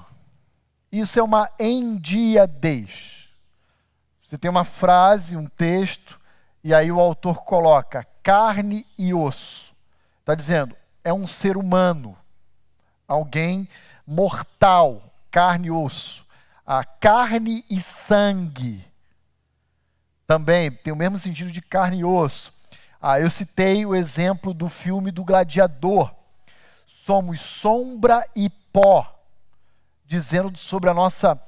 Isso 0.91 1.19
é 1.19 1.23
uma 1.23 1.49
endiadez. 1.59 3.27
Você 4.21 4.37
tem 4.37 4.51
uma 4.51 4.63
frase, 4.63 5.35
um 5.35 5.47
texto, 5.47 6.19
e 6.63 6.73
aí 6.73 6.91
o 6.91 6.99
autor 6.99 7.43
coloca 7.43 8.05
carne 8.21 8.85
e 8.97 9.13
osso. 9.13 9.73
Está 10.19 10.35
dizendo, 10.35 10.75
é 11.03 11.11
um 11.11 11.25
ser 11.25 11.57
humano, 11.57 12.15
alguém 13.07 13.67
mortal, 14.05 15.01
carne 15.31 15.67
e 15.67 15.71
osso. 15.71 16.23
A 16.71 16.83
carne 16.83 17.65
e 17.67 17.81
sangue 17.81 18.85
também 20.27 20.69
tem 20.69 20.93
o 20.93 20.95
mesmo 20.95 21.17
sentido 21.17 21.51
de 21.51 21.63
carne 21.63 22.01
e 22.01 22.05
osso. 22.05 22.53
Ah, 23.01 23.19
eu 23.19 23.27
citei 23.31 23.87
o 23.87 23.95
exemplo 23.95 24.53
do 24.53 24.69
filme 24.69 25.09
do 25.09 25.23
Gladiador. 25.23 26.13
Somos 26.85 27.39
sombra 27.39 28.23
e 28.35 28.51
pó, 28.71 29.19
dizendo 30.05 30.55
sobre 30.55 30.91
a 30.91 30.93
nossa 30.93 31.41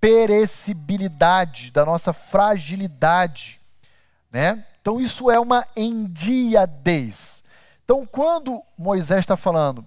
perecibilidade, 0.00 1.70
da 1.70 1.84
nossa 1.84 2.14
fragilidade, 2.14 3.60
né? 4.32 4.64
Então 4.80 4.98
isso 4.98 5.30
é 5.30 5.38
uma 5.38 5.66
endiadez. 5.76 7.44
Então 7.84 8.06
quando 8.06 8.62
Moisés 8.78 9.20
está 9.20 9.36
falando, 9.36 9.86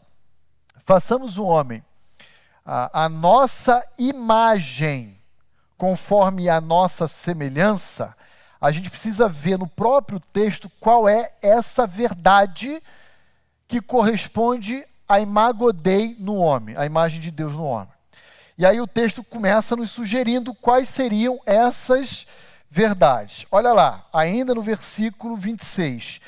façamos 0.86 1.40
o 1.40 1.46
homem 1.46 1.84
a, 2.68 3.06
a 3.06 3.10
nossa 3.10 3.82
imagem 3.98 5.18
conforme 5.78 6.50
a 6.50 6.60
nossa 6.60 7.08
semelhança, 7.08 8.14
a 8.60 8.72
gente 8.72 8.90
precisa 8.90 9.30
ver 9.30 9.58
no 9.58 9.68
próprio 9.68 10.20
texto 10.20 10.70
qual 10.80 11.08
é 11.08 11.32
essa 11.42 11.88
verdade 11.88 12.84
que 13.68 13.80
corresponde 13.80 14.84
à 15.08 15.20
imagodei 15.20 16.18
no 16.20 16.36
homem, 16.36 16.76
a 16.76 16.86
imagem 16.86 17.22
de 17.22 17.32
Deus 17.32 17.54
no 17.54 17.64
homem. 17.64 17.94
E 18.58 18.66
aí 18.66 18.82
o 18.82 18.88
texto 18.88 19.24
começa 19.24 19.76
nos 19.76 19.92
sugerindo 19.92 20.54
quais 20.54 20.90
seriam 20.90 21.40
essas 21.46 22.26
verdades. 22.70 23.46
Olha 23.52 23.72
lá, 23.72 24.06
ainda 24.12 24.54
no 24.54 24.62
versículo 24.62 25.38
26. 25.38 26.20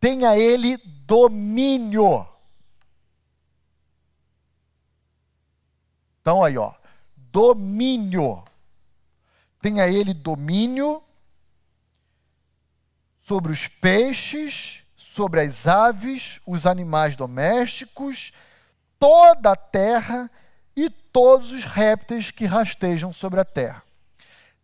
Tenha 0.00 0.36
ele 0.36 0.78
domínio. 1.06 2.26
Então 6.24 6.42
aí, 6.42 6.56
ó, 6.56 6.72
domínio. 7.14 8.42
Tenha 9.60 9.86
ele 9.86 10.14
domínio 10.14 11.02
sobre 13.18 13.52
os 13.52 13.68
peixes, 13.68 14.82
sobre 14.96 15.42
as 15.42 15.66
aves, 15.66 16.40
os 16.46 16.64
animais 16.64 17.14
domésticos, 17.14 18.32
toda 18.98 19.52
a 19.52 19.56
terra 19.56 20.30
e 20.74 20.88
todos 20.88 21.52
os 21.52 21.64
répteis 21.64 22.30
que 22.30 22.46
rastejam 22.46 23.12
sobre 23.12 23.40
a 23.40 23.44
terra. 23.44 23.82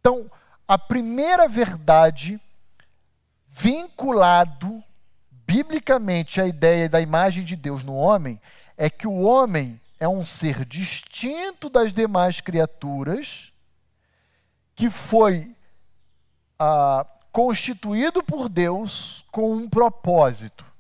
Então, 0.01 0.31
a 0.67 0.79
primeira 0.79 1.47
verdade 1.47 2.41
vinculado 3.47 4.83
biblicamente 5.31 6.41
à 6.41 6.47
ideia 6.47 6.89
da 6.89 7.03
imagem 7.03 7.45
de 7.45 7.55
Deus 7.55 7.85
no 7.85 7.97
homem 7.97 8.41
é 8.79 8.89
que 8.89 9.07
o 9.07 9.21
homem 9.21 9.79
é 10.01 10.09
um 10.09 10.27
ser 10.27 10.65
distinto 10.65 11.71
das 11.71 11.93
demais 11.93 12.41
criaturas 12.41 13.53
que 14.75 14.91
foi 14.91 15.55
ah, 16.59 17.07
constituído 17.31 18.23
por 18.23 18.49
Deus 18.49 19.25
com 19.31 19.53
um 19.53 19.69
propósito 19.69 20.71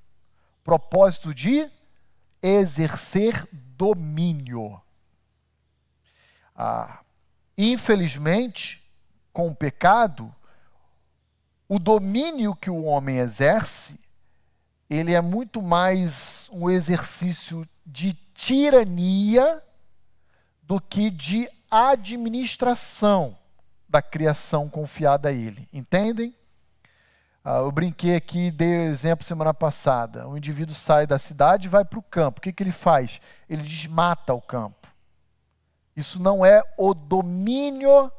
propósito 0.70 1.34
de 1.34 1.68
exercer 2.40 3.48
domínio. 3.52 4.80
Ah, 6.54 7.00
infelizmente, 7.58 8.80
com 9.32 9.48
o 9.48 9.54
pecado, 9.54 10.32
o 11.68 11.78
domínio 11.78 12.54
que 12.54 12.70
o 12.70 12.84
homem 12.84 13.18
exerce, 13.18 13.98
ele 14.88 15.12
é 15.12 15.20
muito 15.20 15.60
mais 15.60 16.48
um 16.52 16.70
exercício 16.70 17.68
de 17.84 18.14
tirania 18.40 19.62
do 20.62 20.80
que 20.80 21.10
de 21.10 21.46
administração 21.70 23.36
da 23.86 24.00
criação 24.00 24.66
confiada 24.66 25.28
a 25.28 25.32
ele. 25.32 25.68
Entendem? 25.70 26.34
Ah, 27.44 27.58
eu 27.58 27.70
brinquei 27.70 28.16
aqui, 28.16 28.50
dei 28.50 28.86
exemplo 28.86 29.26
semana 29.26 29.52
passada. 29.52 30.26
O 30.26 30.38
indivíduo 30.38 30.74
sai 30.74 31.06
da 31.06 31.18
cidade 31.18 31.66
e 31.66 31.68
vai 31.68 31.84
para 31.84 31.98
o 31.98 32.02
campo. 32.02 32.38
O 32.38 32.40
que, 32.40 32.50
que 32.50 32.62
ele 32.62 32.72
faz? 32.72 33.20
Ele 33.46 33.62
desmata 33.62 34.32
o 34.32 34.40
campo. 34.40 34.88
Isso 35.94 36.18
não 36.18 36.42
é 36.42 36.62
o 36.78 36.94
domínio 36.94 38.10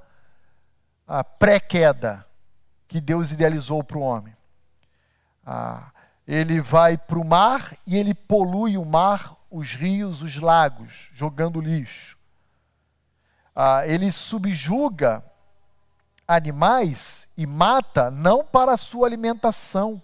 pré-queda 1.39 2.28
que 2.88 3.01
Deus 3.01 3.32
idealizou 3.32 3.84
para 3.84 3.97
o 3.97 4.01
homem. 4.01 4.36
Ah, 5.43 5.91
ele 6.28 6.61
vai 6.61 6.95
para 6.95 7.17
o 7.17 7.26
mar 7.26 7.76
e 7.88 7.97
ele 7.97 8.13
polui 8.13 8.78
o 8.78 8.86
mar, 8.86 9.36
os 9.52 9.74
rios, 9.74 10.22
os 10.22 10.38
lagos, 10.38 11.10
jogando 11.14 11.60
lixo. 11.60 12.18
Ah, 13.54 13.86
ele 13.86 14.12
subjuga 14.12 15.24
animais 16.26 17.28
e 17.36 17.45
mata 17.45 18.10
não 18.10 18.45
para 18.45 18.74
a 18.74 18.78
sua 18.78 19.06
alimentação, 19.06 20.02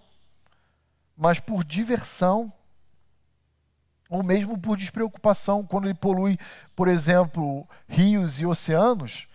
mas 1.16 1.40
por 1.40 1.64
diversão 1.64 2.52
ou 4.08 4.22
mesmo 4.22 4.56
por 4.58 4.76
despreocupação, 4.76 5.66
quando 5.66 5.86
ele 5.86 5.94
polui, 5.94 6.38
por 6.74 6.88
exemplo, 6.88 7.68
rios 7.86 8.40
e 8.40 8.46
oceanos, 8.46 9.28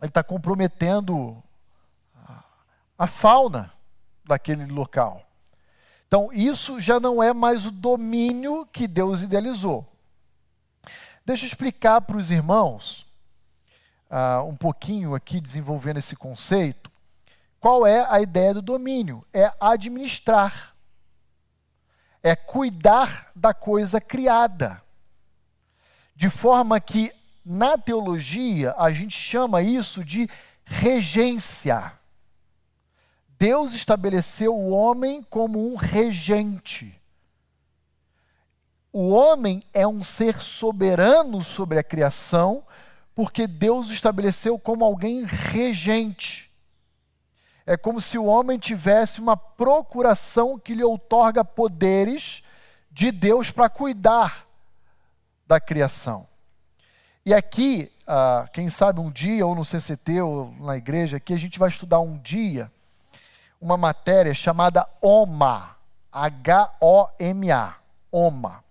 ele 0.00 0.08
está 0.08 0.22
comprometendo 0.22 1.42
a 2.98 3.06
fauna 3.06 3.72
daquele 4.24 4.66
local. 4.66 5.25
Então, 6.06 6.30
isso 6.32 6.80
já 6.80 7.00
não 7.00 7.22
é 7.22 7.32
mais 7.32 7.66
o 7.66 7.70
domínio 7.70 8.66
que 8.72 8.86
Deus 8.86 9.22
idealizou. 9.22 9.86
Deixa 11.24 11.44
eu 11.44 11.48
explicar 11.48 12.00
para 12.00 12.16
os 12.16 12.30
irmãos, 12.30 13.04
uh, 14.10 14.42
um 14.44 14.54
pouquinho 14.54 15.14
aqui, 15.14 15.40
desenvolvendo 15.40 15.98
esse 15.98 16.14
conceito, 16.14 16.90
qual 17.58 17.86
é 17.86 18.06
a 18.08 18.20
ideia 18.20 18.54
do 18.54 18.62
domínio? 18.62 19.24
É 19.32 19.52
administrar 19.60 20.76
é 22.26 22.34
cuidar 22.34 23.30
da 23.36 23.54
coisa 23.54 24.00
criada. 24.00 24.82
De 26.16 26.28
forma 26.28 26.80
que, 26.80 27.12
na 27.44 27.78
teologia, 27.78 28.74
a 28.76 28.90
gente 28.90 29.16
chama 29.16 29.62
isso 29.62 30.04
de 30.04 30.28
regência. 30.64 31.92
Deus 33.38 33.74
estabeleceu 33.74 34.56
o 34.56 34.70
homem 34.70 35.22
como 35.22 35.70
um 35.70 35.76
regente. 35.76 36.98
O 38.90 39.10
homem 39.10 39.62
é 39.74 39.86
um 39.86 40.02
ser 40.02 40.40
soberano 40.40 41.42
sobre 41.42 41.78
a 41.78 41.84
criação, 41.84 42.64
porque 43.14 43.46
Deus 43.46 43.90
o 43.90 43.92
estabeleceu 43.92 44.58
como 44.58 44.84
alguém 44.84 45.22
regente. 45.24 46.50
É 47.66 47.76
como 47.76 48.00
se 48.00 48.16
o 48.16 48.24
homem 48.24 48.58
tivesse 48.58 49.20
uma 49.20 49.36
procuração 49.36 50.58
que 50.58 50.74
lhe 50.74 50.84
outorga 50.84 51.44
poderes 51.44 52.42
de 52.90 53.12
Deus 53.12 53.50
para 53.50 53.68
cuidar 53.68 54.46
da 55.46 55.60
criação. 55.60 56.26
E 57.24 57.34
aqui, 57.34 57.92
ah, 58.06 58.48
quem 58.50 58.70
sabe 58.70 59.00
um 59.00 59.10
dia, 59.10 59.46
ou 59.46 59.54
no 59.54 59.64
CCT, 59.64 60.22
ou 60.22 60.54
na 60.60 60.76
igreja, 60.76 61.18
aqui 61.18 61.34
a 61.34 61.38
gente 61.38 61.58
vai 61.58 61.68
estudar 61.68 62.00
um 62.00 62.16
dia 62.16 62.72
uma 63.60 63.76
matéria 63.76 64.34
chamada 64.34 64.88
OMA, 65.00 65.76
H-O-M-A, 66.12 67.76
OMA. 68.10 68.64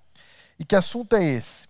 E 0.57 0.65
que 0.65 0.75
assunto 0.75 1.15
é 1.15 1.23
esse? 1.23 1.67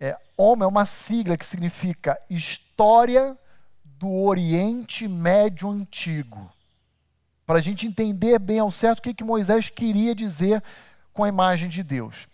É, 0.00 0.16
OMA 0.36 0.64
é 0.64 0.68
uma 0.68 0.86
sigla 0.86 1.36
que 1.36 1.46
significa 1.46 2.20
História 2.28 3.36
do 3.84 4.12
Oriente 4.22 5.08
Médio 5.08 5.70
Antigo 5.70 6.52
para 7.48 7.60
a 7.60 7.62
gente 7.62 7.86
entender 7.86 8.38
bem 8.38 8.58
ao 8.58 8.70
certo 8.70 8.98
o 8.98 9.02
que, 9.02 9.14
que 9.14 9.24
Moisés 9.24 9.70
queria 9.70 10.14
dizer 10.14 10.62
com 11.14 11.24
a 11.24 11.28
imagem 11.28 11.70
de 11.70 11.82
Deus. 11.82 12.28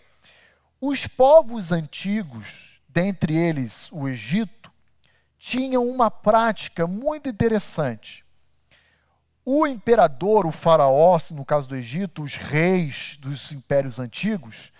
Os 0.81 1.07
povos 1.07 1.70
antigos, 1.70 2.81
dentre 2.89 3.33
eles 3.33 3.93
o 3.93 4.09
Egito, 4.09 4.72
tinham 5.39 5.89
uma 5.89 6.11
prática 6.11 6.85
muito 6.85 7.29
interessante. 7.29 8.24
O 9.45 9.66
imperador, 9.66 10.47
o 10.47 10.53
faraó, 10.53 11.18
no 11.30 11.45
caso 11.45 11.68
do 11.68 11.76
Egito, 11.76 12.22
os 12.22 12.36
reis 12.36 13.18
dos 13.20 13.53
impérios 13.53 13.99
antigos, 13.99 14.72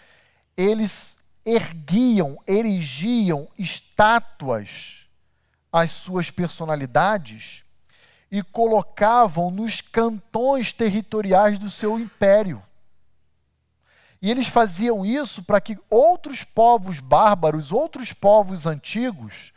eles 0.56 1.14
erguiam, 1.44 2.38
erigiam 2.46 3.46
estátuas 3.58 5.06
às 5.70 5.92
suas 5.92 6.30
personalidades 6.30 7.62
e 8.30 8.42
colocavam 8.42 9.50
nos 9.50 9.80
cantões 9.80 10.72
territoriais 10.72 11.58
do 11.58 11.68
seu 11.68 11.98
império. 11.98 12.62
E 14.22 14.30
eles 14.30 14.48
faziam 14.48 15.04
isso 15.04 15.42
para 15.42 15.60
que 15.60 15.78
outros 15.90 16.42
povos 16.42 16.98
bárbaros, 16.98 17.70
outros 17.70 18.14
povos 18.14 18.64
antigos, 18.64 19.52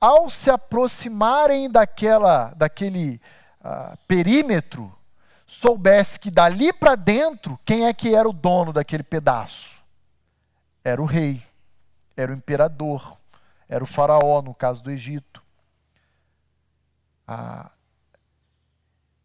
ao 0.00 0.28
se 0.28 0.50
aproximarem 0.50 1.70
daquela, 1.70 2.52
daquele 2.56 3.20
uh, 3.60 3.96
perímetro, 4.06 4.92
soubesse 5.46 6.18
que 6.18 6.30
dali 6.30 6.72
para 6.72 6.94
dentro, 6.94 7.58
quem 7.64 7.86
é 7.86 7.94
que 7.94 8.14
era 8.14 8.28
o 8.28 8.32
dono 8.32 8.72
daquele 8.72 9.02
pedaço? 9.02 9.74
Era 10.84 11.00
o 11.00 11.06
rei, 11.06 11.42
era 12.16 12.32
o 12.32 12.34
imperador, 12.34 13.16
era 13.68 13.82
o 13.82 13.86
faraó, 13.86 14.42
no 14.42 14.54
caso 14.54 14.82
do 14.82 14.90
Egito. 14.90 15.42
Ah, 17.26 17.70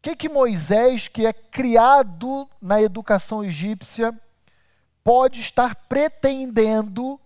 que, 0.01 0.17
que 0.17 0.27
Moisés, 0.27 1.07
que 1.07 1.25
é 1.25 1.31
criado 1.31 2.49
na 2.61 2.81
educação 2.81 3.41
egípcia, 3.41 4.13
pode 5.01 5.39
estar 5.39 5.75
pretendendo 5.88 7.17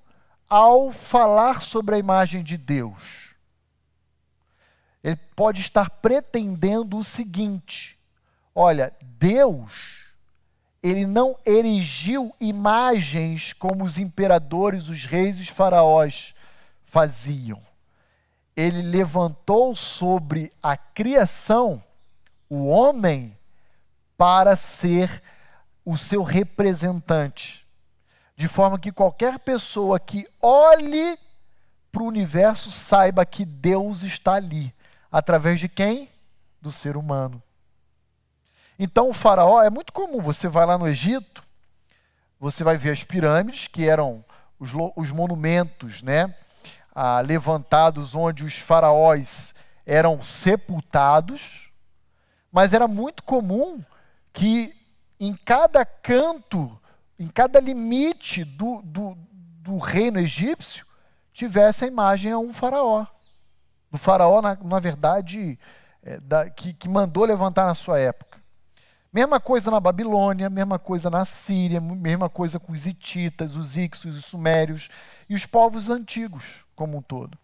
ao 0.48 0.92
falar 0.92 1.64
sobre 1.64 1.96
a 1.96 1.98
imagem 1.98 2.44
de 2.44 2.56
Deus? 2.56 3.27
Ele 5.04 5.16
pode 5.36 5.62
estar 5.62 5.90
pretendendo 5.90 6.98
o 6.98 7.04
seguinte: 7.04 7.98
olha, 8.54 8.94
Deus, 9.02 10.08
ele 10.82 11.06
não 11.06 11.38
erigiu 11.46 12.36
imagens 12.40 13.54
como 13.54 13.84
os 13.84 13.98
imperadores, 13.98 14.90
os 14.90 15.06
reis 15.06 15.38
e 15.40 15.42
os 15.44 15.50
faraós 15.50 16.34
faziam. 16.84 17.62
Ele 18.56 18.82
levantou 18.82 19.76
sobre 19.76 20.52
a 20.62 20.76
criação 20.76 21.84
o 22.50 22.68
homem 22.68 23.38
para 24.18 24.56
ser 24.56 25.22
o 25.86 25.98
seu 25.98 26.24
representante. 26.24 27.66
De 28.36 28.48
forma 28.48 28.80
que 28.80 28.92
qualquer 28.92 29.40
pessoa 29.40 30.00
que 30.00 30.28
olhe 30.42 31.18
para 31.92 32.04
o 32.04 32.08
universo 32.08 32.72
saiba 32.72 33.26
que 33.26 33.46
Deus 33.46 34.04
está 34.04 34.34
ali. 34.34 34.74
Através 35.18 35.60
de 35.60 35.70
quem? 35.70 36.10
Do 36.62 36.72
ser 36.72 36.98
humano. 36.98 37.42
Então 38.78 39.10
o 39.10 39.14
faraó 39.14 39.64
é 39.64 39.70
muito 39.70 39.92
comum. 39.94 40.22
Você 40.22 40.48
vai 40.48 40.66
lá 40.66 40.78
no 40.78 40.88
Egito, 40.88 41.44
você 42.40 42.64
vai 42.64 42.78
ver 42.78 42.92
as 42.92 43.04
pirâmides, 43.04 43.68
que 43.68 43.88
eram 43.88 44.24
os, 44.60 44.72
os 44.96 45.12
monumentos 45.12 46.02
né, 46.02 46.36
ah, 46.94 47.22
levantados 47.22 48.14
onde 48.14 48.44
os 48.44 48.58
faraós 48.58 49.56
eram 49.86 50.22
sepultados 50.22 51.68
mas 52.52 52.74
era 52.74 52.88
muito 52.88 53.24
comum 53.24 53.84
que 54.34 54.74
em 55.20 55.36
cada 55.36 55.86
canto, 55.86 56.76
em 57.20 57.28
cada 57.28 57.60
limite 57.60 58.44
do, 58.44 58.82
do, 58.84 59.18
do 59.62 59.78
reino 59.78 60.20
egípcio, 60.20 60.86
tivesse 61.34 61.86
a 61.86 61.88
imagem 61.88 62.32
a 62.32 62.40
um 62.40 62.54
faraó. 62.54 63.06
Do 63.98 64.00
faraó, 64.00 64.44
na, 64.44 64.56
na 64.64 64.80
verdade, 64.80 65.58
é, 66.04 66.20
da, 66.20 66.48
que, 66.52 66.72
que 66.72 66.88
mandou 66.88 67.26
levantar 67.26 67.66
na 67.66 67.74
sua 67.74 67.98
época. 67.98 68.38
Mesma 69.12 69.40
coisa 69.40 69.72
na 69.72 69.80
Babilônia, 69.80 70.52
mesma 70.52 70.78
coisa 70.78 71.10
na 71.10 71.26
Síria, 71.26 71.82
mesma 71.82 72.30
coisa 72.30 72.60
com 72.60 72.74
os 72.74 72.86
hititas, 72.86 73.56
os 73.56 73.76
ixos, 73.76 74.16
os 74.16 74.26
sumérios 74.26 74.88
e 75.28 75.34
os 75.34 75.48
povos 75.48 75.90
antigos 75.90 76.44
como 76.76 76.98
um 76.98 77.02
todo. 77.02 77.36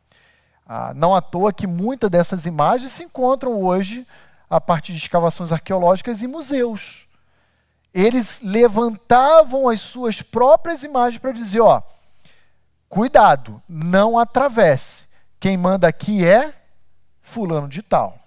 Ah, 0.64 0.94
não 0.96 1.16
à 1.16 1.22
toa 1.22 1.52
que 1.52 1.66
muitas 1.66 2.12
dessas 2.12 2.46
imagens 2.46 2.92
se 2.92 3.04
encontram 3.04 3.60
hoje 3.60 4.06
a 4.48 4.62
partir 4.62 4.92
de 4.92 5.00
escavações 5.00 5.52
arqueológicas 5.52 6.22
e 6.22 6.28
museus. 6.28 7.08
Eles 7.92 8.40
levantavam 8.44 9.68
as 9.68 9.82
suas 9.82 10.22
próprias 10.22 10.84
imagens 10.84 11.20
para 11.20 11.32
dizer: 11.32 11.62
ó, 11.62 11.82
cuidado, 12.88 13.60
não 13.68 14.20
atravesse. 14.20 15.12
Quem 15.44 15.58
manda 15.58 15.90
aqui 15.90 16.26
é 16.26 16.54
Fulano 17.22 17.68
de 17.68 17.82
Tal. 17.82 18.18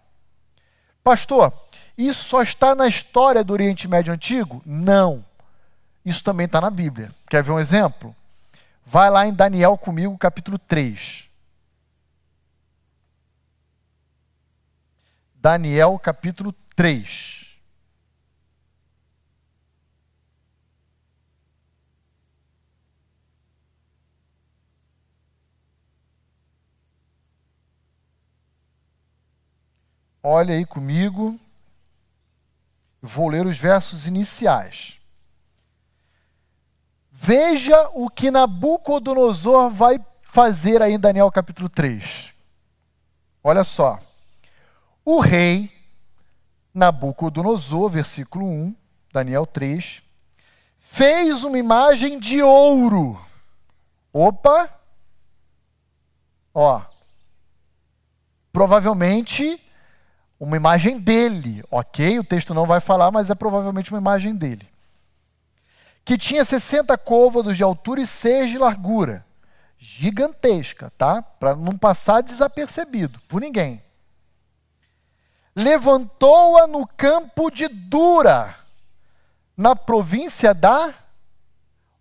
Pastor, 1.02 1.50
isso 1.96 2.22
só 2.24 2.42
está 2.42 2.74
na 2.74 2.86
história 2.86 3.42
do 3.42 3.54
Oriente 3.54 3.88
Médio 3.88 4.12
Antigo? 4.12 4.60
Não. 4.66 5.24
Isso 6.04 6.22
também 6.22 6.44
está 6.44 6.60
na 6.60 6.68
Bíblia. 6.68 7.10
Quer 7.26 7.42
ver 7.42 7.52
um 7.52 7.58
exemplo? 7.58 8.14
Vai 8.84 9.08
lá 9.08 9.26
em 9.26 9.32
Daniel 9.32 9.78
comigo, 9.78 10.18
capítulo 10.18 10.58
3. 10.58 11.24
Daniel 15.36 15.98
capítulo 15.98 16.52
3. 16.74 17.35
Olha 30.26 30.54
aí 30.54 30.66
comigo. 30.66 31.38
Vou 33.00 33.28
ler 33.28 33.46
os 33.46 33.56
versos 33.56 34.06
iniciais. 34.06 34.98
Veja 37.12 37.88
o 37.94 38.10
que 38.10 38.30
Nabucodonosor 38.30 39.70
vai 39.70 40.04
fazer 40.24 40.82
aí 40.82 40.94
em 40.94 40.98
Daniel 40.98 41.30
capítulo 41.30 41.68
3. 41.68 42.32
Olha 43.42 43.62
só. 43.62 44.00
O 45.04 45.20
rei 45.20 45.70
Nabucodonosor, 46.74 47.88
versículo 47.88 48.46
1, 48.46 48.74
Daniel 49.12 49.46
3, 49.46 50.02
fez 50.76 51.44
uma 51.44 51.56
imagem 51.56 52.18
de 52.18 52.42
ouro. 52.42 53.18
Opa! 54.12 54.68
Ó. 56.52 56.82
Provavelmente 58.52 59.62
uma 60.38 60.56
imagem 60.56 60.98
dele, 60.98 61.64
ok? 61.70 62.18
O 62.18 62.24
texto 62.24 62.52
não 62.52 62.66
vai 62.66 62.80
falar, 62.80 63.10
mas 63.10 63.30
é 63.30 63.34
provavelmente 63.34 63.90
uma 63.90 64.00
imagem 64.00 64.34
dele. 64.34 64.68
Que 66.04 66.18
tinha 66.18 66.44
60 66.44 66.96
côvados 66.98 67.56
de 67.56 67.62
altura 67.62 68.00
e 68.02 68.06
6 68.06 68.50
de 68.50 68.58
largura. 68.58 69.24
Gigantesca, 69.78 70.92
tá? 70.96 71.22
Para 71.22 71.56
não 71.56 71.76
passar 71.76 72.22
desapercebido 72.22 73.20
por 73.28 73.40
ninguém. 73.40 73.82
Levantou-a 75.54 76.66
no 76.66 76.86
campo 76.86 77.50
de 77.50 77.66
Dura, 77.66 78.54
na 79.56 79.74
província 79.74 80.52
da. 80.52 80.92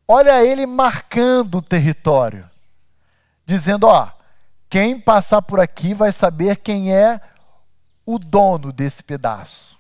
Olha 0.08 0.44
ele 0.44 0.66
marcando 0.66 1.60
o 1.60 1.62
território, 1.62 2.50
dizendo: 3.46 3.88
ó, 3.88 4.10
quem 4.70 5.00
passar 5.00 5.42
por 5.42 5.60
aqui 5.60 5.94
vai 5.94 6.12
saber 6.12 6.58
quem 6.58 6.94
é 6.94 7.22
o 8.06 8.20
dono 8.20 8.72
desse 8.72 9.04
pedaço. 9.04 9.76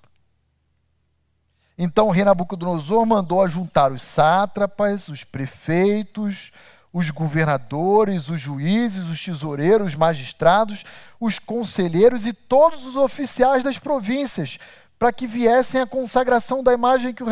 Então 1.77 2.07
o 2.07 2.11
rei 2.11 2.23
Nabucodonosor 2.23 3.05
mandou 3.05 3.41
ajuntar 3.41 3.91
os 3.91 4.01
sátrapas, 4.01 5.09
os 5.09 5.23
prefeitos, 5.23 6.51
os 6.93 7.09
governadores, 7.09 8.29
os 8.29 8.39
juízes, 8.39 9.09
os 9.09 9.21
tesoureiros, 9.21 9.87
os 9.87 9.95
magistrados, 9.95 10.85
os 11.19 11.37
conselheiros 11.37 12.25
e 12.25 12.31
todos 12.31 12.87
os 12.87 12.95
oficiais 12.95 13.63
das 13.63 13.77
províncias, 13.77 14.57
para 14.97 15.11
que 15.11 15.27
viessem 15.27 15.81
à 15.81 15.85
consagração 15.85 16.63
da 16.63 16.73
imagem 16.73 17.13
que 17.13 17.21
o 17.21 17.27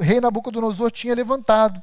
rei 0.00 0.20
Nabucodonosor 0.20 0.90
tinha 0.90 1.14
levantado. 1.14 1.82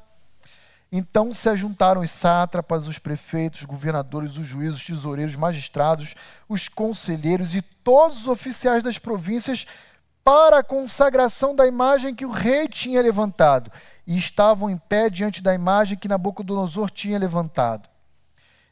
Então 0.92 1.34
se 1.34 1.48
ajuntaram 1.48 2.02
os 2.02 2.12
sátrapas, 2.12 2.86
os 2.86 3.00
prefeitos, 3.00 3.62
os 3.62 3.66
governadores, 3.66 4.38
os 4.38 4.46
juízes, 4.46 4.78
os 4.78 4.86
tesoureiros, 4.86 5.34
os 5.34 5.39
magistrados, 5.39 6.16
os 6.50 6.68
conselheiros 6.68 7.56
e 7.56 7.62
todos 7.62 8.22
os 8.22 8.28
oficiais 8.28 8.84
das 8.84 8.98
províncias 8.98 9.66
para 10.24 10.60
a 10.60 10.64
consagração 10.64 11.56
da 11.56 11.66
imagem 11.66 12.14
que 12.14 12.26
o 12.26 12.32
rei 12.32 12.68
tinha 12.68 13.02
levantado, 13.02 13.72
e 14.06 14.18
estavam 14.18 14.70
em 14.70 14.78
pé 14.78 15.10
diante 15.10 15.42
da 15.42 15.54
imagem 15.54 15.98
que 15.98 16.08
Nabucodonosor 16.08 16.89
tinha 16.89 17.18
levantado. 17.18 17.89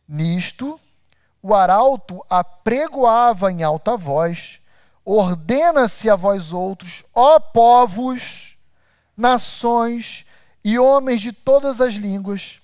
Nisto, 0.08 0.80
o 1.42 1.56
arauto 1.56 2.24
apregoava 2.30 3.52
em 3.52 3.64
alta 3.64 3.96
voz: 3.96 4.60
Ordena-se 5.06 6.10
a 6.10 6.16
vós 6.16 6.52
outros, 6.52 7.04
ó 7.14 7.40
povos, 7.40 8.58
nações 9.16 10.26
e 10.64 10.78
homens 10.78 11.22
de 11.22 11.32
todas 11.32 11.80
as 11.82 11.94
línguas, 11.94 12.60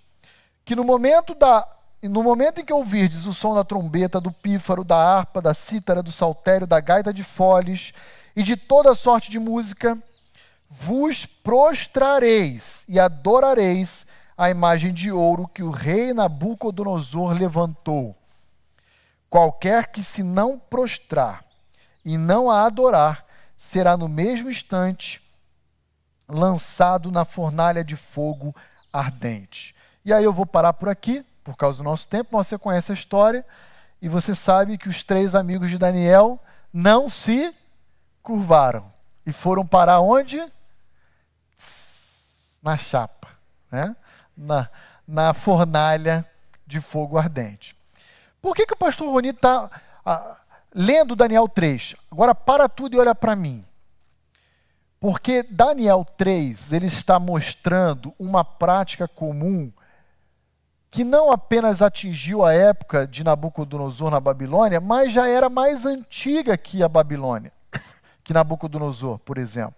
que 0.63 0.75
no 0.75 0.83
momento 0.83 1.33
da 1.33 1.67
no 2.03 2.21
momento 2.21 2.61
em 2.61 2.65
que 2.65 2.73
ouvirdes 2.73 3.25
o 3.25 3.33
som 3.33 3.55
da 3.55 3.63
trombeta, 3.63 4.21
do 4.21 4.31
pífaro, 4.31 4.83
da 4.83 4.95
harpa, 4.95 5.41
da 5.41 5.55
cítara, 5.55 6.03
do 6.03 6.11
saltério, 6.11 6.67
da 6.67 6.79
gaita 6.79 7.11
de 7.11 7.23
foles 7.23 7.93
e 8.35 8.43
de 8.43 8.55
toda 8.55 8.93
sorte 8.93 9.31
de 9.31 9.39
música, 9.39 9.97
vos 10.69 11.25
prostrareis 11.25 12.85
e 12.87 12.99
adorareis 12.99 14.05
a 14.37 14.51
imagem 14.51 14.93
de 14.93 15.11
ouro 15.11 15.47
que 15.47 15.63
o 15.63 15.71
rei 15.71 16.13
Nabucodonosor 16.13 17.33
levantou. 17.33 18.15
Qualquer 19.29 19.87
que 19.87 20.03
se 20.03 20.21
não 20.21 20.59
prostrar 20.59 21.43
e 22.03 22.17
não 22.17 22.51
a 22.51 22.65
adorar, 22.65 23.25
será 23.57 23.97
no 23.97 24.07
mesmo 24.07 24.49
instante 24.49 25.24
lançado 26.27 27.11
na 27.11 27.25
fornalha 27.25 27.83
de 27.83 27.95
fogo 27.95 28.53
ardente. 28.91 29.75
E 30.03 30.13
aí 30.13 30.23
eu 30.23 30.33
vou 30.33 30.45
parar 30.45 30.73
por 30.73 30.89
aqui, 30.89 31.25
por 31.43 31.55
causa 31.55 31.79
do 31.79 31.83
nosso 31.83 32.07
tempo, 32.07 32.37
mas 32.37 32.47
você 32.47 32.57
conhece 32.57 32.91
a 32.91 32.95
história 32.95 33.45
e 34.01 34.09
você 34.09 34.33
sabe 34.33 34.77
que 34.77 34.89
os 34.89 35.03
três 35.03 35.35
amigos 35.35 35.69
de 35.69 35.77
Daniel 35.77 36.39
não 36.73 37.07
se 37.07 37.53
curvaram 38.21 38.91
e 39.25 39.31
foram 39.31 39.65
parar 39.65 39.99
onde? 39.99 40.41
Na 42.61 42.77
chapa, 42.77 43.29
né? 43.71 43.95
na, 44.35 44.69
na 45.07 45.33
fornalha 45.33 46.25
de 46.65 46.81
fogo 46.81 47.17
ardente. 47.17 47.75
Por 48.41 48.55
que, 48.55 48.65
que 48.65 48.73
o 48.73 48.77
pastor 48.77 49.11
Roni 49.11 49.29
está 49.29 49.69
ah, 50.05 50.37
lendo 50.73 51.15
Daniel 51.15 51.47
3? 51.47 51.95
Agora 52.11 52.35
para 52.35 52.67
tudo 52.67 52.95
e 52.95 52.99
olha 52.99 53.15
para 53.15 53.35
mim. 53.35 53.65
Porque 54.99 55.43
Daniel 55.43 56.05
3, 56.17 56.71
ele 56.71 56.87
está 56.87 57.19
mostrando 57.19 58.13
uma 58.17 58.43
prática 58.43 59.07
comum 59.07 59.71
que 60.89 61.03
não 61.03 61.29
apenas 61.29 61.81
atingiu 61.81 62.45
a 62.45 62.53
época 62.53 63.05
de 63.05 63.21
Nabucodonosor 63.21 64.09
na 64.09 64.19
Babilônia, 64.19 64.79
mas 64.79 65.11
já 65.11 65.27
era 65.27 65.49
mais 65.49 65.85
antiga 65.85 66.57
que 66.57 66.81
a 66.81 66.87
Babilônia, 66.87 67.51
que 68.23 68.33
Nabucodonosor, 68.33 69.19
por 69.19 69.37
exemplo. 69.37 69.75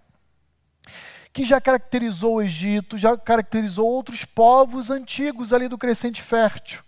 Que 1.33 1.43
já 1.43 1.59
caracterizou 1.59 2.35
o 2.35 2.41
Egito, 2.41 2.99
já 2.99 3.17
caracterizou 3.17 3.87
outros 3.87 4.25
povos 4.25 4.91
antigos 4.91 5.51
ali 5.51 5.67
do 5.67 5.77
crescente 5.77 6.21
fértil. 6.21 6.83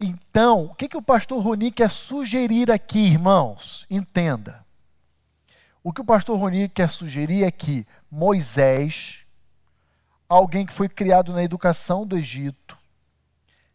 Então, 0.00 0.64
o 0.64 0.74
que, 0.74 0.88
que 0.88 0.96
o 0.96 1.02
pastor 1.02 1.42
Roni 1.42 1.70
quer 1.70 1.90
sugerir 1.90 2.70
aqui, 2.70 3.00
irmãos? 3.00 3.86
Entenda. 3.90 4.65
O 5.86 5.92
que 5.92 6.00
o 6.00 6.04
pastor 6.04 6.36
Roni 6.36 6.68
quer 6.68 6.90
sugerir 6.90 7.44
é 7.44 7.50
que 7.52 7.86
Moisés, 8.10 9.18
alguém 10.28 10.66
que 10.66 10.72
foi 10.72 10.88
criado 10.88 11.32
na 11.32 11.44
educação 11.44 12.04
do 12.04 12.18
Egito, 12.18 12.76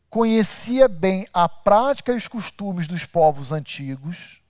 conhecia 0.09 0.89
bem 0.89 1.25
a 1.33 1.47
prática 1.47 2.11
e 2.11 2.17
os 2.17 2.27
costumes 2.27 2.85
dos 2.85 3.05
povos 3.05 3.53
antigos, 3.53 4.41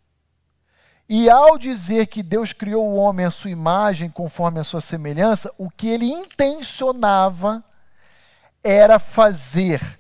e 1.08 1.30
ao 1.30 1.56
dizer 1.56 2.08
que 2.08 2.24
Deus 2.24 2.52
criou 2.52 2.84
o 2.90 2.96
homem 2.96 3.28
à 3.28 3.30
sua 3.30 3.52
imagem, 3.52 4.10
conforme 4.10 4.60
a 4.60 4.64
sua 4.64 4.82
semelhança, 4.82 5.54
o 5.56 5.70
que 5.70 5.88
ele 5.88 6.08
intencionava 6.08 7.64
era 8.64 8.98
fazer 8.98 10.00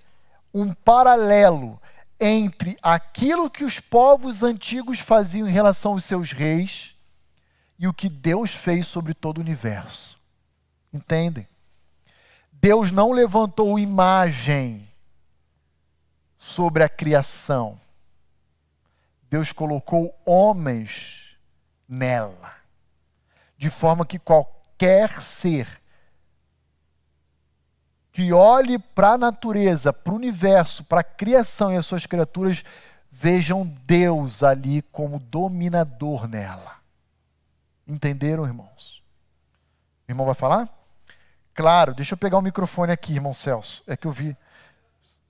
um 0.51 0.73
paralelo 0.73 1.79
entre 2.19 2.75
aquilo 2.81 3.51
que 3.51 3.63
os 3.63 3.79
povos 3.79 4.41
antigos 4.41 4.99
faziam 4.99 5.47
em 5.47 5.51
relação 5.51 5.91
aos 5.91 6.05
seus 6.05 6.31
reis 6.31 6.90
e 7.81 7.87
o 7.87 7.93
que 7.93 8.07
Deus 8.07 8.53
fez 8.53 8.85
sobre 8.85 9.11
todo 9.11 9.39
o 9.39 9.41
universo. 9.41 10.15
Entendem? 10.93 11.47
Deus 12.51 12.91
não 12.91 13.11
levantou 13.11 13.79
imagem 13.79 14.87
sobre 16.37 16.83
a 16.83 16.89
criação. 16.89 17.81
Deus 19.27 19.51
colocou 19.51 20.15
homens 20.23 21.35
nela, 21.89 22.53
de 23.57 23.71
forma 23.71 24.05
que 24.05 24.19
qualquer 24.19 25.11
ser 25.19 25.81
que 28.11 28.31
olhe 28.31 28.77
para 28.77 29.13
a 29.13 29.17
natureza, 29.17 29.91
para 29.91 30.13
o 30.13 30.17
universo, 30.17 30.83
para 30.83 31.01
a 31.01 31.03
criação 31.03 31.73
e 31.73 31.77
as 31.77 31.85
suas 31.87 32.05
criaturas, 32.05 32.63
vejam 33.09 33.65
Deus 33.87 34.43
ali 34.43 34.83
como 34.83 35.17
dominador 35.17 36.27
nela. 36.27 36.80
Entenderam, 37.91 38.45
irmãos? 38.45 39.03
O 40.07 40.11
irmão 40.11 40.25
vai 40.25 40.33
falar? 40.33 40.69
Claro, 41.53 41.93
deixa 41.93 42.13
eu 42.13 42.17
pegar 42.17 42.37
o 42.37 42.41
microfone 42.41 42.93
aqui, 42.93 43.13
irmão 43.13 43.33
Celso. 43.33 43.83
É 43.85 43.97
que 43.97 44.07
eu 44.07 44.13
vi. 44.13 44.35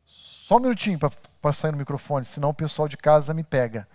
Só 0.05 0.57
um 0.57 0.59
minutinho 0.59 0.99
para 0.99 1.53
sair 1.53 1.71
no 1.71 1.77
microfone, 1.79 2.23
senão 2.23 2.49
o 2.49 2.53
pessoal 2.53 2.87
de 2.87 2.97
casa 2.97 3.33
me 3.33 3.43
pega. 3.43 3.87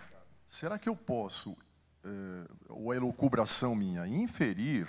Será 0.45 0.77
que 0.77 0.89
eu 0.89 0.97
posso, 0.97 1.57
eh, 2.03 2.51
ou 2.67 2.91
a 2.91 2.95
elucubração 2.95 3.73
minha, 3.73 4.05
inferir, 4.05 4.85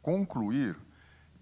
concluir, 0.00 0.74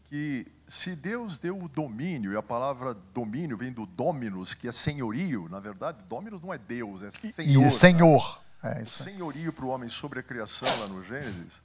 que 0.05 0.47
se 0.67 0.97
Deus 0.97 1.39
deu 1.39 1.63
o 1.63 1.69
domínio, 1.69 2.33
e 2.33 2.37
a 2.37 2.43
palavra 2.43 2.93
domínio 2.93 3.57
vem 3.57 3.73
do 3.73 3.87
dominus, 3.87 4.53
que 4.53 4.67
é 4.67 4.73
senhorio, 4.73 5.49
na 5.49 5.61
verdade, 5.61 6.03
dominus 6.09 6.43
não 6.43 6.53
é 6.53 6.59
Deus, 6.59 7.03
é 7.03 7.11
senhor. 7.13 7.69
E 7.69 7.71
senhor. 7.71 8.46
É 8.79 8.83
o 8.83 8.91
senhorio 8.91 9.53
para 9.53 9.64
o 9.64 9.69
homem 9.69 9.89
sobre 9.89 10.21
a 10.21 10.23
criação 10.23 10.69
lá 10.81 10.89
no 10.89 11.03
Gênesis, 11.03 11.62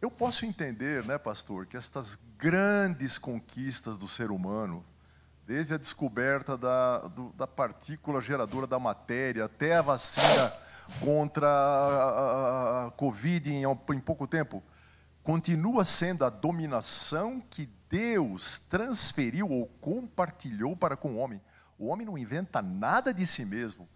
eu 0.00 0.10
posso 0.10 0.46
entender, 0.46 1.04
né, 1.04 1.18
pastor, 1.18 1.66
que 1.66 1.76
estas 1.76 2.16
grandes 2.38 3.18
conquistas 3.18 3.98
do 3.98 4.06
ser 4.06 4.30
humano, 4.30 4.84
desde 5.44 5.74
a 5.74 5.78
descoberta 5.78 6.56
da, 6.56 6.98
do, 7.08 7.30
da 7.32 7.48
partícula 7.48 8.20
geradora 8.20 8.66
da 8.66 8.78
matéria 8.78 9.46
até 9.46 9.76
a 9.76 9.82
vacina 9.82 10.52
contra 11.00 11.48
a, 11.48 12.84
a, 12.84 12.86
a 12.86 12.90
Covid 12.92 13.52
em, 13.52 13.64
em 13.64 14.00
pouco 14.00 14.26
tempo, 14.28 14.62
continua 15.24 15.84
sendo 15.84 16.24
a 16.24 16.30
dominação 16.30 17.40
que 17.50 17.68
Deus 17.90 18.58
transferiu 18.58 19.50
ou 19.50 19.66
compartilhou 19.80 20.76
para 20.76 20.96
com 20.96 21.14
o 21.14 21.16
homem. 21.16 21.40
O 21.76 21.86
homem 21.86 22.06
não 22.06 22.16
inventa 22.16 22.62
nada 22.62 23.12
de 23.12 23.26
si 23.26 23.44
mesmo. 23.44 23.88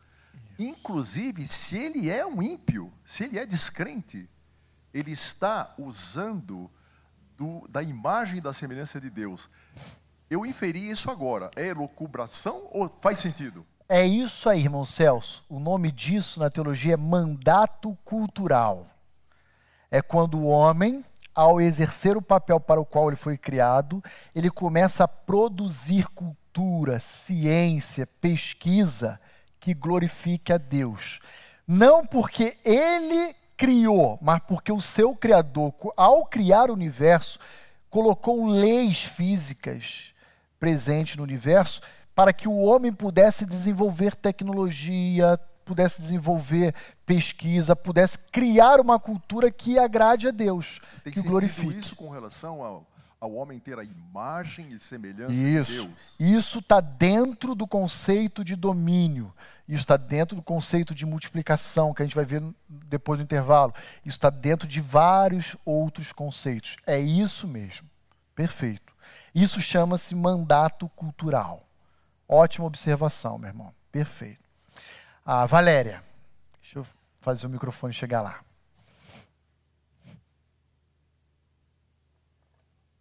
Inclusive, 0.62 1.48
se 1.48 1.76
ele 1.76 2.08
é 2.08 2.24
um 2.24 2.40
ímpio, 2.40 2.92
se 3.04 3.24
ele 3.24 3.36
é 3.36 3.44
descrente, 3.44 4.30
ele 4.94 5.10
está 5.10 5.74
usando 5.76 6.70
do, 7.36 7.66
da 7.68 7.82
imagem 7.82 8.38
e 8.38 8.40
da 8.40 8.52
semelhança 8.52 9.00
de 9.00 9.10
Deus. 9.10 9.50
Eu 10.30 10.46
inferi 10.46 10.88
isso 10.88 11.10
agora. 11.10 11.50
É 11.56 11.66
elucubração 11.66 12.68
ou 12.70 12.88
faz 13.00 13.18
sentido? 13.18 13.66
É 13.88 14.06
isso 14.06 14.48
aí, 14.48 14.60
irmão 14.60 14.84
Celso. 14.84 15.44
O 15.48 15.58
nome 15.58 15.90
disso 15.90 16.38
na 16.38 16.48
teologia 16.48 16.94
é 16.94 16.96
mandato 16.96 17.98
cultural. 18.04 18.86
É 19.90 20.00
quando 20.00 20.38
o 20.38 20.46
homem, 20.46 21.04
ao 21.34 21.60
exercer 21.60 22.16
o 22.16 22.22
papel 22.22 22.60
para 22.60 22.80
o 22.80 22.86
qual 22.86 23.08
ele 23.08 23.16
foi 23.16 23.36
criado, 23.36 24.02
ele 24.32 24.48
começa 24.48 25.02
a 25.02 25.08
produzir 25.08 26.06
cultura, 26.10 27.00
ciência, 27.00 28.06
pesquisa 28.06 29.20
que 29.62 29.72
glorifique 29.72 30.52
a 30.52 30.58
Deus. 30.58 31.20
Não 31.66 32.04
porque 32.04 32.58
ele 32.64 33.32
criou, 33.56 34.18
mas 34.20 34.40
porque 34.40 34.72
o 34.72 34.80
seu 34.80 35.14
Criador, 35.14 35.72
ao 35.96 36.26
criar 36.26 36.68
o 36.68 36.74
universo, 36.74 37.38
colocou 37.88 38.44
leis 38.44 39.04
físicas 39.04 40.12
presentes 40.58 41.16
no 41.16 41.22
universo 41.22 41.80
para 42.12 42.32
que 42.32 42.48
o 42.48 42.56
homem 42.56 42.92
pudesse 42.92 43.46
desenvolver 43.46 44.16
tecnologia, 44.16 45.38
pudesse 45.64 46.02
desenvolver 46.02 46.74
pesquisa, 47.06 47.76
pudesse 47.76 48.18
criar 48.18 48.80
uma 48.80 48.98
cultura 48.98 49.48
que 49.48 49.78
agrade 49.78 50.26
a 50.26 50.32
Deus, 50.32 50.80
Tem 51.04 51.12
que 51.12 51.22
glorifique. 51.22 51.78
isso 51.78 51.94
com 51.94 52.10
relação 52.10 52.62
ao, 52.64 52.84
ao 53.20 53.32
homem 53.32 53.60
ter 53.60 53.78
a 53.78 53.84
imagem 53.84 54.70
e 54.70 54.78
semelhança 54.78 55.34
isso. 55.34 55.70
de 55.70 55.76
Deus. 55.78 56.16
Isso 56.18 56.58
está 56.58 56.80
dentro 56.80 57.54
do 57.54 57.66
conceito 57.66 58.44
de 58.44 58.56
domínio. 58.56 59.32
Isso 59.68 59.82
está 59.82 59.96
dentro 59.96 60.36
do 60.36 60.42
conceito 60.42 60.94
de 60.94 61.06
multiplicação, 61.06 61.94
que 61.94 62.02
a 62.02 62.04
gente 62.04 62.14
vai 62.14 62.24
ver 62.24 62.42
depois 62.68 63.18
do 63.18 63.22
intervalo. 63.22 63.72
Isso 64.04 64.16
está 64.16 64.28
dentro 64.28 64.66
de 64.66 64.80
vários 64.80 65.56
outros 65.64 66.12
conceitos. 66.12 66.76
É 66.86 66.98
isso 66.98 67.46
mesmo. 67.46 67.88
Perfeito. 68.34 68.92
Isso 69.34 69.60
chama-se 69.60 70.14
mandato 70.14 70.88
cultural. 70.90 71.66
Ótima 72.28 72.66
observação, 72.66 73.38
meu 73.38 73.48
irmão. 73.48 73.74
Perfeito. 73.90 74.42
Ah, 75.24 75.46
Valéria, 75.46 76.02
deixa 76.60 76.78
eu 76.78 76.86
fazer 77.20 77.46
o 77.46 77.50
microfone 77.50 77.92
chegar 77.92 78.20
lá. 78.20 78.40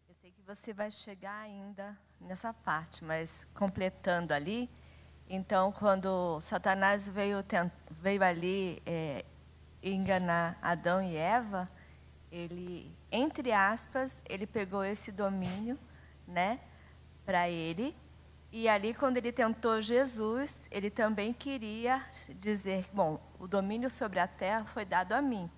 Eu 0.08 0.14
sei 0.14 0.32
que 0.32 0.42
você 0.44 0.74
vai 0.74 0.92
chegar 0.92 1.40
ainda 1.42 1.98
nessa 2.20 2.54
parte, 2.54 3.04
mas 3.04 3.48
completando 3.54 4.34
ali, 4.34 4.70
então, 5.34 5.72
quando 5.72 6.42
Satanás 6.42 7.08
veio, 7.08 7.38
veio 7.90 8.22
ali 8.22 8.84
é, 8.86 9.24
enganar 9.82 10.60
Adão 10.62 11.02
e 11.02 11.16
Eva, 11.16 11.70
ele, 12.30 12.94
entre 13.10 13.54
aspas, 13.54 14.22
ele 14.28 14.46
pegou 14.46 14.84
esse 14.84 15.10
domínio, 15.10 15.80
né, 16.28 16.60
para 17.26 17.48
ele. 17.48 17.96
E 18.52 18.68
ali, 18.68 18.94
quando 18.94 19.16
ele 19.16 19.32
tentou 19.32 19.82
Jesus, 19.82 20.68
ele 20.70 20.90
também 20.90 21.32
queria 21.32 22.06
dizer: 22.36 22.86
bom, 22.92 23.18
o 23.40 23.48
domínio 23.48 23.90
sobre 23.90 24.20
a 24.20 24.28
terra 24.28 24.66
foi 24.66 24.84
dado 24.84 25.14
a 25.14 25.22
mim, 25.22 25.50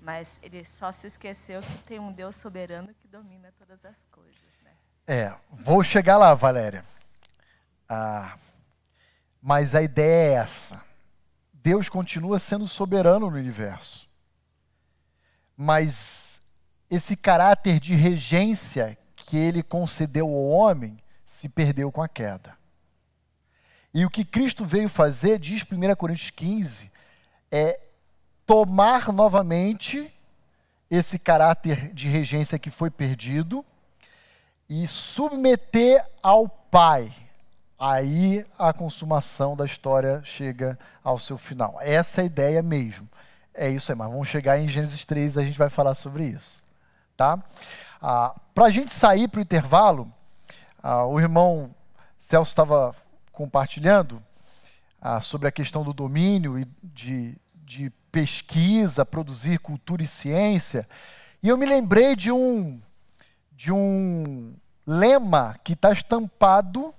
mas 0.00 0.38
ele 0.40 0.64
só 0.64 0.92
se 0.92 1.08
esqueceu 1.08 1.60
que 1.62 1.78
tem 1.78 1.98
um 1.98 2.12
Deus 2.12 2.36
soberano 2.36 2.94
que 2.94 3.08
domina 3.08 3.52
todas 3.58 3.84
as 3.84 4.04
coisas. 4.04 4.36
Né? 4.62 4.70
É, 5.04 5.34
vou 5.50 5.82
chegar 5.82 6.16
lá, 6.16 6.32
Valéria. 6.32 6.84
Ah, 7.88 8.36
mas 9.48 9.76
a 9.76 9.82
ideia 9.82 10.32
é 10.32 10.42
essa. 10.42 10.82
Deus 11.52 11.88
continua 11.88 12.36
sendo 12.36 12.66
soberano 12.66 13.30
no 13.30 13.36
universo. 13.36 14.08
Mas 15.56 16.40
esse 16.90 17.16
caráter 17.16 17.78
de 17.78 17.94
regência 17.94 18.98
que 19.14 19.36
ele 19.36 19.62
concedeu 19.62 20.26
ao 20.26 20.48
homem 20.48 20.98
se 21.24 21.48
perdeu 21.48 21.92
com 21.92 22.02
a 22.02 22.08
queda. 22.08 22.58
E 23.94 24.04
o 24.04 24.10
que 24.10 24.24
Cristo 24.24 24.64
veio 24.64 24.88
fazer, 24.88 25.38
diz 25.38 25.62
1 25.62 25.94
Coríntios 25.94 26.30
15, 26.30 26.90
é 27.48 27.78
tomar 28.44 29.12
novamente 29.12 30.12
esse 30.90 31.20
caráter 31.20 31.94
de 31.94 32.08
regência 32.08 32.58
que 32.58 32.68
foi 32.68 32.90
perdido 32.90 33.64
e 34.68 34.88
submeter 34.88 36.04
ao 36.20 36.48
Pai 36.48 37.25
aí 37.78 38.44
a 38.58 38.72
consumação 38.72 39.56
da 39.56 39.64
história 39.64 40.22
chega 40.24 40.78
ao 41.02 41.18
seu 41.18 41.36
final. 41.36 41.76
Essa 41.80 42.20
é 42.20 42.22
a 42.22 42.26
ideia 42.26 42.62
mesmo. 42.62 43.08
É 43.52 43.68
isso 43.68 43.90
aí, 43.90 43.96
mas 43.96 44.10
vamos 44.10 44.28
chegar 44.28 44.58
em 44.58 44.68
Gênesis 44.68 45.04
3 45.04 45.38
a 45.38 45.44
gente 45.44 45.58
vai 45.58 45.70
falar 45.70 45.94
sobre 45.94 46.24
isso. 46.24 46.60
Tá? 47.16 47.42
Ah, 48.00 48.34
para 48.54 48.66
a 48.66 48.70
gente 48.70 48.92
sair 48.92 49.28
para 49.28 49.38
o 49.38 49.42
intervalo, 49.42 50.12
ah, 50.82 51.06
o 51.06 51.18
irmão 51.18 51.74
Celso 52.18 52.50
estava 52.50 52.94
compartilhando 53.32 54.22
ah, 55.00 55.20
sobre 55.20 55.48
a 55.48 55.52
questão 55.52 55.82
do 55.82 55.92
domínio 55.92 56.58
e 56.58 56.66
de, 56.82 57.38
de 57.54 57.90
pesquisa, 58.10 59.04
produzir 59.04 59.58
cultura 59.58 60.02
e 60.02 60.06
ciência, 60.06 60.86
e 61.42 61.48
eu 61.48 61.56
me 61.56 61.66
lembrei 61.66 62.16
de 62.16 62.32
um, 62.32 62.80
de 63.52 63.70
um 63.70 64.54
lema 64.86 65.56
que 65.62 65.74
está 65.74 65.92
estampado 65.92 66.94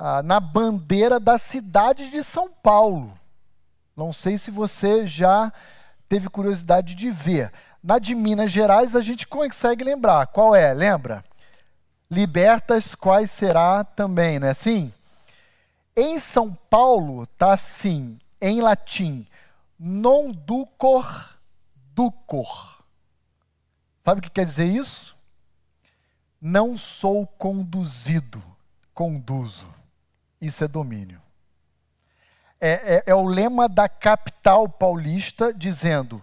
ah, 0.00 0.22
na 0.22 0.40
bandeira 0.40 1.20
da 1.20 1.36
cidade 1.36 2.10
de 2.10 2.24
São 2.24 2.50
Paulo. 2.50 3.12
Não 3.94 4.14
sei 4.14 4.38
se 4.38 4.50
você 4.50 5.06
já 5.06 5.52
teve 6.08 6.30
curiosidade 6.30 6.94
de 6.94 7.10
ver. 7.10 7.52
Na 7.84 7.98
de 7.98 8.14
Minas 8.14 8.50
Gerais 8.50 8.96
a 8.96 9.02
gente 9.02 9.26
consegue 9.26 9.84
lembrar. 9.84 10.28
Qual 10.28 10.54
é? 10.56 10.72
Lembra? 10.72 11.22
Libertas 12.10 12.94
quais 12.94 13.30
será 13.30 13.84
também, 13.84 14.38
não 14.38 14.48
é 14.48 14.50
assim? 14.50 14.90
Em 15.94 16.18
São 16.18 16.54
Paulo 16.70 17.24
está 17.24 17.52
assim, 17.52 18.18
em 18.40 18.62
latim, 18.62 19.26
non 19.78 20.32
ducor 20.32 21.36
ducor. 21.94 22.82
Sabe 24.02 24.20
o 24.20 24.22
que 24.22 24.30
quer 24.30 24.46
dizer 24.46 24.64
isso? 24.64 25.14
Não 26.40 26.78
sou 26.78 27.26
conduzido, 27.26 28.42
conduzo. 28.94 29.79
Isso 30.40 30.64
é 30.64 30.68
domínio. 30.68 31.20
É, 32.60 32.96
é, 32.96 33.02
é, 33.06 33.14
o 33.14 33.24
lema 33.24 33.68
da 33.68 33.88
capital 33.88 34.68
paulista 34.68 35.52
dizendo: 35.52 36.22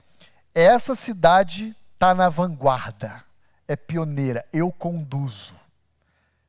essa 0.53 0.95
cidade 0.95 1.75
está 1.93 2.13
na 2.13 2.29
vanguarda, 2.29 3.23
é 3.67 3.75
pioneira, 3.75 4.45
eu 4.53 4.71
conduzo. 4.71 5.55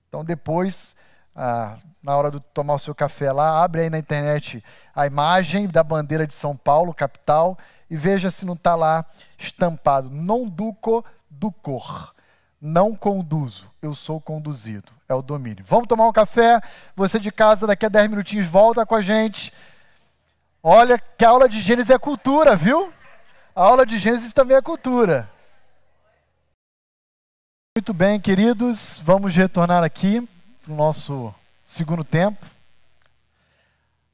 Então, 0.08 0.24
depois, 0.24 0.94
ah, 1.34 1.78
na 2.02 2.16
hora 2.16 2.30
de 2.30 2.40
tomar 2.40 2.74
o 2.74 2.78
seu 2.78 2.94
café 2.94 3.32
lá, 3.32 3.62
abre 3.62 3.82
aí 3.82 3.90
na 3.90 3.98
internet 3.98 4.62
a 4.94 5.06
imagem 5.06 5.68
da 5.68 5.82
bandeira 5.82 6.26
de 6.26 6.34
São 6.34 6.56
Paulo, 6.56 6.94
capital, 6.94 7.58
e 7.90 7.96
veja 7.96 8.30
se 8.30 8.44
não 8.44 8.54
está 8.54 8.74
lá 8.74 9.04
estampado: 9.38 10.10
non 10.10 10.46
duco 10.46 11.04
ducor. 11.30 12.14
Não 12.60 12.94
conduzo, 12.94 13.70
eu 13.80 13.94
sou 13.94 14.20
conduzido. 14.20 14.97
É 15.08 15.14
o 15.14 15.22
domínio. 15.22 15.64
Vamos 15.66 15.88
tomar 15.88 16.06
um 16.06 16.12
café. 16.12 16.60
Você 16.94 17.18
de 17.18 17.32
casa, 17.32 17.66
daqui 17.66 17.86
a 17.86 17.88
10 17.88 18.10
minutinhos, 18.10 18.46
volta 18.46 18.84
com 18.84 18.94
a 18.94 19.00
gente. 19.00 19.52
Olha 20.62 20.98
que 20.98 21.24
a 21.24 21.30
aula 21.30 21.48
de 21.48 21.60
Gênesis 21.60 21.90
é 21.90 21.98
cultura, 21.98 22.54
viu? 22.54 22.92
A 23.56 23.62
aula 23.62 23.86
de 23.86 23.98
Gênesis 23.98 24.32
também 24.32 24.56
é 24.56 24.60
cultura. 24.60 25.28
Muito 27.74 27.94
bem, 27.94 28.20
queridos, 28.20 29.00
vamos 29.02 29.34
retornar 29.34 29.82
aqui 29.84 30.28
para 30.62 30.72
o 30.72 30.76
nosso 30.76 31.32
segundo 31.64 32.04
tempo. 32.04 32.44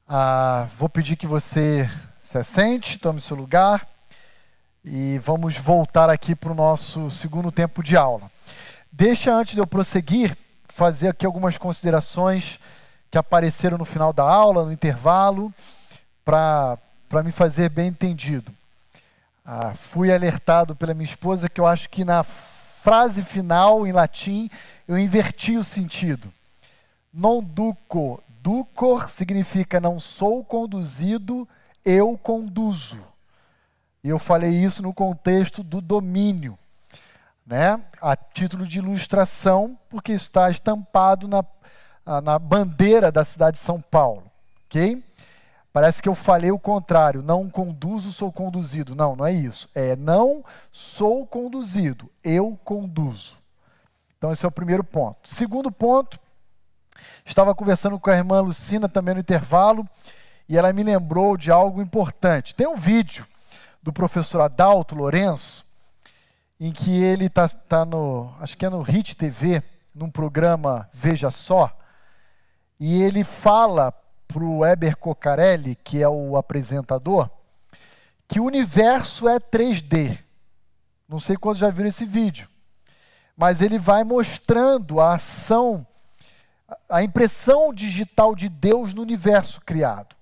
Ah, 0.07 0.67
vou 0.77 0.87
pedir 0.87 1.15
que 1.15 1.25
você 1.25 1.89
se 2.19 2.37
assente, 2.37 2.99
tome 2.99 3.19
seu 3.19 3.35
lugar 3.35 3.87
e 4.83 5.17
vamos 5.17 5.57
voltar 5.57 6.11
aqui 6.11 6.35
para 6.35 6.51
o 6.51 6.55
nosso 6.55 7.09
segundo 7.09 7.51
tempo 7.51 7.81
de 7.81 7.97
aula. 7.97 8.31
Deixa 8.91 9.33
antes 9.33 9.55
de 9.55 9.59
eu 9.59 9.67
prosseguir, 9.67 10.37
fazer 10.75 11.07
aqui 11.07 11.25
algumas 11.25 11.57
considerações 11.57 12.59
que 13.09 13.17
apareceram 13.17 13.77
no 13.77 13.85
final 13.85 14.11
da 14.11 14.23
aula, 14.23 14.65
no 14.65 14.73
intervalo, 14.73 15.53
para 16.25 16.77
me 17.23 17.31
fazer 17.31 17.69
bem 17.69 17.87
entendido. 17.87 18.51
Ah, 19.45 19.73
fui 19.73 20.11
alertado 20.11 20.75
pela 20.75 20.93
minha 20.93 21.05
esposa 21.05 21.47
que 21.47 21.61
eu 21.61 21.65
acho 21.65 21.89
que 21.89 22.03
na 22.03 22.23
frase 22.23 23.23
final, 23.23 23.87
em 23.87 23.93
latim, 23.93 24.49
eu 24.85 24.97
inverti 24.99 25.55
o 25.55 25.63
sentido. 25.63 26.27
Non 27.13 27.41
duco, 27.41 28.21
ducor 28.41 29.09
significa 29.09 29.79
não 29.79 29.97
sou 29.97 30.43
conduzido, 30.43 31.47
eu 31.85 32.17
conduzo. 32.17 32.99
E 34.03 34.09
eu 34.09 34.19
falei 34.19 34.51
isso 34.51 34.83
no 34.83 34.93
contexto 34.93 35.63
do 35.63 35.79
domínio, 35.79 36.59
né? 37.45 37.79
a 38.01 38.15
título 38.15 38.65
de 38.65 38.79
ilustração, 38.79 39.77
porque 39.89 40.11
está 40.11 40.49
estampado 40.49 41.27
na, 41.27 41.43
na 42.21 42.39
bandeira 42.39 43.11
da 43.11 43.23
cidade 43.23 43.57
de 43.57 43.63
São 43.63 43.79
Paulo. 43.79 44.23
ok? 44.65 45.03
Parece 45.75 46.01
que 46.01 46.07
eu 46.07 46.15
falei 46.15 46.51
o 46.51 46.57
contrário, 46.57 47.21
não 47.21 47.49
conduzo, 47.49 48.13
sou 48.13 48.31
conduzido. 48.31 48.95
Não, 48.95 49.13
não 49.13 49.25
é 49.25 49.33
isso. 49.33 49.69
É 49.75 49.93
não 49.93 50.41
sou 50.71 51.27
conduzido, 51.27 52.09
eu 52.23 52.57
conduzo. 52.63 53.35
Então, 54.17 54.31
esse 54.31 54.45
é 54.45 54.47
o 54.47 54.51
primeiro 54.51 54.85
ponto. 54.85 55.27
Segundo 55.27 55.69
ponto, 55.69 56.17
estava 57.25 57.53
conversando 57.53 57.99
com 57.99 58.09
a 58.09 58.15
irmã 58.15 58.39
Lucina 58.39 58.87
também 58.87 59.15
no 59.15 59.19
intervalo, 59.19 59.85
e 60.47 60.57
ela 60.57 60.71
me 60.71 60.81
lembrou 60.81 61.35
de 61.35 61.51
algo 61.51 61.81
importante. 61.81 62.55
Tem 62.55 62.65
um 62.65 62.77
vídeo 62.77 63.27
do 63.83 63.91
professor 63.91 64.39
Adalto 64.39 64.95
Lourenço, 64.95 65.64
em 66.59 66.71
que 66.71 67.01
ele 67.01 67.25
está 67.25 67.47
tá 67.47 67.85
no, 67.85 68.33
acho 68.39 68.57
que 68.57 68.65
é 68.65 68.69
no 68.69 68.81
HIT 68.81 69.15
TV, 69.15 69.61
num 69.93 70.09
programa 70.09 70.89
Veja 70.93 71.29
Só, 71.29 71.75
e 72.79 73.01
ele 73.01 73.23
fala 73.23 73.91
para 74.27 74.43
o 74.43 74.59
Weber 74.59 74.97
Cocarelli, 74.97 75.75
que 75.75 76.01
é 76.01 76.09
o 76.09 76.35
apresentador, 76.35 77.29
que 78.27 78.39
o 78.39 78.45
universo 78.45 79.29
é 79.29 79.39
3D. 79.39 80.17
Não 81.07 81.19
sei 81.19 81.37
quantos 81.37 81.59
já 81.59 81.69
viram 81.69 81.89
esse 81.89 82.05
vídeo 82.05 82.49
mas 83.35 83.61
ele 83.61 83.77
vai 83.77 84.03
mostrando 84.03 85.01
a 85.01 85.15
ação, 85.15 85.85
a 86.89 87.03
impressão 87.03 87.73
digital 87.73 88.33
de 88.33 88.47
Deus 88.47 88.93
no 88.93 89.01
universo 89.01 89.59
criado. 89.61 90.15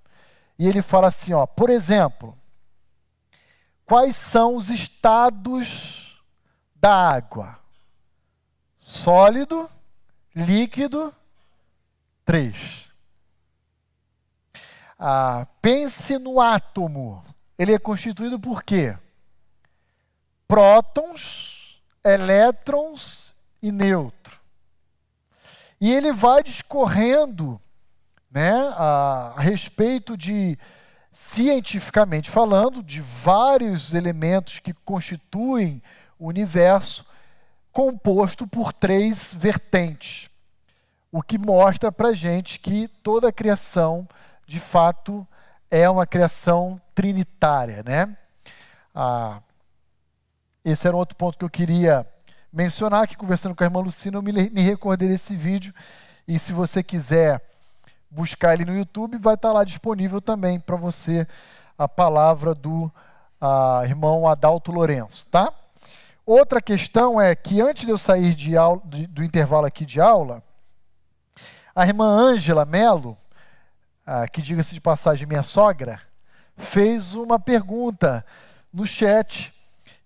E 0.58 0.68
ele 0.68 0.82
fala 0.82 1.08
assim, 1.08 1.34
ó, 1.34 1.46
por 1.46 1.70
exemplo, 1.70 2.38
quais 3.86 4.16
são 4.16 4.56
os 4.56 4.70
estados 4.70 6.03
da 6.84 7.16
água? 7.16 7.58
Sólido, 8.78 9.70
líquido, 10.36 11.16
três. 12.26 12.90
Ah, 15.00 15.48
pense 15.62 16.18
no 16.20 16.42
átomo. 16.42 17.24
Ele 17.58 17.74
é 17.74 17.80
constituído 17.80 18.38
por 18.38 18.64
quê? 18.64 18.98
Prótons, 20.46 21.82
elétrons 22.04 23.34
e 23.62 23.72
nêutron. 23.72 24.36
E 25.80 25.90
ele 25.90 26.12
vai 26.12 26.44
discorrendo 26.44 27.62
né, 28.30 28.52
a, 28.76 29.36
a 29.38 29.40
respeito 29.40 30.18
de, 30.18 30.60
cientificamente 31.14 32.30
falando, 32.30 32.84
de 32.84 33.00
vários 33.00 33.94
elementos 33.94 34.60
que 34.60 34.74
constituem 34.74 35.82
o 36.24 36.28
universo, 36.28 37.06
composto 37.70 38.48
por 38.48 38.72
três 38.72 39.34
vertentes. 39.34 40.30
O 41.12 41.22
que 41.22 41.38
mostra 41.38 41.92
para 41.92 42.14
gente 42.14 42.62
que 42.62 42.88
toda 43.04 43.28
a 43.28 43.32
criação, 43.32 44.08
de 44.48 44.58
fato, 44.58 45.28
é 45.70 45.90
uma 45.90 46.08
criação 46.08 46.80
trinitária, 46.96 47.84
né? 47.84 48.16
Ah, 48.96 49.42
esse 50.64 50.88
era 50.88 50.96
outro 50.96 51.18
ponto 51.18 51.38
que 51.38 51.44
eu 51.44 51.50
queria 51.50 52.08
mencionar, 52.54 53.06
que 53.06 53.18
conversando 53.18 53.54
com 53.54 53.66
a 53.66 53.68
irmã 53.68 53.82
Lucina, 53.82 54.18
eu 54.18 54.22
me, 54.22 54.32
me 54.32 54.62
recordei 54.62 55.10
desse 55.10 55.36
vídeo. 55.36 55.74
E 56.26 56.40
se 56.40 56.54
você 56.54 56.82
quiser 56.82 57.42
buscar 58.10 58.54
ele 58.54 58.64
no 58.64 58.78
YouTube, 58.78 59.18
vai 59.18 59.34
estar 59.34 59.52
lá 59.52 59.66
disponível 59.66 60.22
também 60.22 60.58
para 60.58 60.78
você 60.78 61.28
a 61.78 61.86
palavra 61.86 62.56
do 62.56 62.90
a, 63.42 63.82
irmão 63.84 64.26
Adalto 64.26 64.72
Lourenço, 64.72 65.28
tá? 65.28 65.52
Outra 66.26 66.62
questão 66.62 67.20
é 67.20 67.36
que 67.36 67.60
antes 67.60 67.86
de 67.86 67.92
eu 67.92 67.98
sair 67.98 68.34
de 68.34 68.56
aula, 68.56 68.82
de, 68.86 69.08
do 69.08 69.24
intervalo 69.24 69.66
aqui 69.66 69.86
de 69.86 70.00
aula, 70.00 70.42
a 71.76 71.86
irmã 71.86 72.06
Ângela 72.06 72.64
Melo, 72.64 73.18
que 74.32 74.42
diga-se 74.42 74.74
de 74.74 74.80
passagem 74.82 75.28
minha 75.28 75.44
sogra, 75.44 76.00
fez 76.56 77.14
uma 77.14 77.40
pergunta 77.40 78.26
no 78.72 78.86
chat 78.86 79.54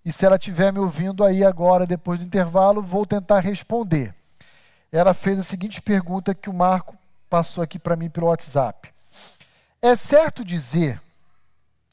e 0.04 0.12
se 0.12 0.24
ela 0.24 0.36
estiver 0.36 0.72
me 0.72 0.78
ouvindo 0.78 1.22
aí 1.24 1.44
agora, 1.44 1.86
depois 1.86 2.18
do 2.18 2.24
intervalo, 2.24 2.80
vou 2.80 3.04
tentar 3.04 3.40
responder. 3.40 4.14
Ela 4.90 5.12
fez 5.12 5.38
a 5.38 5.44
seguinte 5.44 5.82
pergunta 5.82 6.34
que 6.34 6.48
o 6.48 6.54
Marco 6.54 6.96
passou 7.28 7.62
aqui 7.62 7.78
para 7.78 7.94
mim 7.94 8.08
pelo 8.08 8.28
WhatsApp. 8.28 8.90
É 9.82 9.94
certo 9.94 10.44
dizer 10.44 11.00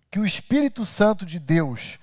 que 0.09 0.17
o 0.17 0.25
Espírito 0.25 0.85
Santo 0.85 1.25
de 1.25 1.39
Deus 1.39 1.99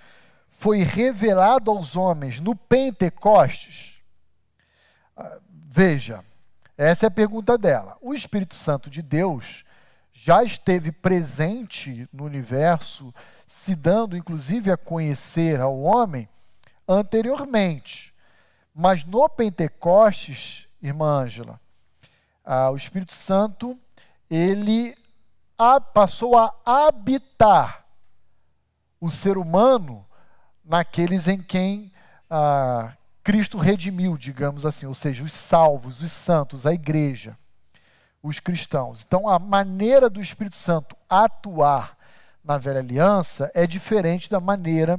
foi 0.62 0.84
revelado 0.84 1.72
aos 1.72 1.96
homens 1.96 2.38
no 2.38 2.54
Pentecostes? 2.54 3.96
Ah, 5.16 5.40
veja, 5.50 6.24
essa 6.78 7.06
é 7.06 7.08
a 7.08 7.10
pergunta 7.10 7.58
dela. 7.58 7.98
O 8.00 8.14
Espírito 8.14 8.54
Santo 8.54 8.88
de 8.88 9.02
Deus 9.02 9.64
já 10.12 10.44
esteve 10.44 10.92
presente 10.92 12.08
no 12.12 12.22
universo 12.22 13.12
se 13.44 13.74
dando 13.74 14.16
inclusive 14.16 14.70
a 14.70 14.76
conhecer 14.76 15.60
ao 15.60 15.80
homem 15.80 16.28
anteriormente. 16.86 18.14
Mas 18.72 19.02
no 19.02 19.28
Pentecostes, 19.28 20.68
irmã 20.80 21.22
Ângela, 21.24 21.60
ah, 22.44 22.70
o 22.70 22.76
Espírito 22.76 23.14
Santo, 23.14 23.76
ele 24.30 24.96
a, 25.58 25.80
passou 25.80 26.38
a 26.38 26.54
habitar 26.64 27.84
o 29.00 29.10
ser 29.10 29.36
humano 29.36 30.06
naqueles 30.72 31.28
em 31.28 31.38
quem 31.38 31.92
ah, 32.30 32.94
Cristo 33.22 33.58
redimiu, 33.58 34.16
digamos 34.16 34.64
assim, 34.64 34.86
ou 34.86 34.94
seja, 34.94 35.22
os 35.22 35.34
salvos, 35.34 36.00
os 36.00 36.10
santos, 36.10 36.64
a 36.64 36.72
igreja, 36.72 37.36
os 38.22 38.40
cristãos. 38.40 39.04
Então, 39.06 39.28
a 39.28 39.38
maneira 39.38 40.08
do 40.08 40.18
Espírito 40.18 40.56
Santo 40.56 40.96
atuar 41.10 41.94
na 42.42 42.56
velha 42.56 42.78
aliança 42.78 43.50
é 43.54 43.66
diferente 43.66 44.30
da 44.30 44.40
maneira 44.40 44.98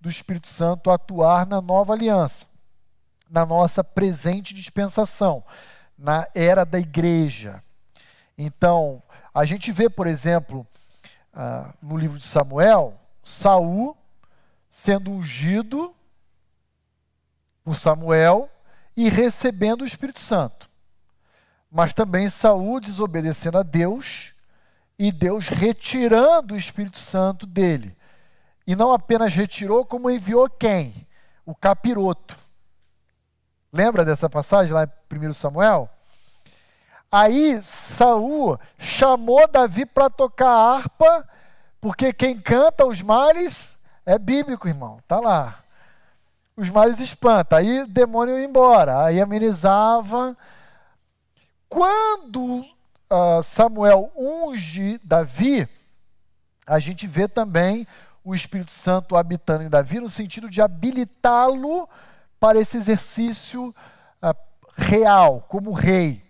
do 0.00 0.10
Espírito 0.10 0.48
Santo 0.48 0.90
atuar 0.90 1.46
na 1.46 1.60
nova 1.60 1.92
aliança, 1.92 2.44
na 3.30 3.46
nossa 3.46 3.84
presente 3.84 4.52
dispensação, 4.52 5.44
na 5.96 6.26
era 6.34 6.64
da 6.64 6.80
igreja. 6.80 7.62
Então, 8.36 9.00
a 9.32 9.44
gente 9.44 9.70
vê, 9.70 9.88
por 9.88 10.08
exemplo, 10.08 10.66
uh, 11.32 11.72
no 11.80 11.96
livro 11.96 12.18
de 12.18 12.24
Samuel, 12.24 13.00
Saul 13.22 13.96
sendo 14.76 15.10
ungido 15.10 15.94
por 17.64 17.74
Samuel 17.74 18.50
e 18.94 19.08
recebendo 19.08 19.80
o 19.80 19.86
Espírito 19.86 20.20
Santo. 20.20 20.68
Mas 21.70 21.94
também 21.94 22.28
Saul 22.28 22.78
desobedecendo 22.78 23.56
a 23.56 23.62
Deus 23.62 24.34
e 24.98 25.10
Deus 25.10 25.48
retirando 25.48 26.52
o 26.52 26.58
Espírito 26.58 26.98
Santo 26.98 27.46
dele. 27.46 27.96
E 28.66 28.76
não 28.76 28.92
apenas 28.92 29.32
retirou, 29.32 29.82
como 29.86 30.10
enviou 30.10 30.46
quem? 30.50 31.08
O 31.46 31.54
capiroto. 31.54 32.36
Lembra 33.72 34.04
dessa 34.04 34.28
passagem 34.28 34.74
lá 34.74 34.84
em 34.84 35.28
1 35.28 35.32
Samuel? 35.32 35.88
Aí 37.10 37.62
Saul 37.62 38.60
chamou 38.76 39.48
Davi 39.48 39.86
para 39.86 40.10
tocar 40.10 40.50
harpa, 40.50 41.26
porque 41.80 42.12
quem 42.12 42.38
canta 42.38 42.84
os 42.84 43.00
males 43.00 43.74
é 44.06 44.18
bíblico, 44.18 44.68
irmão. 44.68 45.00
Tá 45.08 45.18
lá. 45.18 45.62
Os 46.56 46.70
males 46.70 47.00
espanta. 47.00 47.56
Aí 47.56 47.82
o 47.82 47.86
demônio 47.88 48.38
ia 48.38 48.44
embora. 48.44 49.04
Aí 49.04 49.20
amenizava. 49.20 50.36
Quando 51.68 52.60
uh, 52.60 53.42
Samuel 53.42 54.10
unge 54.16 55.00
Davi, 55.02 55.68
a 56.64 56.78
gente 56.78 57.06
vê 57.06 57.26
também 57.26 57.86
o 58.24 58.34
Espírito 58.34 58.70
Santo 58.70 59.16
habitando 59.16 59.64
em 59.64 59.68
Davi, 59.68 60.00
no 60.00 60.08
sentido 60.08 60.48
de 60.48 60.62
habilitá-lo 60.62 61.88
para 62.40 62.60
esse 62.60 62.76
exercício 62.76 63.74
uh, 64.22 64.34
real, 64.76 65.44
como 65.48 65.72
rei. 65.72 66.24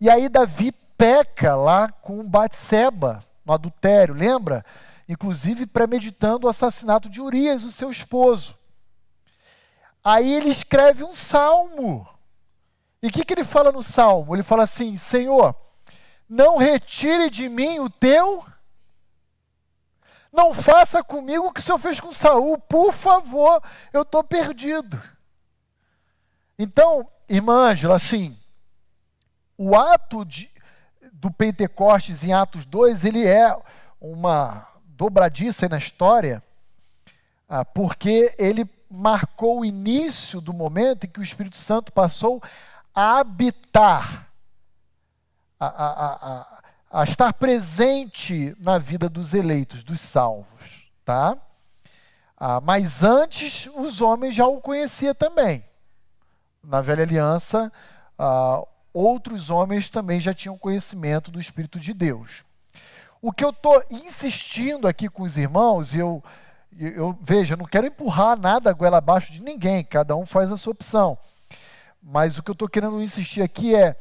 E 0.00 0.10
aí 0.10 0.28
Davi 0.28 0.72
peca 0.96 1.54
lá 1.54 1.90
com 1.90 2.26
Batseba, 2.28 3.24
no 3.44 3.52
adultério, 3.52 4.14
lembra? 4.14 4.64
Inclusive 5.08 5.66
premeditando 5.66 6.46
o 6.46 6.50
assassinato 6.50 7.08
de 7.08 7.20
Urias, 7.20 7.62
o 7.62 7.70
seu 7.70 7.90
esposo. 7.90 8.56
Aí 10.02 10.32
ele 10.32 10.50
escreve 10.50 11.04
um 11.04 11.14
salmo. 11.14 12.08
E 13.02 13.08
o 13.08 13.10
que, 13.10 13.24
que 13.24 13.34
ele 13.34 13.44
fala 13.44 13.70
no 13.70 13.82
salmo? 13.82 14.34
Ele 14.34 14.42
fala 14.42 14.64
assim: 14.64 14.96
Senhor, 14.96 15.54
não 16.28 16.56
retire 16.56 17.30
de 17.30 17.48
mim 17.48 17.78
o 17.78 17.90
teu. 17.90 18.44
Não 20.32 20.52
faça 20.52 21.02
comigo 21.02 21.46
o 21.46 21.52
que 21.52 21.60
o 21.60 21.62
Senhor 21.62 21.78
fez 21.78 21.98
com 21.98 22.12
Saul, 22.12 22.58
por 22.58 22.92
favor, 22.92 23.62
eu 23.92 24.02
estou 24.02 24.22
perdido. 24.22 25.00
Então, 26.58 27.10
irmã 27.28 27.70
Ângela, 27.70 27.96
assim, 27.96 28.38
o 29.56 29.74
ato 29.74 30.24
de, 30.24 30.50
do 31.12 31.30
Pentecostes 31.30 32.22
em 32.22 32.34
Atos 32.34 32.66
2, 32.66 33.04
ele 33.06 33.26
é 33.26 33.56
uma 33.98 34.68
dobradiça 34.96 35.68
na 35.68 35.76
história, 35.76 36.42
ah, 37.48 37.64
porque 37.64 38.34
ele 38.38 38.68
marcou 38.90 39.60
o 39.60 39.64
início 39.64 40.40
do 40.40 40.52
momento 40.52 41.04
em 41.04 41.08
que 41.08 41.20
o 41.20 41.22
Espírito 41.22 41.56
Santo 41.56 41.92
passou 41.92 42.42
a 42.94 43.18
habitar, 43.18 44.28
a, 45.60 45.66
a, 45.66 46.12
a, 46.12 47.00
a 47.00 47.04
estar 47.04 47.32
presente 47.34 48.56
na 48.58 48.78
vida 48.78 49.08
dos 49.08 49.34
eleitos, 49.34 49.84
dos 49.84 50.00
salvos, 50.00 50.90
tá? 51.04 51.36
Ah, 52.38 52.60
mas 52.60 53.02
antes 53.02 53.68
os 53.74 54.00
homens 54.00 54.34
já 54.34 54.46
o 54.46 54.60
conheciam 54.60 55.14
também. 55.14 55.64
Na 56.62 56.80
velha 56.80 57.02
aliança, 57.02 57.70
ah, 58.18 58.62
outros 58.94 59.50
homens 59.50 59.90
também 59.90 60.20
já 60.20 60.32
tinham 60.32 60.56
conhecimento 60.56 61.30
do 61.30 61.38
Espírito 61.38 61.78
de 61.78 61.92
Deus. 61.92 62.45
O 63.26 63.32
que 63.32 63.44
eu 63.44 63.50
estou 63.50 63.82
insistindo 63.90 64.86
aqui 64.86 65.08
com 65.08 65.24
os 65.24 65.36
irmãos, 65.36 65.92
e 65.92 65.98
eu, 65.98 66.22
eu 66.78 67.18
veja, 67.20 67.56
não 67.56 67.64
quero 67.64 67.88
empurrar 67.88 68.38
nada 68.38 68.70
a 68.70 68.72
goela 68.72 68.98
abaixo 68.98 69.32
de 69.32 69.42
ninguém, 69.42 69.82
cada 69.82 70.14
um 70.14 70.24
faz 70.24 70.52
a 70.52 70.56
sua 70.56 70.70
opção. 70.70 71.18
Mas 72.00 72.38
o 72.38 72.42
que 72.44 72.48
eu 72.48 72.52
estou 72.52 72.68
querendo 72.68 73.02
insistir 73.02 73.42
aqui 73.42 73.74
é 73.74 73.96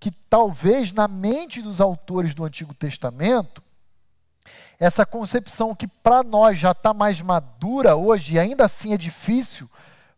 que 0.00 0.10
talvez 0.10 0.92
na 0.92 1.06
mente 1.06 1.62
dos 1.62 1.80
autores 1.80 2.34
do 2.34 2.44
Antigo 2.44 2.74
Testamento, 2.74 3.62
essa 4.76 5.06
concepção 5.06 5.72
que 5.72 5.86
para 5.86 6.24
nós 6.24 6.58
já 6.58 6.72
está 6.72 6.92
mais 6.92 7.20
madura 7.20 7.94
hoje, 7.94 8.34
e 8.34 8.38
ainda 8.40 8.64
assim 8.64 8.92
é 8.92 8.96
difícil 8.96 9.70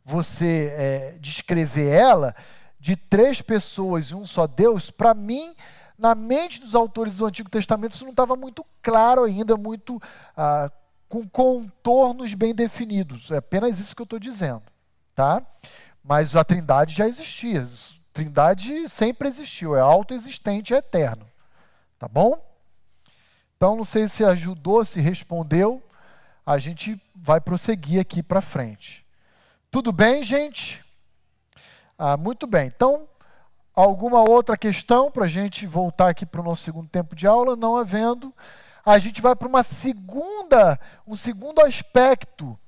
você 0.02 0.72
é, 0.78 1.18
descrever 1.20 1.90
ela, 1.90 2.34
de 2.78 2.96
três 2.96 3.42
pessoas 3.42 4.06
e 4.06 4.14
um 4.14 4.24
só 4.24 4.46
Deus, 4.46 4.90
para 4.90 5.12
mim, 5.12 5.54
na 6.00 6.14
mente 6.14 6.60
dos 6.60 6.74
autores 6.74 7.18
do 7.18 7.26
Antigo 7.26 7.50
Testamento, 7.50 7.92
isso 7.92 8.04
não 8.04 8.10
estava 8.10 8.34
muito 8.34 8.64
claro 8.82 9.24
ainda, 9.24 9.54
muito 9.54 10.00
ah, 10.34 10.72
com 11.08 11.28
contornos 11.28 12.32
bem 12.32 12.54
definidos. 12.54 13.30
É 13.30 13.36
apenas 13.36 13.78
isso 13.78 13.94
que 13.94 14.00
eu 14.00 14.04
estou 14.04 14.18
dizendo, 14.18 14.62
tá? 15.14 15.42
Mas 16.02 16.34
a 16.34 16.42
Trindade 16.42 16.94
já 16.94 17.06
existia. 17.06 17.68
Trindade 18.14 18.88
sempre 18.88 19.28
existiu, 19.28 19.76
é 19.76 19.80
autoexistente, 19.80 20.72
é 20.72 20.78
eterno, 20.78 21.26
tá 21.98 22.08
bom? 22.08 22.42
Então, 23.56 23.76
não 23.76 23.84
sei 23.84 24.08
se 24.08 24.24
ajudou, 24.24 24.82
se 24.86 25.02
respondeu. 25.02 25.82
A 26.46 26.58
gente 26.58 26.98
vai 27.14 27.42
prosseguir 27.42 28.00
aqui 28.00 28.22
para 28.22 28.40
frente. 28.40 29.06
Tudo 29.70 29.92
bem, 29.92 30.22
gente? 30.22 30.82
Ah, 31.98 32.16
muito 32.16 32.46
bem. 32.46 32.68
Então, 32.68 33.06
alguma 33.74 34.20
outra 34.20 34.56
questão 34.56 35.10
para 35.10 35.24
a 35.24 35.28
gente 35.28 35.66
voltar 35.66 36.08
aqui 36.08 36.26
para 36.26 36.40
o 36.40 36.44
nosso 36.44 36.62
segundo 36.62 36.88
tempo 36.88 37.14
de 37.14 37.26
aula? 37.26 37.56
Não 37.56 37.76
havendo, 37.76 38.34
a 38.84 38.98
gente 38.98 39.20
vai 39.20 39.36
para 39.36 39.48
uma 39.48 39.62
segunda, 39.62 40.78
um 41.06 41.14
segundo 41.14 41.60
aspecto 41.60 42.58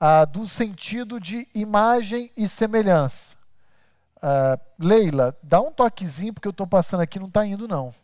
ah, 0.00 0.24
do 0.24 0.46
sentido 0.46 1.20
de 1.20 1.48
imagem 1.54 2.30
e 2.36 2.48
semelhança. 2.48 3.36
Ah, 4.20 4.58
Leila, 4.78 5.36
dá 5.42 5.60
um 5.60 5.72
toquezinho 5.72 6.32
porque 6.32 6.48
eu 6.48 6.52
estou 6.52 6.66
passando 6.66 7.00
aqui, 7.00 7.18
não 7.18 7.28
está 7.28 7.44
indo 7.44 7.68
não. 7.68 7.94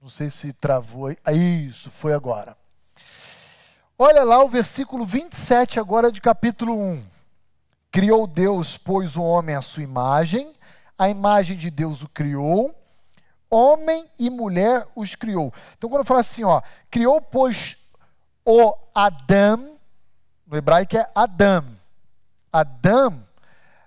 Não 0.00 0.08
sei 0.08 0.30
se 0.30 0.52
travou. 0.52 1.14
Ah, 1.24 1.32
isso, 1.32 1.90
foi 1.90 2.14
agora. 2.14 2.56
Olha 3.98 4.22
lá 4.22 4.42
o 4.42 4.48
versículo 4.48 5.04
27 5.04 5.80
agora 5.80 6.12
de 6.12 6.20
capítulo 6.20 6.78
1. 6.78 7.17
Criou 7.90 8.26
Deus, 8.26 8.76
pois 8.76 9.16
o 9.16 9.22
homem 9.22 9.54
à 9.54 9.62
sua 9.62 9.82
imagem, 9.82 10.52
a 10.98 11.08
imagem 11.08 11.56
de 11.56 11.70
Deus 11.70 12.02
o 12.02 12.08
criou, 12.08 12.74
homem 13.50 14.08
e 14.18 14.28
mulher 14.28 14.86
os 14.94 15.14
criou. 15.14 15.52
Então 15.76 15.88
quando 15.88 16.00
eu 16.00 16.06
falo 16.06 16.20
assim, 16.20 16.44
ó, 16.44 16.60
criou, 16.90 17.20
pois 17.20 17.76
o 18.44 18.74
Adão, 18.94 19.78
no 20.46 20.56
hebraico 20.56 20.96
é 20.96 21.10
Adão. 21.14 21.64
Adão 22.52 23.26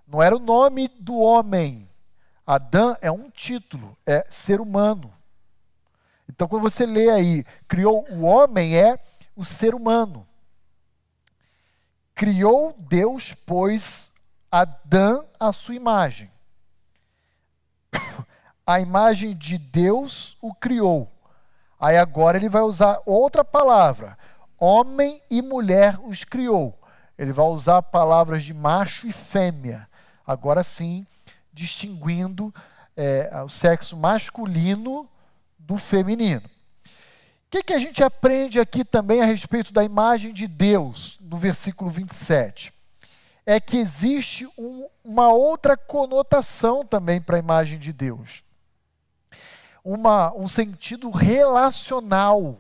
não 0.08 0.22
era 0.22 0.36
o 0.36 0.40
nome 0.40 0.88
do 0.88 1.18
homem. 1.18 1.88
Adão 2.46 2.96
é 3.02 3.12
um 3.12 3.30
título, 3.30 3.98
é 4.06 4.26
ser 4.30 4.60
humano. 4.60 5.14
Então 6.28 6.48
quando 6.48 6.64
você 6.64 6.86
lê 6.86 7.10
aí, 7.10 7.46
criou 7.68 8.06
o 8.10 8.24
homem, 8.24 8.76
é 8.76 9.00
o 9.36 9.44
ser 9.44 9.76
humano. 9.76 10.28
Criou 12.16 12.76
Deus, 12.78 13.36
pois, 13.46 14.12
Adão 14.52 15.26
à 15.40 15.52
sua 15.52 15.76
imagem. 15.76 16.32
A 18.66 18.80
imagem 18.80 19.36
de 19.36 19.58
Deus 19.58 20.38
o 20.42 20.54
criou. 20.54 21.12
Aí 21.80 21.98
agora 21.98 22.38
ele 22.38 22.48
vai 22.48 22.62
usar 22.62 23.02
outra 23.06 23.44
palavra. 23.44 24.18
Homem 24.58 25.22
e 25.30 25.42
mulher 25.42 26.00
os 26.06 26.24
criou. 26.24 26.80
Ele 27.18 27.34
vai 27.34 27.46
usar 27.48 27.82
palavras 27.82 28.44
de 28.44 28.54
macho 28.54 29.08
e 29.08 29.12
fêmea. 29.12 29.90
Agora 30.26 30.64
sim, 30.64 31.06
distinguindo 31.52 32.54
é, 32.96 33.42
o 33.44 33.50
sexo 33.50 33.98
masculino 33.98 35.10
do 35.58 35.78
feminino 35.78 36.48
que, 37.52 37.64
que 37.64 37.74
a 37.74 37.80
gente 37.80 38.02
aprende 38.02 38.62
aqui 38.62 38.86
também 38.86 39.22
a 39.22 39.26
respeito 39.26 39.74
da 39.74 39.84
imagem 39.84 40.34
de 40.34 40.48
Deus, 40.48 41.20
no 41.20 41.36
versículo 41.36 41.92
27? 41.92 42.74
É 43.46 43.60
que 43.60 43.76
existe 43.76 44.48
um, 44.58 44.88
uma 45.04 45.28
outra 45.34 45.76
conotação 45.76 46.86
também 46.86 47.20
para 47.20 47.36
a 47.36 47.40
imagem 47.40 47.78
de 47.78 47.92
Deus. 47.92 48.42
Uma, 49.84 50.34
um 50.34 50.48
sentido 50.48 51.10
relacional. 51.10 52.58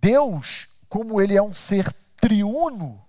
Deus, 0.00 0.66
como 0.88 1.20
ele 1.20 1.36
é 1.36 1.42
um 1.42 1.54
ser 1.54 1.92
triuno, 2.20 3.00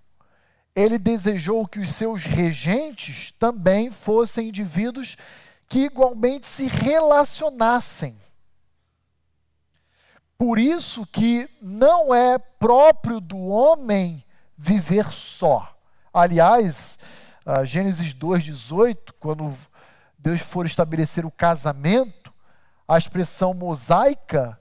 ele 0.76 1.00
desejou 1.00 1.68
que 1.68 1.80
os 1.80 1.96
seus 1.96 2.26
regentes 2.26 3.32
também 3.40 3.90
fossem 3.90 4.50
indivíduos 4.50 5.18
que 5.68 5.86
igualmente 5.86 6.46
se 6.46 6.68
relacionassem 6.68 8.16
por 10.40 10.58
isso 10.58 11.06
que 11.06 11.50
não 11.62 12.16
é 12.16 12.38
próprio 12.38 13.20
do 13.20 13.38
homem 13.38 14.24
viver 14.58 15.12
só. 15.12 15.78
Aliás, 16.14 16.98
Gênesis 17.66 18.14
2,18, 18.14 19.14
quando 19.20 19.54
Deus 20.18 20.40
for 20.40 20.66
estabelecer 20.66 21.26
o 21.26 21.32
casamento, 21.32 22.34
a 22.88 22.98
expressão 22.98 23.54
mosaica 23.54 24.58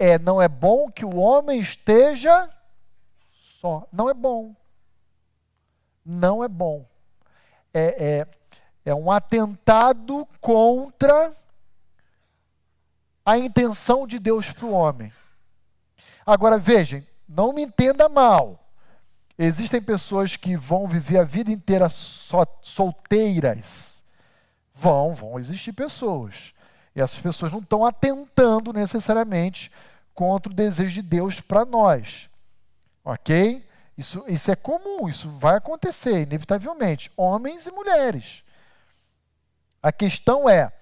é: 0.00 0.18
não 0.18 0.42
é 0.42 0.48
bom 0.48 0.90
que 0.90 1.04
o 1.04 1.16
homem 1.16 1.60
esteja 1.60 2.50
só. 3.30 3.86
Não 3.92 4.10
é 4.10 4.14
bom. 4.14 4.56
Não 6.04 6.42
é 6.42 6.48
bom. 6.48 6.84
É, 7.72 8.04
é, 8.04 8.26
é 8.84 8.92
um 8.92 9.12
atentado 9.12 10.26
contra 10.40 11.32
a 13.24 13.38
intenção 13.38 14.08
de 14.08 14.18
Deus 14.18 14.50
para 14.50 14.66
o 14.66 14.72
homem. 14.72 15.12
Agora 16.30 16.58
vejam, 16.58 17.02
não 17.28 17.52
me 17.52 17.62
entenda 17.62 18.08
mal. 18.08 18.70
Existem 19.36 19.82
pessoas 19.82 20.36
que 20.36 20.56
vão 20.56 20.86
viver 20.86 21.18
a 21.18 21.24
vida 21.24 21.50
inteira 21.50 21.88
só, 21.88 22.46
solteiras. 22.62 24.00
Vão, 24.72 25.12
vão 25.12 25.40
existir 25.40 25.72
pessoas. 25.72 26.52
E 26.94 27.00
essas 27.00 27.18
pessoas 27.18 27.50
não 27.50 27.58
estão 27.58 27.84
atentando 27.84 28.72
necessariamente 28.72 29.72
contra 30.14 30.52
o 30.52 30.54
desejo 30.54 30.94
de 30.94 31.02
Deus 31.02 31.40
para 31.40 31.64
nós. 31.64 32.30
Ok? 33.04 33.66
Isso, 33.98 34.24
isso 34.28 34.52
é 34.52 34.56
comum, 34.56 35.08
isso 35.08 35.28
vai 35.30 35.56
acontecer, 35.56 36.22
inevitavelmente. 36.22 37.10
Homens 37.16 37.66
e 37.66 37.72
mulheres. 37.72 38.44
A 39.82 39.90
questão 39.90 40.48
é: 40.48 40.72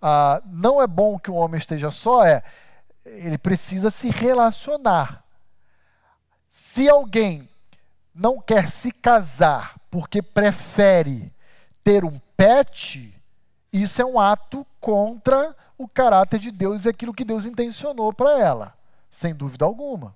ah, 0.00 0.40
não 0.46 0.80
é 0.80 0.86
bom 0.86 1.18
que 1.18 1.30
o 1.30 1.34
homem 1.34 1.58
esteja 1.58 1.90
só, 1.90 2.24
é 2.24 2.42
ele 3.10 3.38
precisa 3.38 3.90
se 3.90 4.08
relacionar. 4.10 5.24
Se 6.48 6.88
alguém 6.88 7.48
não 8.14 8.40
quer 8.40 8.68
se 8.68 8.92
casar 8.92 9.76
porque 9.90 10.22
prefere 10.22 11.32
ter 11.82 12.04
um 12.04 12.18
pet, 12.36 13.14
isso 13.72 14.00
é 14.00 14.04
um 14.04 14.18
ato 14.18 14.66
contra 14.80 15.56
o 15.76 15.88
caráter 15.88 16.38
de 16.38 16.50
Deus 16.50 16.84
e 16.84 16.88
aquilo 16.88 17.14
que 17.14 17.24
Deus 17.24 17.44
intencionou 17.44 18.12
para 18.12 18.38
ela, 18.38 18.74
sem 19.10 19.34
dúvida 19.34 19.64
alguma. 19.64 20.14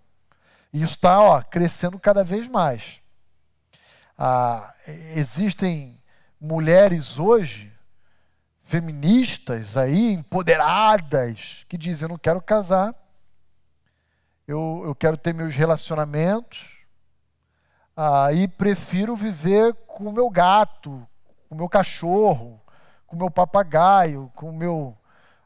E 0.72 0.82
isso 0.82 0.94
está 0.94 1.42
crescendo 1.42 1.98
cada 1.98 2.22
vez 2.22 2.46
mais. 2.48 3.00
Ah, 4.16 4.72
existem 4.86 6.00
mulheres 6.40 7.18
hoje 7.18 7.73
feministas 8.64 9.76
aí, 9.76 10.12
empoderadas, 10.12 11.64
que 11.68 11.78
dizem: 11.78 12.06
eu 12.06 12.10
não 12.10 12.18
quero 12.18 12.42
casar, 12.42 12.94
eu, 14.48 14.82
eu 14.84 14.94
quero 14.94 15.16
ter 15.16 15.32
meus 15.32 15.54
relacionamentos, 15.54 16.78
aí 17.96 18.48
prefiro 18.48 19.14
viver 19.14 19.74
com 19.86 20.08
o 20.08 20.12
meu 20.12 20.28
gato, 20.28 21.06
com 21.48 21.54
o 21.54 21.58
meu 21.58 21.68
cachorro, 21.68 22.60
com 23.06 23.14
o 23.14 23.18
meu 23.18 23.30
papagaio, 23.30 24.32
com 24.34 24.50
o 24.50 24.52
meu 24.52 24.96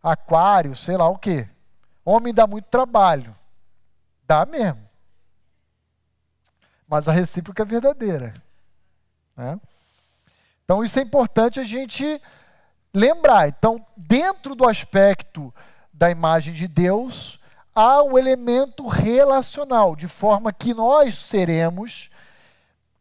aquário, 0.02 0.74
sei 0.74 0.96
lá 0.96 1.08
o 1.08 1.18
quê. 1.18 1.48
Homem 2.04 2.32
dá 2.32 2.46
muito 2.46 2.64
trabalho. 2.66 3.36
Dá 4.26 4.46
mesmo. 4.46 4.82
Mas 6.86 7.06
a 7.06 7.12
recíproca 7.12 7.62
é 7.62 7.66
verdadeira. 7.66 8.34
Né? 9.36 9.60
Então, 10.64 10.82
isso 10.82 10.98
é 10.98 11.02
importante 11.02 11.60
a 11.60 11.64
gente 11.64 12.20
lembrar. 12.92 13.48
Então, 13.48 13.84
dentro 13.96 14.54
do 14.54 14.68
aspecto 14.68 15.52
da 15.92 16.10
imagem 16.10 16.54
de 16.54 16.68
Deus, 16.68 17.38
há 17.74 18.02
um 18.02 18.18
elemento 18.18 18.86
relacional, 18.86 19.94
de 19.94 20.08
forma 20.08 20.52
que 20.52 20.74
nós 20.74 21.16
seremos 21.18 22.10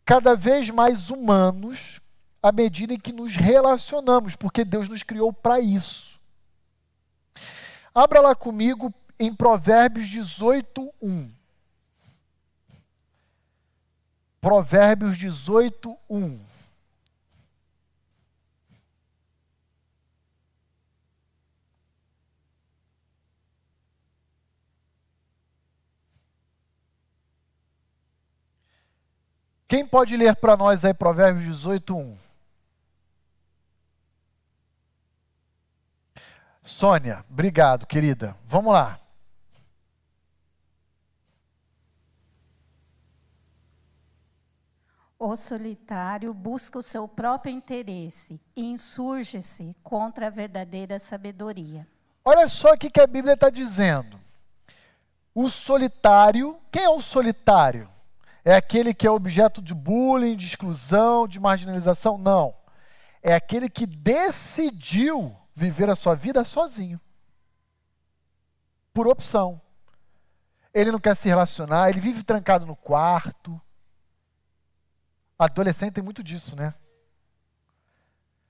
cada 0.05 0.35
vez 0.35 0.69
mais 0.69 1.09
humanos 1.09 1.99
à 2.41 2.51
medida 2.51 2.93
em 2.93 2.99
que 2.99 3.11
nos 3.11 3.35
relacionamos, 3.35 4.35
porque 4.35 4.63
Deus 4.63 4.87
nos 4.87 5.03
criou 5.03 5.33
para 5.33 5.59
isso. 5.59 6.19
Abra 7.93 8.21
lá 8.21 8.35
comigo 8.35 8.93
em 9.19 9.33
Provérbios 9.35 10.07
18, 10.07 10.93
1. 11.01 11.31
Provérbios 14.39 15.17
18, 15.17 15.97
1. 16.09 16.46
Quem 29.67 29.85
pode 29.85 30.15
ler 30.15 30.35
para 30.37 30.55
nós 30.55 30.85
aí 30.85 30.93
Provérbios 30.93 31.45
18, 31.45 31.95
1? 31.95 32.17
Sônia, 36.63 37.25
obrigado, 37.29 37.85
querida. 37.85 38.37
Vamos 38.45 38.73
lá. 38.73 38.99
O 45.19 45.35
solitário 45.35 46.33
busca 46.33 46.79
o 46.79 46.83
seu 46.83 47.07
próprio 47.07 47.51
interesse 47.51 48.39
e 48.55 48.65
insurge-se 48.71 49.75
contra 49.83 50.27
a 50.27 50.29
verdadeira 50.29 50.99
sabedoria. 50.99 51.87
Olha 52.23 52.47
só 52.47 52.73
o 52.73 52.77
que 52.77 53.01
a 53.01 53.07
Bíblia 53.07 53.33
está 53.33 53.49
dizendo. 53.49 54.19
O 55.33 55.49
solitário, 55.49 56.57
quem 56.71 56.83
é 56.83 56.89
o 56.89 57.01
solitário? 57.01 57.96
É 58.47 58.55
aquele 58.55 58.93
que 58.93 59.05
é 59.05 59.11
objeto 59.11 59.61
de 59.61 59.75
bullying, 59.75 60.37
de 60.37 60.45
exclusão, 60.45 61.27
de 61.27 61.37
marginalização? 61.37 62.17
Não. 62.17 62.55
É 63.21 63.35
aquele 63.35 63.69
que 63.69 63.85
decidiu 63.85 65.35
viver 65.53 65.89
a 65.89 65.95
sua 65.97 66.15
vida 66.15 66.45
sozinho. 66.45 66.97
Por 68.93 69.05
opção. 69.05 69.61
Ele 70.73 70.93
não 70.93 70.97
quer 70.97 71.13
se 71.13 71.27
relacionar, 71.27 71.89
ele 71.89 71.99
vive 71.99 72.23
trancado 72.23 72.65
no 72.65 72.73
quarto. 72.73 73.59
Adolescente 75.37 75.95
tem 75.95 76.03
muito 76.03 76.23
disso, 76.23 76.55
né? 76.55 76.73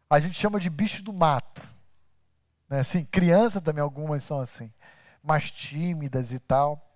A 0.07 0.19
gente 0.19 0.35
chama 0.35 0.59
de 0.59 0.69
bicho 0.69 1.01
do 1.01 1.11
mato. 1.11 1.63
Né? 2.69 2.81
Assim, 2.81 3.03
criança 3.03 3.59
também, 3.59 3.81
algumas 3.81 4.23
são 4.23 4.39
assim, 4.39 4.71
mais 5.23 5.49
tímidas 5.49 6.31
e 6.31 6.37
tal. 6.37 6.87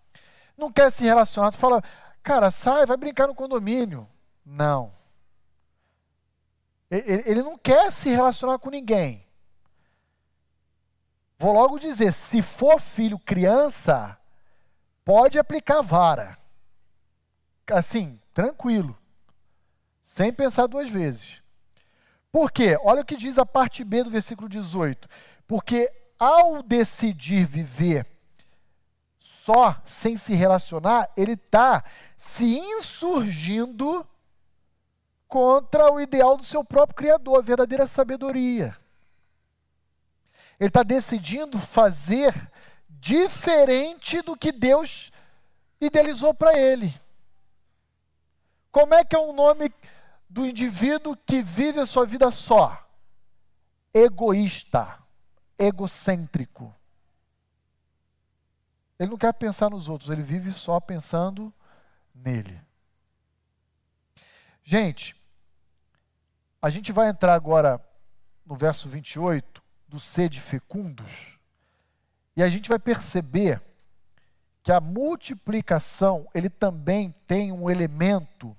Não 0.55 0.71
quer 0.71 0.91
se 0.91 1.03
relacionar, 1.03 1.49
tu 1.49 1.57
fala, 1.57 1.81
Cara, 2.23 2.51
sai, 2.51 2.85
vai 2.85 2.97
brincar 2.97 3.27
no 3.27 3.35
condomínio. 3.35 4.07
Não. 4.45 4.91
Ele, 6.89 7.41
não 7.41 7.57
quer 7.57 7.91
se 7.91 8.09
relacionar 8.09 8.59
com 8.59 8.69
ninguém. 8.69 9.25
Vou 11.39 11.53
logo 11.53 11.79
dizer: 11.79 12.11
se 12.11 12.41
for 12.41 12.79
filho 12.81 13.17
criança, 13.17 14.17
pode 15.05 15.39
aplicar 15.39 15.81
vara. 15.81 16.37
Assim, 17.71 18.19
tranquilo. 18.33 18.97
Sem 20.03 20.33
pensar 20.33 20.67
duas 20.67 20.89
vezes. 20.89 21.41
Por 22.29 22.51
quê? 22.51 22.77
Olha 22.83 23.01
o 23.01 23.05
que 23.05 23.15
diz 23.15 23.37
a 23.37 23.45
parte 23.45 23.83
B 23.83 24.03
do 24.03 24.09
versículo 24.09 24.49
18. 24.49 25.07
Porque 25.47 25.89
ao 26.19 26.61
decidir 26.61 27.45
viver 27.45 28.05
só, 29.21 29.79
sem 29.85 30.17
se 30.17 30.33
relacionar, 30.33 31.07
ele 31.15 31.33
está 31.33 31.83
se 32.17 32.57
insurgindo 32.57 34.05
contra 35.27 35.91
o 35.91 36.01
ideal 36.01 36.35
do 36.35 36.43
seu 36.43 36.63
próprio 36.63 36.95
Criador, 36.95 37.37
a 37.37 37.41
verdadeira 37.43 37.85
sabedoria. 37.85 38.75
Ele 40.59 40.69
está 40.69 40.81
decidindo 40.81 41.59
fazer 41.59 42.33
diferente 42.89 44.23
do 44.23 44.35
que 44.35 44.51
Deus 44.51 45.11
idealizou 45.79 46.33
para 46.33 46.57
ele. 46.57 46.91
Como 48.71 48.95
é 48.95 49.05
que 49.05 49.15
é 49.15 49.19
o 49.19 49.33
nome 49.33 49.71
do 50.27 50.47
indivíduo 50.47 51.15
que 51.15 51.43
vive 51.43 51.79
a 51.79 51.85
sua 51.85 52.07
vida 52.07 52.31
só? 52.31 52.89
Egoísta, 53.93 54.97
egocêntrico. 55.59 56.73
Ele 59.01 59.09
não 59.09 59.17
quer 59.17 59.33
pensar 59.33 59.67
nos 59.71 59.89
outros, 59.89 60.11
ele 60.11 60.21
vive 60.21 60.51
só 60.51 60.79
pensando 60.79 61.51
nele. 62.13 62.61
Gente, 64.63 65.15
a 66.61 66.69
gente 66.69 66.91
vai 66.91 67.09
entrar 67.09 67.33
agora 67.33 67.83
no 68.45 68.55
verso 68.55 68.87
28 68.87 69.63
do 69.87 69.99
sede 69.99 70.39
fecundos, 70.39 71.39
e 72.35 72.43
a 72.43 72.49
gente 72.51 72.69
vai 72.69 72.77
perceber 72.77 73.59
que 74.61 74.71
a 74.71 74.79
multiplicação, 74.79 76.27
ele 76.31 76.47
também 76.47 77.09
tem 77.25 77.51
um 77.51 77.71
elemento, 77.71 78.55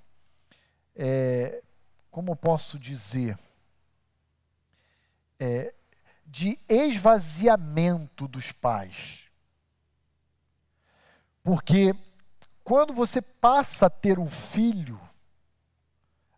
é, 0.96 1.62
como 2.10 2.34
posso 2.34 2.80
dizer, 2.80 3.38
é, 5.38 5.72
de 6.26 6.58
esvaziamento 6.68 8.26
dos 8.26 8.50
pais. 8.50 9.21
Porque 11.42 11.94
quando 12.62 12.92
você 12.92 13.20
passa 13.20 13.86
a 13.86 13.90
ter 13.90 14.18
um 14.18 14.28
filho, 14.28 15.00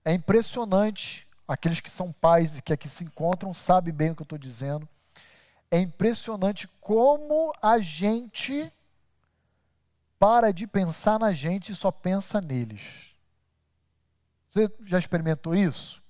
é 0.05 0.13
impressionante. 0.13 1.27
Aqueles 1.47 1.81
que 1.81 1.91
são 1.91 2.11
pais 2.11 2.59
e 2.59 2.63
que 2.63 2.73
aqui 2.73 2.89
se 2.89 3.05
encontram 3.05 3.53
sabem 3.53 3.93
bem 3.93 4.11
o 4.11 4.17
que 4.17 4.23
eu 4.23 4.25
estou 4.25 4.39
dizendo. 4.39 4.89
É 5.71 5.79
impressionante 5.79 6.67
como 6.81 7.53
a 7.61 7.79
gente 7.79 8.73
para 10.19 10.53
de 10.53 10.67
pensar 10.67 11.19
na 11.19 11.33
gente 11.33 11.73
e 11.73 11.75
só 11.75 11.91
pensa 11.91 12.41
neles. 12.41 13.15
Você 14.51 14.73
já 14.85 14.99
experimentou 14.99 15.55
isso? 15.55 16.03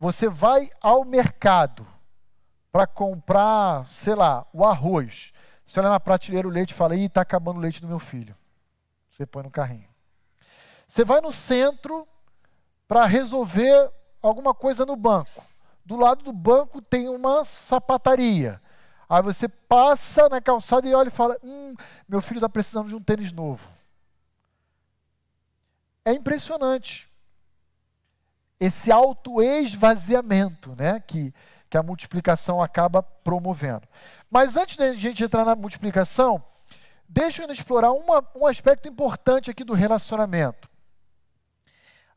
Você 0.00 0.28
vai 0.28 0.70
ao 0.80 1.04
mercado 1.04 1.86
para 2.72 2.86
comprar, 2.86 3.86
sei 3.86 4.14
lá, 4.14 4.46
o 4.52 4.64
arroz. 4.64 5.32
Você 5.64 5.80
olha 5.80 5.88
na 5.88 6.00
prateleira 6.00 6.46
o 6.46 6.50
leite 6.50 6.70
e 6.70 6.74
fala: 6.74 6.94
Ih, 6.94 7.06
está 7.06 7.22
acabando 7.22 7.58
o 7.58 7.60
leite 7.60 7.80
do 7.80 7.88
meu 7.88 7.98
filho. 7.98 8.36
Você 9.10 9.24
põe 9.24 9.42
no 9.42 9.50
carrinho. 9.50 9.88
Você 10.86 11.04
vai 11.04 11.20
no 11.20 11.32
centro 11.32 12.06
para 12.86 13.06
resolver 13.06 13.90
alguma 14.20 14.54
coisa 14.54 14.84
no 14.84 14.96
banco. 14.96 15.44
Do 15.84 15.96
lado 15.96 16.22
do 16.22 16.32
banco 16.32 16.80
tem 16.82 17.08
uma 17.08 17.44
sapataria. 17.44 18.60
Aí 19.08 19.22
você 19.22 19.48
passa 19.48 20.28
na 20.28 20.40
calçada 20.40 20.88
e 20.88 20.94
olha 20.94 21.08
e 21.08 21.12
fala: 21.12 21.38
Hum, 21.42 21.74
meu 22.08 22.20
filho 22.20 22.38
está 22.38 22.48
precisando 22.48 22.88
de 22.88 22.94
um 22.94 23.02
tênis 23.02 23.32
novo. 23.32 23.68
É 26.04 26.12
impressionante. 26.12 27.08
Esse 28.60 28.92
auto-esvaziamento 28.92 30.74
né, 30.76 31.00
que, 31.00 31.34
que 31.74 31.78
a 31.78 31.82
multiplicação 31.82 32.62
acaba 32.62 33.02
promovendo. 33.02 33.88
Mas 34.30 34.56
antes 34.56 34.76
da 34.76 34.94
gente 34.94 35.24
entrar 35.24 35.44
na 35.44 35.56
multiplicação, 35.56 36.40
Deixa 37.08 37.44
eu 37.44 37.50
explorar 37.50 37.92
uma, 37.92 38.26
um 38.34 38.46
aspecto 38.46 38.88
importante 38.88 39.50
aqui 39.50 39.62
do 39.62 39.74
relacionamento. 39.74 40.68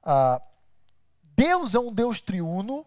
Ah, 0.02 0.42
Deus 1.36 1.76
é 1.76 1.80
um 1.80 1.94
Deus 1.94 2.22
triuno 2.22 2.86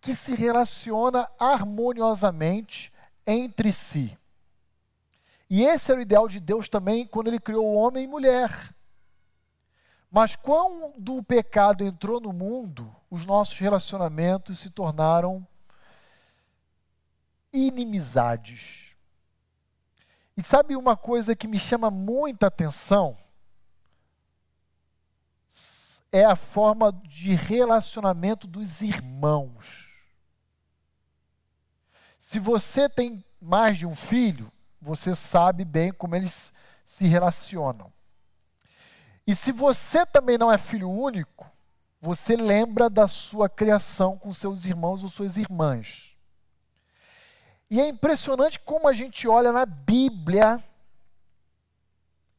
que 0.00 0.14
se 0.14 0.34
relaciona 0.34 1.28
harmoniosamente 1.38 2.92
entre 3.26 3.72
si. 3.72 4.16
E 5.50 5.64
esse 5.64 5.90
era 5.90 5.98
o 5.98 6.02
ideal 6.02 6.28
de 6.28 6.40
Deus 6.40 6.68
também 6.68 7.06
quando 7.06 7.26
ele 7.26 7.40
criou 7.40 7.66
o 7.66 7.74
homem 7.74 8.04
e 8.04 8.08
mulher. 8.08 8.74
Mas 10.10 10.36
quando 10.36 11.16
o 11.16 11.22
pecado 11.22 11.84
entrou 11.84 12.20
no 12.20 12.32
mundo, 12.32 12.94
os 13.10 13.26
nossos 13.26 13.58
relacionamentos 13.58 14.60
se 14.60 14.70
tornaram 14.70 15.46
inimizades. 17.52 18.94
E 20.36 20.42
sabe 20.42 20.76
uma 20.76 20.96
coisa 20.96 21.36
que 21.36 21.48
me 21.48 21.58
chama 21.58 21.90
muita 21.90 22.46
atenção? 22.46 23.16
É 26.12 26.24
a 26.24 26.34
forma 26.34 26.92
de 26.92 27.34
relacionamento 27.34 28.46
dos 28.46 28.80
irmãos. 28.80 29.90
Se 32.18 32.38
você 32.38 32.88
tem 32.88 33.24
mais 33.40 33.78
de 33.78 33.86
um 33.86 33.94
filho, 33.94 34.52
você 34.80 35.14
sabe 35.14 35.64
bem 35.64 35.92
como 35.92 36.16
eles 36.16 36.52
se 36.84 37.06
relacionam. 37.06 37.92
E 39.26 39.34
se 39.34 39.52
você 39.52 40.04
também 40.06 40.38
não 40.38 40.50
é 40.50 40.58
filho 40.58 40.90
único, 40.90 41.48
você 42.00 42.34
lembra 42.34 42.88
da 42.88 43.06
sua 43.06 43.48
criação 43.48 44.16
com 44.16 44.32
seus 44.32 44.64
irmãos 44.64 45.04
ou 45.04 45.08
suas 45.08 45.36
irmãs. 45.36 46.09
E 47.70 47.80
é 47.80 47.88
impressionante 47.88 48.58
como 48.58 48.88
a 48.88 48.92
gente 48.92 49.28
olha 49.28 49.52
na 49.52 49.64
Bíblia 49.64 50.62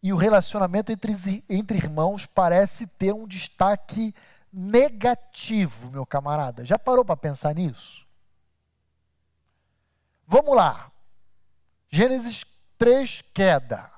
e 0.04 0.12
o 0.12 0.18
relacionamento 0.18 0.92
entre, 0.92 1.44
entre 1.50 1.78
irmãos 1.78 2.26
parece 2.26 2.86
ter 2.86 3.14
um 3.14 3.26
destaque 3.26 4.14
negativo, 4.52 5.90
meu 5.90 6.06
camarada. 6.06 6.66
Já 6.66 6.78
parou 6.78 7.06
para 7.06 7.16
pensar 7.16 7.56
nisso? 7.56 8.06
Vamos 10.28 10.56
lá. 10.56 10.92
Gênesis 11.90 12.46
3, 12.78 13.22
queda. 13.34 13.90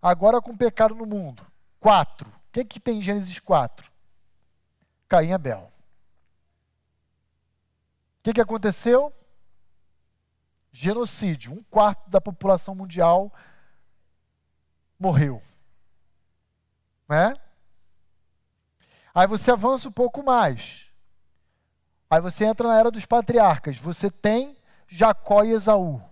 Agora 0.00 0.42
com 0.42 0.56
pecado 0.56 0.94
no 0.94 1.06
mundo. 1.06 1.46
4. 1.80 2.28
O 2.28 2.32
que, 2.52 2.64
que 2.64 2.80
tem 2.80 2.98
em 2.98 3.02
Gênesis 3.02 3.38
4? 3.38 3.90
Caim 5.08 5.28
e 5.28 5.32
Abel. 5.32 5.70
O 8.18 8.22
que, 8.24 8.34
que 8.34 8.40
aconteceu? 8.40 9.12
Genocídio. 10.72 11.52
Um 11.52 11.62
quarto 11.62 12.08
da 12.08 12.20
população 12.20 12.74
mundial 12.74 13.32
morreu. 14.98 15.42
Né? 17.08 17.34
Aí 19.14 19.26
você 19.26 19.50
avança 19.50 19.88
um 19.88 19.92
pouco 19.92 20.22
mais. 20.22 20.86
Aí 22.10 22.20
você 22.20 22.44
entra 22.44 22.66
na 22.68 22.78
era 22.78 22.90
dos 22.90 23.04
patriarcas. 23.04 23.76
Você 23.78 24.10
tem 24.10 24.56
Jacó 24.88 25.44
e 25.44 25.52
Esaú. 25.52 26.02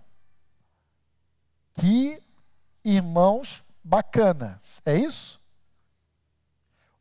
Que 1.73 2.21
irmãos 2.83 3.63
bacanas. 3.83 4.81
É 4.85 4.95
isso? 4.95 5.41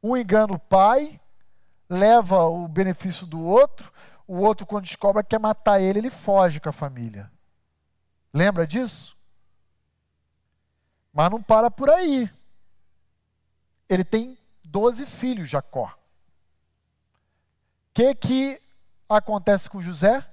Um 0.02 0.16
engana 0.16 0.54
o 0.54 0.58
pai, 0.58 1.20
leva 1.88 2.44
o 2.44 2.66
benefício 2.66 3.26
do 3.26 3.42
outro, 3.44 3.92
o 4.26 4.38
outro, 4.38 4.64
quando 4.64 4.84
descobre 4.84 5.22
que 5.22 5.30
quer 5.30 5.40
matar 5.40 5.80
ele, 5.80 5.98
ele 5.98 6.10
foge 6.10 6.60
com 6.60 6.68
a 6.68 6.72
família. 6.72 7.30
Lembra 8.32 8.66
disso? 8.66 9.16
Mas 11.12 11.30
não 11.30 11.42
para 11.42 11.70
por 11.70 11.90
aí. 11.90 12.30
Ele 13.88 14.04
tem 14.04 14.38
12 14.64 15.04
filhos, 15.06 15.48
Jacó. 15.48 15.86
O 15.86 15.96
que, 17.92 18.14
que 18.14 18.62
acontece 19.08 19.68
com 19.68 19.82
José? 19.82 20.24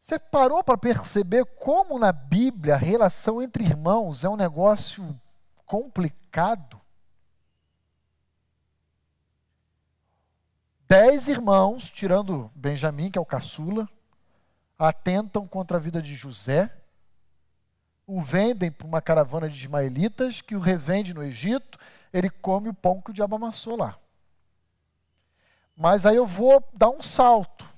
Você 0.00 0.18
parou 0.18 0.62
para 0.62 0.76
perceber 0.76 1.44
como 1.44 1.98
na 1.98 2.12
Bíblia 2.12 2.74
a 2.74 2.78
relação 2.78 3.40
entre 3.40 3.64
irmãos 3.64 4.24
é 4.24 4.28
um 4.28 4.36
negócio 4.36 5.18
complicado? 5.64 6.80
Dez 10.88 11.28
irmãos, 11.28 11.88
tirando 11.88 12.50
Benjamim, 12.54 13.10
que 13.10 13.16
é 13.16 13.20
o 13.20 13.26
caçula, 13.26 13.88
atentam 14.86 15.46
contra 15.46 15.76
a 15.76 15.80
vida 15.80 16.00
de 16.00 16.14
José, 16.14 16.74
o 18.06 18.20
vendem 18.20 18.72
para 18.72 18.86
uma 18.86 19.00
caravana 19.00 19.48
de 19.48 19.56
ismaelitas, 19.56 20.40
que 20.40 20.56
o 20.56 20.60
revende 20.60 21.14
no 21.14 21.22
Egito, 21.22 21.78
ele 22.12 22.30
come 22.30 22.68
o 22.68 22.74
pão 22.74 23.00
que 23.00 23.10
o 23.10 23.14
diabo 23.14 23.36
amassou 23.36 23.76
lá. 23.76 23.96
Mas 25.76 26.04
aí 26.04 26.16
eu 26.16 26.26
vou 26.26 26.66
dar 26.72 26.90
um 26.90 27.02
salto. 27.02 27.68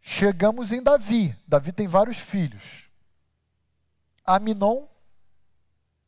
Chegamos 0.00 0.72
em 0.72 0.82
Davi. 0.82 1.36
Davi 1.46 1.72
tem 1.72 1.86
vários 1.86 2.18
filhos. 2.18 2.88
Aminon 4.24 4.86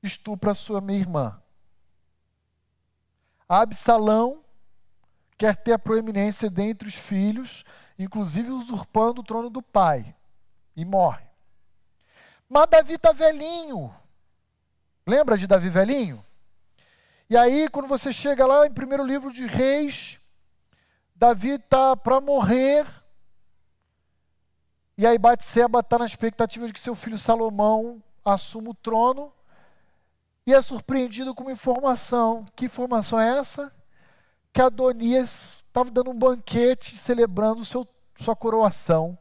estupra 0.02 0.54
sua 0.54 0.80
minha 0.80 0.98
irmã. 0.98 1.40
Absalão 3.48 4.42
quer 5.36 5.56
ter 5.56 5.72
a 5.72 5.78
proeminência 5.78 6.48
dentre 6.48 6.88
os 6.88 6.94
filhos, 6.94 7.64
inclusive 8.02 8.50
usurpando 8.50 9.20
o 9.20 9.24
trono 9.24 9.48
do 9.48 9.62
pai, 9.62 10.14
e 10.76 10.84
morre. 10.84 11.24
Mas 12.48 12.66
Davi 12.70 12.94
está 12.94 13.12
velhinho. 13.12 13.94
Lembra 15.06 15.38
de 15.38 15.46
Davi 15.46 15.68
velhinho? 15.68 16.24
E 17.28 17.36
aí, 17.36 17.68
quando 17.68 17.88
você 17.88 18.12
chega 18.12 18.44
lá 18.46 18.66
em 18.66 18.72
primeiro 18.72 19.04
livro 19.04 19.32
de 19.32 19.46
Reis, 19.46 20.20
Davi 21.16 21.52
está 21.52 21.96
para 21.96 22.20
morrer. 22.20 22.86
E 24.98 25.06
aí 25.06 25.16
Batseba 25.16 25.80
está 25.80 25.98
na 25.98 26.04
expectativa 26.04 26.66
de 26.66 26.72
que 26.72 26.80
seu 26.80 26.94
filho 26.94 27.16
Salomão 27.16 28.02
assuma 28.24 28.70
o 28.70 28.74
trono. 28.74 29.32
E 30.46 30.52
é 30.52 30.60
surpreendido 30.60 31.34
com 31.34 31.44
uma 31.44 31.52
informação. 31.52 32.44
Que 32.54 32.66
informação 32.66 33.18
é 33.18 33.38
essa? 33.38 33.72
Que 34.52 34.60
Adonias 34.60 35.62
estava 35.66 35.90
dando 35.90 36.10
um 36.10 36.18
banquete 36.18 36.96
celebrando 36.96 37.64
seu, 37.64 37.88
sua 38.18 38.36
coroação. 38.36 39.18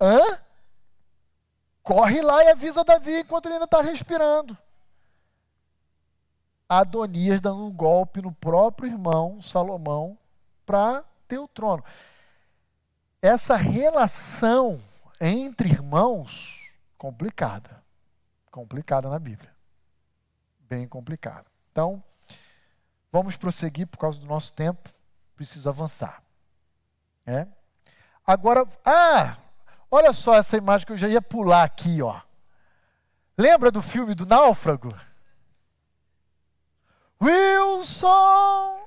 Hã? 0.00 0.40
Corre 1.82 2.20
lá 2.22 2.42
e 2.44 2.48
avisa 2.48 2.82
Davi 2.82 3.20
enquanto 3.20 3.46
ele 3.46 3.54
ainda 3.54 3.66
está 3.66 3.80
respirando. 3.80 4.56
Adonias 6.68 7.40
dando 7.40 7.66
um 7.66 7.72
golpe 7.72 8.22
no 8.22 8.32
próprio 8.32 8.90
irmão 8.90 9.40
Salomão 9.40 10.18
para 10.64 11.04
ter 11.28 11.38
o 11.38 11.46
trono. 11.46 11.84
Essa 13.20 13.56
relação 13.56 14.80
entre 15.20 15.68
irmãos, 15.68 16.60
complicada. 16.98 17.82
Complicada 18.50 19.08
na 19.08 19.18
Bíblia. 19.18 19.54
Bem 20.60 20.88
complicada. 20.88 21.46
Então, 21.70 22.02
vamos 23.14 23.36
prosseguir 23.36 23.86
por 23.86 23.96
causa 23.96 24.18
do 24.18 24.26
nosso 24.26 24.52
tempo. 24.52 24.92
Preciso 25.36 25.68
avançar. 25.68 26.20
É? 27.24 27.46
Agora, 28.26 28.66
ah, 28.84 29.36
olha 29.88 30.12
só 30.12 30.34
essa 30.34 30.56
imagem 30.56 30.84
que 30.84 30.92
eu 30.92 30.98
já 30.98 31.06
ia 31.06 31.22
pular 31.22 31.62
aqui, 31.62 32.02
ó. 32.02 32.20
Lembra 33.38 33.70
do 33.70 33.80
filme 33.80 34.16
do 34.16 34.26
Náufrago? 34.26 34.88
Wilson! 37.22 38.84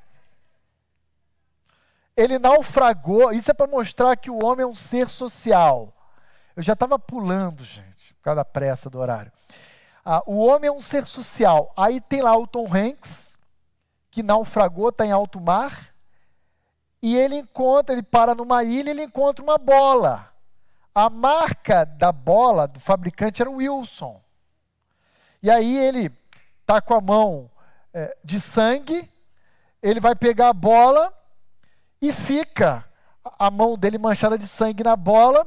Ele 2.13 2.37
naufragou. 2.37 3.31
Isso 3.31 3.49
é 3.49 3.53
para 3.53 3.67
mostrar 3.67 4.17
que 4.17 4.29
o 4.29 4.43
homem 4.43 4.63
é 4.65 4.67
um 4.67 4.75
ser 4.75 5.09
social. 5.09 5.93
Eu 6.53 6.61
já 6.61 6.73
estava 6.73 6.99
pulando, 6.99 7.63
gente, 7.63 8.13
por 8.15 8.23
causa 8.23 8.37
da 8.37 8.45
pressa 8.45 8.89
do 8.89 8.99
horário. 8.99 9.31
Ah, 10.03 10.21
o 10.25 10.45
homem 10.45 10.67
é 10.67 10.71
um 10.71 10.81
ser 10.81 11.07
social. 11.07 11.71
Aí 11.77 12.01
tem 12.01 12.21
lá 12.21 12.35
o 12.35 12.45
Tom 12.45 12.67
Hanks, 12.67 13.36
que 14.17 14.23
naufragou, 14.23 14.89
está 14.89 15.05
em 15.05 15.11
alto 15.11 15.39
mar, 15.39 15.93
e 17.03 17.15
ele 17.15 17.35
encontra, 17.35 17.93
ele 17.93 18.01
para 18.01 18.33
numa 18.33 18.63
ilha, 18.63 18.89
ele 18.89 19.03
encontra 19.03 19.43
uma 19.43 19.59
bola. 19.59 20.33
A 20.95 21.07
marca 21.07 21.85
da 21.85 22.11
bola 22.11 22.67
do 22.67 22.79
fabricante 22.79 23.43
era 23.43 23.51
Wilson. 23.51 24.19
E 25.43 25.51
aí 25.51 25.77
ele 25.77 26.11
está 26.61 26.81
com 26.81 26.95
a 26.95 26.99
mão 26.99 27.47
é, 27.93 28.17
de 28.23 28.39
sangue, 28.39 29.07
ele 29.83 29.99
vai 29.99 30.15
pegar 30.15 30.49
a 30.49 30.53
bola 30.53 31.13
e 32.01 32.11
fica 32.11 32.89
a 33.37 33.51
mão 33.51 33.77
dele 33.77 33.99
manchada 33.99 34.35
de 34.35 34.47
sangue 34.47 34.83
na 34.83 34.95
bola. 34.95 35.45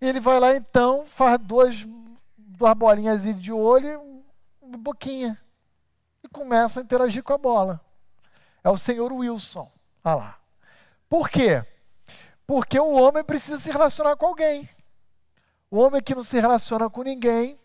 Ele 0.00 0.20
vai 0.20 0.38
lá 0.38 0.54
então, 0.54 1.04
faz 1.04 1.36
duas, 1.40 1.84
duas 2.38 2.74
bolinhas 2.74 3.24
de 3.40 3.50
olho, 3.50 4.22
uma 4.60 4.78
boquinha. 4.78 5.36
E 6.22 6.28
começa 6.28 6.80
a 6.80 6.82
interagir 6.82 7.22
com 7.22 7.32
a 7.32 7.38
bola. 7.38 7.80
É 8.62 8.70
o 8.70 8.78
senhor 8.78 9.12
Wilson. 9.12 9.70
Olha 10.04 10.14
lá. 10.14 10.38
Por 11.08 11.28
quê? 11.28 11.64
Porque 12.46 12.78
o 12.78 12.92
homem 12.92 13.24
precisa 13.24 13.58
se 13.58 13.70
relacionar 13.70 14.16
com 14.16 14.26
alguém. 14.26 14.68
O 15.70 15.78
homem 15.78 16.02
que 16.02 16.14
não 16.14 16.22
se 16.22 16.38
relaciona 16.38 16.88
com 16.90 17.02
ninguém, 17.02 17.58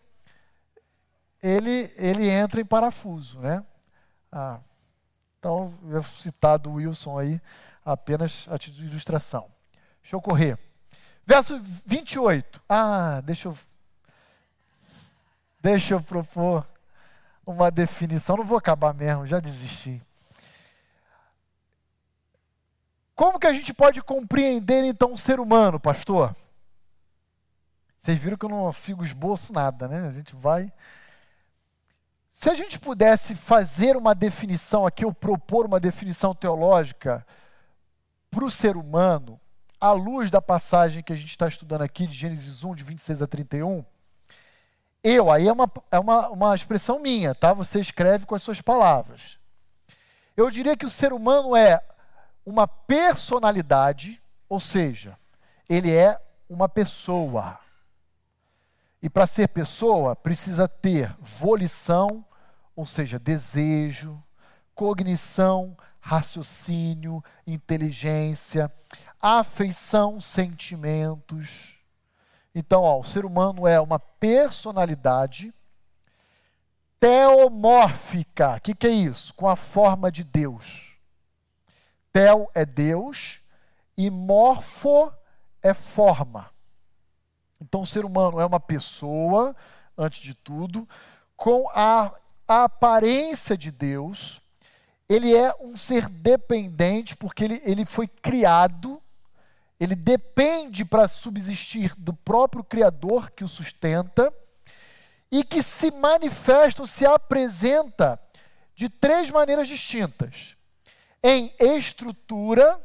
ele, 1.42 1.92
ele 1.96 2.28
entra 2.28 2.60
em 2.60 2.64
parafuso, 2.64 3.38
né? 3.40 3.64
Ah, 4.32 4.60
então, 5.38 5.78
eu 5.90 6.02
citar 6.02 6.58
do 6.58 6.72
Wilson 6.72 7.18
aí 7.18 7.40
apenas 7.84 8.46
a 8.50 8.58
título 8.58 8.84
de 8.84 8.90
ilustração. 8.90 9.50
Deixa 10.02 10.16
eu 10.16 10.20
correr. 10.20 10.58
Verso 11.24 11.60
28. 11.84 12.62
Ah, 12.68 13.20
deixa 13.22 13.48
eu. 13.48 13.58
Deixa 15.60 15.94
eu 15.94 16.00
propor 16.00 16.66
uma 17.52 17.70
definição. 17.70 18.36
Não 18.36 18.44
vou 18.44 18.58
acabar 18.58 18.94
mesmo, 18.94 19.26
já 19.26 19.40
desisti. 19.40 20.02
Como 23.14 23.38
que 23.38 23.46
a 23.46 23.52
gente 23.52 23.74
pode 23.74 24.00
compreender 24.02 24.84
então 24.84 25.12
o 25.12 25.18
ser 25.18 25.40
humano, 25.40 25.80
pastor? 25.80 26.34
Vocês 27.98 28.18
viram 28.18 28.36
que 28.36 28.44
eu 28.44 28.50
não 28.50 28.72
sigo 28.72 29.04
esboço 29.04 29.52
nada, 29.52 29.88
né? 29.88 30.06
A 30.06 30.12
gente 30.12 30.36
vai 30.36 30.72
se 32.38 32.48
a 32.48 32.54
gente 32.54 32.78
pudesse 32.78 33.34
fazer 33.34 33.96
uma 33.96 34.14
definição 34.14 34.86
aqui, 34.86 35.04
ou 35.04 35.12
propor 35.12 35.66
uma 35.66 35.80
definição 35.80 36.32
teológica 36.32 37.26
para 38.30 38.44
o 38.44 38.50
ser 38.50 38.76
humano, 38.76 39.40
à 39.80 39.90
luz 39.90 40.30
da 40.30 40.40
passagem 40.40 41.02
que 41.02 41.12
a 41.12 41.16
gente 41.16 41.30
está 41.30 41.48
estudando 41.48 41.82
aqui, 41.82 42.06
de 42.06 42.14
Gênesis 42.14 42.62
1, 42.62 42.76
de 42.76 42.84
26 42.84 43.22
a 43.22 43.26
31, 43.26 43.84
eu, 45.02 45.30
aí 45.30 45.46
é 45.46 45.52
uma, 45.52 45.70
é 45.90 45.98
uma, 45.98 46.28
uma 46.28 46.54
expressão 46.54 46.98
minha, 46.98 47.34
tá? 47.34 47.52
Você 47.52 47.80
escreve 47.80 48.26
com 48.26 48.34
as 48.34 48.42
suas 48.42 48.60
palavras. 48.60 49.38
Eu 50.36 50.50
diria 50.50 50.76
que 50.76 50.86
o 50.86 50.90
ser 50.90 51.12
humano 51.12 51.56
é 51.56 51.80
uma 52.44 52.66
personalidade, 52.66 54.20
ou 54.48 54.60
seja, 54.60 55.18
ele 55.68 55.94
é 55.94 56.20
uma 56.48 56.68
pessoa. 56.68 57.58
E 59.02 59.08
para 59.08 59.26
ser 59.26 59.48
pessoa, 59.48 60.16
precisa 60.16 60.66
ter 60.66 61.14
volição, 61.20 62.24
ou 62.74 62.86
seja, 62.86 63.18
desejo, 63.18 64.20
cognição, 64.74 65.76
raciocínio, 66.00 67.22
inteligência, 67.46 68.72
afeição, 69.20 70.20
sentimentos. 70.20 71.77
Então, 72.58 72.82
ó, 72.82 72.98
o 72.98 73.04
ser 73.04 73.24
humano 73.24 73.68
é 73.68 73.80
uma 73.80 74.00
personalidade 74.00 75.54
teomórfica. 76.98 78.56
O 78.56 78.60
que, 78.60 78.74
que 78.74 78.88
é 78.88 78.90
isso? 78.90 79.32
Com 79.34 79.48
a 79.48 79.54
forma 79.54 80.10
de 80.10 80.24
Deus. 80.24 80.98
Tel 82.12 82.50
é 82.56 82.66
Deus 82.66 83.40
e 83.96 84.10
morfo 84.10 85.12
é 85.62 85.72
forma. 85.72 86.50
Então, 87.60 87.82
o 87.82 87.86
ser 87.86 88.04
humano 88.04 88.40
é 88.40 88.44
uma 88.44 88.58
pessoa, 88.58 89.54
antes 89.96 90.20
de 90.20 90.34
tudo, 90.34 90.88
com 91.36 91.64
a, 91.72 92.12
a 92.48 92.64
aparência 92.64 93.56
de 93.56 93.70
Deus. 93.70 94.42
Ele 95.08 95.32
é 95.32 95.54
um 95.60 95.76
ser 95.76 96.08
dependente, 96.08 97.16
porque 97.16 97.44
ele, 97.44 97.62
ele 97.64 97.86
foi 97.86 98.08
criado, 98.08 99.00
ele 99.78 99.94
depende 99.94 100.84
para 100.84 101.06
subsistir 101.08 101.94
do 101.96 102.12
próprio 102.12 102.64
Criador 102.64 103.30
que 103.30 103.44
o 103.44 103.48
sustenta, 103.48 104.32
e 105.30 105.44
que 105.44 105.62
se 105.62 105.90
manifesta 105.90 106.82
ou 106.82 106.86
se 106.86 107.04
apresenta 107.04 108.18
de 108.74 108.88
três 108.88 109.30
maneiras 109.30 109.68
distintas: 109.68 110.56
em 111.22 111.52
estrutura, 111.58 112.80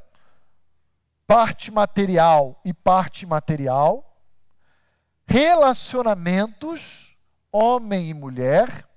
parte 1.26 1.72
material 1.72 2.60
e 2.66 2.74
parte 2.74 3.24
imaterial 3.24 4.14
relacionamentos, 5.26 7.16
homem 7.52 8.10
e 8.10 8.14
mulher, 8.14 8.88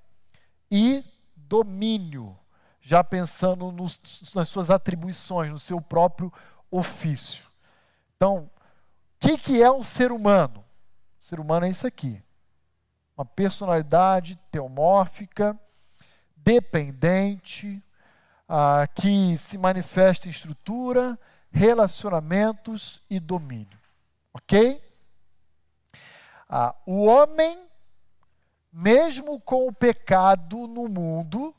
e 0.70 1.04
domínio, 1.34 2.36
já 2.80 3.02
pensando 3.02 3.70
nos, 3.72 4.00
nas 4.34 4.48
suas 4.48 4.70
atribuições, 4.70 5.50
no 5.50 5.58
seu 5.58 5.80
próprio 5.80 6.32
ofício. 6.70 7.45
Então, 8.16 8.38
o 8.44 8.50
que, 9.18 9.36
que 9.36 9.62
é 9.62 9.70
um 9.70 9.82
ser 9.82 10.10
humano? 10.10 10.64
O 11.20 11.24
ser 11.24 11.38
humano 11.38 11.66
é 11.66 11.70
isso 11.70 11.86
aqui: 11.86 12.22
uma 13.16 13.24
personalidade 13.24 14.38
teomórfica, 14.50 15.58
dependente, 16.36 17.82
ah, 18.48 18.88
que 18.94 19.36
se 19.36 19.58
manifesta 19.58 20.28
em 20.28 20.30
estrutura, 20.30 21.18
relacionamentos 21.50 23.02
e 23.10 23.20
domínio. 23.20 23.78
Ok? 24.32 24.82
Ah, 26.48 26.74
o 26.86 27.04
homem, 27.04 27.68
mesmo 28.72 29.40
com 29.40 29.66
o 29.66 29.72
pecado 29.72 30.66
no 30.66 30.88
mundo, 30.88 31.54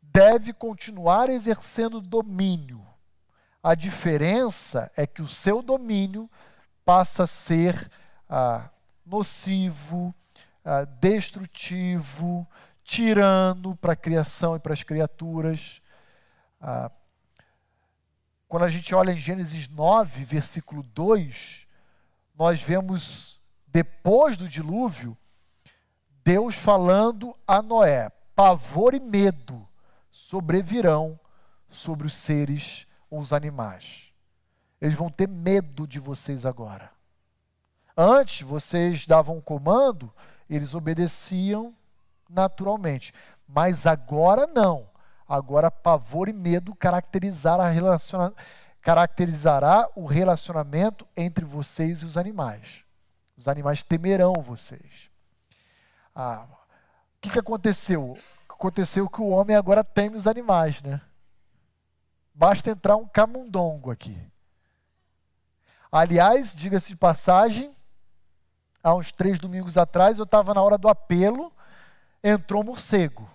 deve 0.00 0.52
continuar 0.52 1.28
exercendo 1.28 2.00
domínio. 2.00 2.93
A 3.64 3.74
diferença 3.74 4.92
é 4.94 5.06
que 5.06 5.22
o 5.22 5.26
seu 5.26 5.62
domínio 5.62 6.30
passa 6.84 7.22
a 7.22 7.26
ser 7.26 7.90
ah, 8.28 8.68
nocivo, 9.06 10.14
ah, 10.62 10.84
destrutivo, 10.84 12.46
tirano 12.82 13.74
para 13.74 13.94
a 13.94 13.96
criação 13.96 14.54
e 14.54 14.58
para 14.58 14.74
as 14.74 14.82
criaturas. 14.82 15.80
Ah, 16.60 16.90
quando 18.46 18.64
a 18.64 18.68
gente 18.68 18.94
olha 18.94 19.12
em 19.12 19.16
Gênesis 19.16 19.66
9, 19.66 20.26
versículo 20.26 20.82
2, 20.82 21.66
nós 22.34 22.60
vemos 22.60 23.40
depois 23.66 24.36
do 24.36 24.46
dilúvio, 24.46 25.16
Deus 26.22 26.56
falando 26.56 27.34
a 27.46 27.62
Noé: 27.62 28.10
pavor 28.36 28.92
e 28.92 29.00
medo 29.00 29.66
sobrevirão 30.10 31.18
sobre 31.66 32.06
os 32.06 32.12
seres 32.12 32.86
os 33.18 33.32
animais. 33.32 34.12
Eles 34.80 34.96
vão 34.96 35.08
ter 35.08 35.28
medo 35.28 35.86
de 35.86 35.98
vocês 35.98 36.44
agora. 36.44 36.90
Antes 37.96 38.42
vocês 38.42 39.06
davam 39.06 39.40
comando, 39.40 40.12
eles 40.48 40.74
obedeciam 40.74 41.74
naturalmente. 42.28 43.12
Mas 43.46 43.86
agora 43.86 44.46
não. 44.46 44.88
Agora 45.28 45.70
pavor 45.70 46.28
e 46.28 46.32
medo 46.32 46.74
caracterizará, 46.74 47.68
relaciona... 47.68 48.32
caracterizará 48.80 49.88
o 49.94 50.06
relacionamento 50.06 51.06
entre 51.16 51.44
vocês 51.44 52.00
e 52.00 52.04
os 52.04 52.16
animais. 52.16 52.84
Os 53.36 53.48
animais 53.48 53.82
temerão 53.82 54.34
vocês. 54.34 55.10
Ah, 56.14 56.46
o 57.16 57.20
que, 57.20 57.30
que 57.30 57.38
aconteceu? 57.38 58.18
Aconteceu 58.48 59.08
que 59.08 59.20
o 59.20 59.28
homem 59.28 59.56
agora 59.56 59.82
teme 59.82 60.16
os 60.16 60.26
animais, 60.26 60.82
né? 60.82 61.00
Basta 62.34 62.70
entrar 62.70 62.96
um 62.96 63.06
camundongo 63.06 63.90
aqui. 63.90 64.20
Aliás, 65.90 66.54
diga-se 66.54 66.88
de 66.88 66.96
passagem, 66.96 67.74
há 68.82 68.94
uns 68.94 69.12
três 69.12 69.38
domingos 69.38 69.78
atrás, 69.78 70.18
eu 70.18 70.24
estava 70.24 70.52
na 70.52 70.62
hora 70.62 70.76
do 70.76 70.88
apelo, 70.88 71.52
entrou 72.22 72.62
um 72.62 72.66
morcego. 72.66 73.30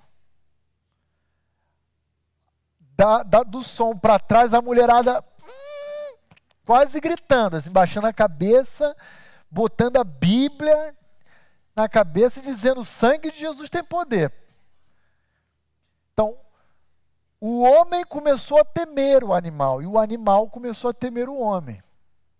Da, 2.79 3.23
da, 3.23 3.43
do 3.43 3.63
som 3.63 3.97
para 3.97 4.19
trás, 4.19 4.53
a 4.53 4.61
mulherada 4.61 5.23
hum, 5.41 6.17
quase 6.65 6.99
gritando, 6.99 7.55
assim, 7.55 7.71
baixando 7.71 8.07
a 8.07 8.13
cabeça 8.13 8.93
botando 9.49 9.97
a 9.97 10.03
Bíblia 10.03 10.95
na 11.75 11.89
cabeça 11.89 12.39
e 12.39 12.43
dizendo: 12.43 12.81
o 12.81 12.85
sangue 12.85 13.31
de 13.31 13.39
Jesus 13.39 13.69
tem 13.69 13.83
poder. 13.83 14.31
Então, 16.13 16.37
o 17.41 17.63
homem 17.63 18.03
começou 18.03 18.59
a 18.59 18.65
temer 18.65 19.23
o 19.23 19.33
animal 19.33 19.81
e 19.81 19.87
o 19.87 19.97
animal 19.97 20.49
começou 20.49 20.89
a 20.89 20.93
temer 20.93 21.29
o 21.29 21.37
homem. 21.39 21.81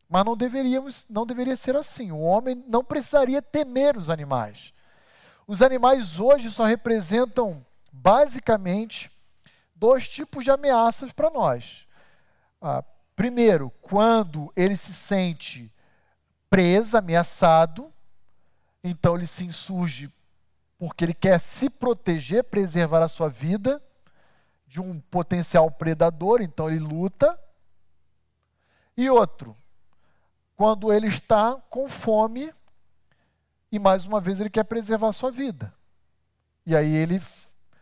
Mas 0.10 0.26
não 0.26 0.36
deveríamos, 0.36 1.06
não 1.10 1.26
deveria 1.26 1.56
ser 1.56 1.76
assim. 1.76 2.12
O 2.12 2.20
homem 2.20 2.64
não 2.68 2.84
precisaria 2.84 3.42
temer 3.42 3.96
os 3.96 4.10
animais. 4.10 4.74
Os 5.48 5.62
animais 5.62 6.20
hoje 6.20 6.52
só 6.52 6.66
representam 6.66 7.66
basicamente 7.92 9.10
dois 9.74 10.10
tipos 10.10 10.44
de 10.44 10.52
ameaças 10.52 11.14
para 11.14 11.30
nós. 11.30 11.88
Ah, 12.62 12.84
primeiro, 13.16 13.72
quando 13.82 14.52
ele 14.56 14.76
se 14.76 14.94
sente 14.94 15.72
preso, 16.50 16.98
ameaçado, 16.98 17.94
então 18.84 19.16
ele 19.16 19.28
se 19.28 19.46
insurge 19.46 20.12
porque 20.78 21.06
ele 21.06 21.14
quer 21.14 21.40
se 21.40 21.70
proteger, 21.70 22.44
preservar 22.44 23.04
a 23.04 23.08
sua 23.08 23.30
vida 23.30 23.82
de 24.70 24.80
um 24.80 25.00
potencial 25.00 25.70
predador, 25.72 26.42
então 26.42 26.70
ele 26.70 26.80
luta. 26.80 27.38
E 28.96 29.10
outro, 29.10 29.58
quando 30.56 30.94
ele 30.94 31.08
está 31.08 31.56
com 31.70 31.90
fome 31.90 32.54
e 33.72 33.80
mais 33.80 34.06
uma 34.06 34.22
vez 34.22 34.40
ele 34.40 34.50
quer 34.50 34.64
preservar 34.64 35.12
sua 35.12 35.32
vida. 35.32 35.74
E 36.66 36.76
aí 36.76 36.94
ele 36.94 37.20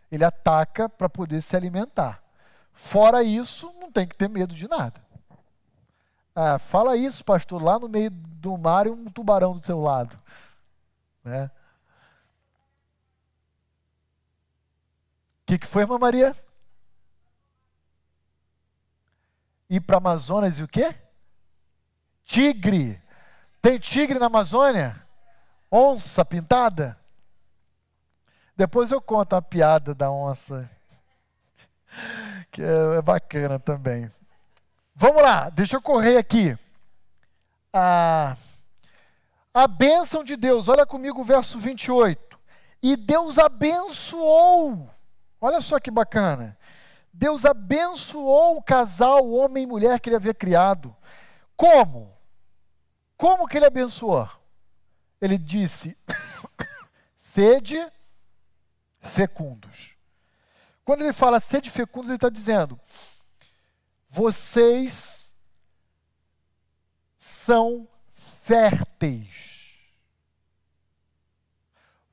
ele 0.10 0.24
ataca 0.24 0.88
para 0.88 1.10
poder 1.10 1.42
se 1.42 1.58
alimentar. 1.58 2.24
Fora 2.72 3.22
isso, 3.22 3.74
não 3.78 3.92
tem 3.92 4.08
que 4.08 4.16
ter 4.16 4.30
medo 4.30 4.56
de 4.56 4.66
nada. 4.70 5.06
Ah, 6.34 6.58
fala 6.58 6.96
isso, 6.96 7.26
pastor, 7.26 7.62
lá 7.62 7.78
no 7.78 7.90
meio 7.90 8.10
do 8.10 8.58
mar 8.58 8.88
e 8.88 8.90
um 8.90 9.06
tubarão 9.12 9.58
do 9.58 9.66
seu 9.66 9.82
lado. 9.82 10.16
Né? 11.26 11.52
O 15.42 15.46
que, 15.48 15.60
que 15.60 15.68
foi, 15.68 15.82
irmã 15.82 15.98
Maria? 15.98 16.34
Ir 19.70 19.82
para 19.82 19.98
Amazonas 19.98 20.58
e 20.58 20.64
o 20.64 20.68
quê? 20.68 20.96
Tigre. 22.24 23.02
Tem 23.62 23.78
tigre 23.78 24.20
na 24.20 24.28
Amazônia? 24.28 25.02
Onça 25.72 26.24
pintada? 26.24 26.98
Depois 28.56 28.92
eu 28.92 29.00
conto 29.00 29.36
a 29.36 29.42
piada 29.42 29.94
da 29.94 30.10
onça, 30.10 30.68
que 32.52 32.62
é, 32.62 32.98
é 32.98 33.02
bacana 33.02 33.60
também. 33.60 34.10
Vamos 34.96 35.22
lá, 35.22 35.50
deixa 35.50 35.76
eu 35.76 35.82
correr 35.82 36.18
aqui. 36.18 36.58
A, 37.72 38.36
a 39.54 39.68
bênção 39.68 40.24
de 40.24 40.36
Deus, 40.36 40.68
olha 40.68 40.88
comigo 40.88 41.22
o 41.22 41.24
verso 41.24 41.60
28. 41.60 42.40
E 42.82 42.96
Deus 42.96 43.38
abençoou, 43.38 44.90
olha 45.40 45.62
só 45.62 45.80
que 45.80 45.92
bacana. 45.92 46.58
Deus 47.18 47.46
abençoou 47.46 48.58
o 48.58 48.62
casal, 48.62 49.28
homem 49.32 49.64
e 49.64 49.68
mulher 49.68 50.00
que 50.00 50.08
ele 50.08 50.16
havia 50.16 50.36
criado. 50.36 50.96
Como? 51.56 52.16
Como 53.18 53.48
que 53.48 53.58
ele 53.58 53.66
abençoou? 53.66 54.30
Ele 55.20 55.36
disse: 55.36 55.98
sede 57.18 57.92
fecundos. 59.00 59.96
Quando 60.86 61.02
ele 61.02 61.12
fala 61.12 61.40
sede 61.40 61.72
fecundos, 61.72 62.12
ele 62.12 62.18
está 62.18 62.30
dizendo: 62.30 62.80
vocês 64.08 65.34
são 67.18 67.88
férteis. 68.12 69.74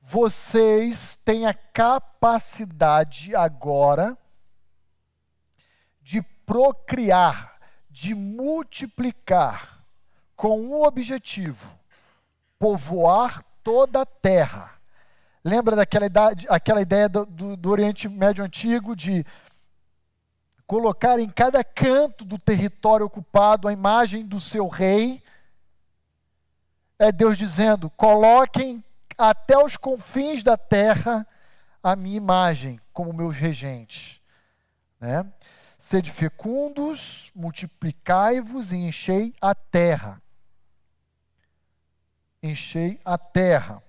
Vocês 0.01 1.15
têm 1.23 1.45
a 1.45 1.53
capacidade 1.53 3.35
agora 3.35 4.17
procriar, 6.45 7.59
de 7.89 8.13
multiplicar, 8.13 9.83
com 10.35 10.59
um 10.59 10.83
objetivo: 10.83 11.69
povoar 12.59 13.43
toda 13.63 14.01
a 14.01 14.05
terra. 14.05 14.73
Lembra 15.43 15.75
daquela 15.75 16.05
idade, 16.05 16.45
aquela 16.49 16.81
ideia 16.81 17.07
do, 17.07 17.25
do, 17.55 17.69
Oriente 17.69 18.09
Médio 18.09 18.43
Antigo 18.43 18.95
de 18.95 19.25
colocar 20.65 21.19
em 21.19 21.29
cada 21.29 21.63
canto 21.63 22.25
do 22.25 22.39
território 22.39 23.05
ocupado 23.05 23.67
a 23.67 23.73
imagem 23.73 24.25
do 24.25 24.39
seu 24.39 24.67
rei? 24.67 25.21
É 26.97 27.11
Deus 27.11 27.37
dizendo: 27.37 27.89
coloquem 27.91 28.83
até 29.17 29.57
os 29.57 29.77
confins 29.77 30.43
da 30.43 30.57
terra 30.57 31.27
a 31.83 31.95
minha 31.95 32.17
imagem 32.17 32.79
como 32.91 33.13
meus 33.13 33.37
regentes. 33.37 34.19
Né? 34.99 35.25
Sede 35.87 36.11
fecundos, 36.11 37.31
multiplicai-vos 37.35 38.71
e 38.71 38.75
enchei 38.75 39.35
a 39.39 39.53
terra. 39.53 40.19
Enchei 42.41 42.97
a 43.05 43.19
terra. 43.19 43.83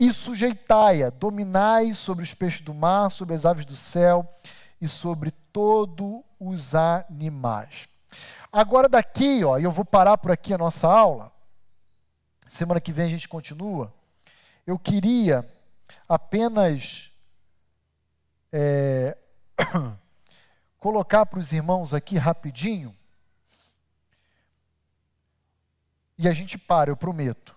E 0.00 0.12
sujeitai-a, 0.12 1.08
dominai 1.10 1.94
sobre 1.94 2.24
os 2.24 2.34
peixes 2.34 2.62
do 2.62 2.74
mar, 2.74 3.08
sobre 3.12 3.36
as 3.36 3.46
aves 3.46 3.64
do 3.64 3.76
céu 3.76 4.28
e 4.80 4.88
sobre 4.88 5.30
todos 5.52 6.24
os 6.40 6.74
animais. 6.74 7.88
Agora 8.50 8.88
daqui, 8.88 9.44
ó, 9.44 9.60
eu 9.60 9.70
vou 9.70 9.84
parar 9.84 10.18
por 10.18 10.32
aqui 10.32 10.52
a 10.52 10.58
nossa 10.58 10.88
aula. 10.88 11.30
Semana 12.48 12.80
que 12.80 12.92
vem 12.92 13.06
a 13.06 13.10
gente 13.10 13.28
continua. 13.28 13.94
Eu 14.66 14.76
queria 14.76 15.48
apenas 16.08 17.12
é, 18.52 19.16
colocar 20.80 21.26
para 21.26 21.38
os 21.38 21.52
irmãos 21.52 21.92
aqui 21.92 22.16
rapidinho. 22.16 22.96
E 26.18 26.26
a 26.26 26.32
gente 26.32 26.58
para, 26.58 26.90
eu 26.90 26.96
prometo. 26.96 27.54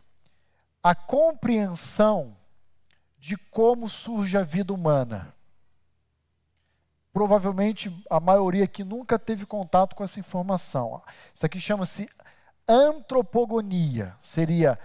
A 0.83 0.93
compreensão 0.93 2.35
de 3.17 3.37
como 3.37 3.87
surge 3.87 4.37
a 4.37 4.43
vida 4.43 4.73
humana. 4.73 5.33
Provavelmente 7.13 7.91
a 8.09 8.19
maioria 8.19 8.65
aqui 8.65 8.83
nunca 8.83 9.17
teve 9.17 9.45
contato 9.45 9.95
com 9.95 10.03
essa 10.03 10.19
informação. 10.19 11.01
Isso 11.33 11.45
aqui 11.45 11.59
chama-se 11.59 12.09
antropogonia. 12.67 14.17
Seria 14.21 14.77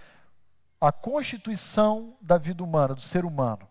a 0.79 0.91
constituição 0.91 2.15
da 2.21 2.37
vida 2.37 2.63
humana, 2.63 2.95
do 2.95 3.01
ser 3.01 3.25
humano. 3.25 3.67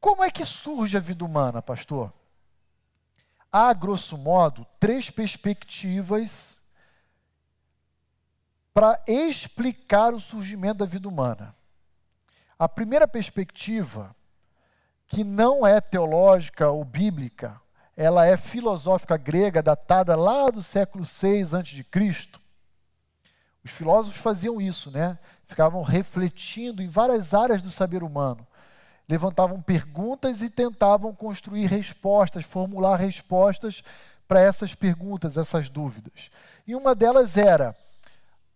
Como 0.00 0.22
é 0.22 0.30
que 0.30 0.44
surge 0.44 0.96
a 0.96 1.00
vida 1.00 1.24
humana, 1.24 1.60
pastor? 1.60 2.12
Há, 3.52 3.72
grosso 3.72 4.16
modo, 4.16 4.64
três 4.78 5.10
perspectivas 5.10 6.60
para 8.72 9.02
explicar 9.08 10.14
o 10.14 10.20
surgimento 10.20 10.78
da 10.78 10.86
vida 10.86 11.08
humana. 11.08 11.52
A 12.56 12.68
primeira 12.68 13.08
perspectiva, 13.08 14.14
que 15.06 15.24
não 15.24 15.66
é 15.66 15.80
teológica 15.80 16.70
ou 16.70 16.84
bíblica, 16.84 17.60
ela 17.96 18.24
é 18.24 18.36
filosófica 18.36 19.16
grega, 19.16 19.60
datada 19.62 20.14
lá 20.14 20.48
do 20.48 20.62
século 20.62 21.04
VI 21.04 21.42
a.C. 21.56 22.30
Os 23.64 23.70
filósofos 23.72 24.20
faziam 24.20 24.60
isso, 24.60 24.90
né? 24.90 25.18
Ficavam 25.44 25.82
refletindo 25.82 26.82
em 26.82 26.88
várias 26.88 27.34
áreas 27.34 27.60
do 27.60 27.70
saber 27.70 28.02
humano 28.04 28.46
levantavam 29.10 29.60
perguntas 29.60 30.40
e 30.40 30.48
tentavam 30.48 31.12
construir 31.12 31.66
respostas, 31.66 32.44
formular 32.44 32.94
respostas 32.94 33.82
para 34.28 34.40
essas 34.40 34.72
perguntas, 34.72 35.36
essas 35.36 35.68
dúvidas. 35.68 36.30
E 36.64 36.76
uma 36.76 36.94
delas 36.94 37.36
era: 37.36 37.76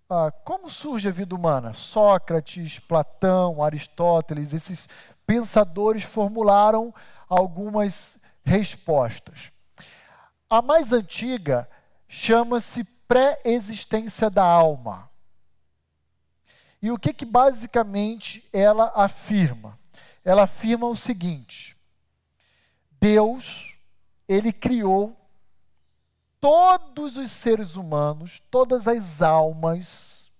ah, 0.08 0.30
como 0.44 0.70
surge 0.70 1.08
a 1.08 1.10
vida 1.10 1.34
humana? 1.34 1.74
Sócrates, 1.74 2.78
Platão, 2.78 3.64
Aristóteles, 3.64 4.52
esses 4.52 4.88
pensadores 5.26 6.04
formularam 6.04 6.94
algumas 7.28 8.16
respostas. 8.44 9.50
A 10.48 10.62
mais 10.62 10.92
antiga 10.92 11.68
chama-se 12.06 12.84
pré-existência 13.08 14.30
da 14.30 14.44
alma. 14.44 15.10
E 16.80 16.92
o 16.92 16.98
que, 16.98 17.12
que 17.12 17.24
basicamente 17.24 18.48
ela 18.52 18.92
afirma? 18.94 19.76
Ela 20.24 20.44
afirma 20.44 20.86
o 20.86 20.96
seguinte: 20.96 21.76
Deus, 22.92 23.76
ele 24.26 24.52
criou 24.52 25.16
todos 26.40 27.16
os 27.16 27.30
seres 27.30 27.76
humanos, 27.76 28.40
todas 28.50 28.88
as 28.88 29.20
almas, 29.20 30.30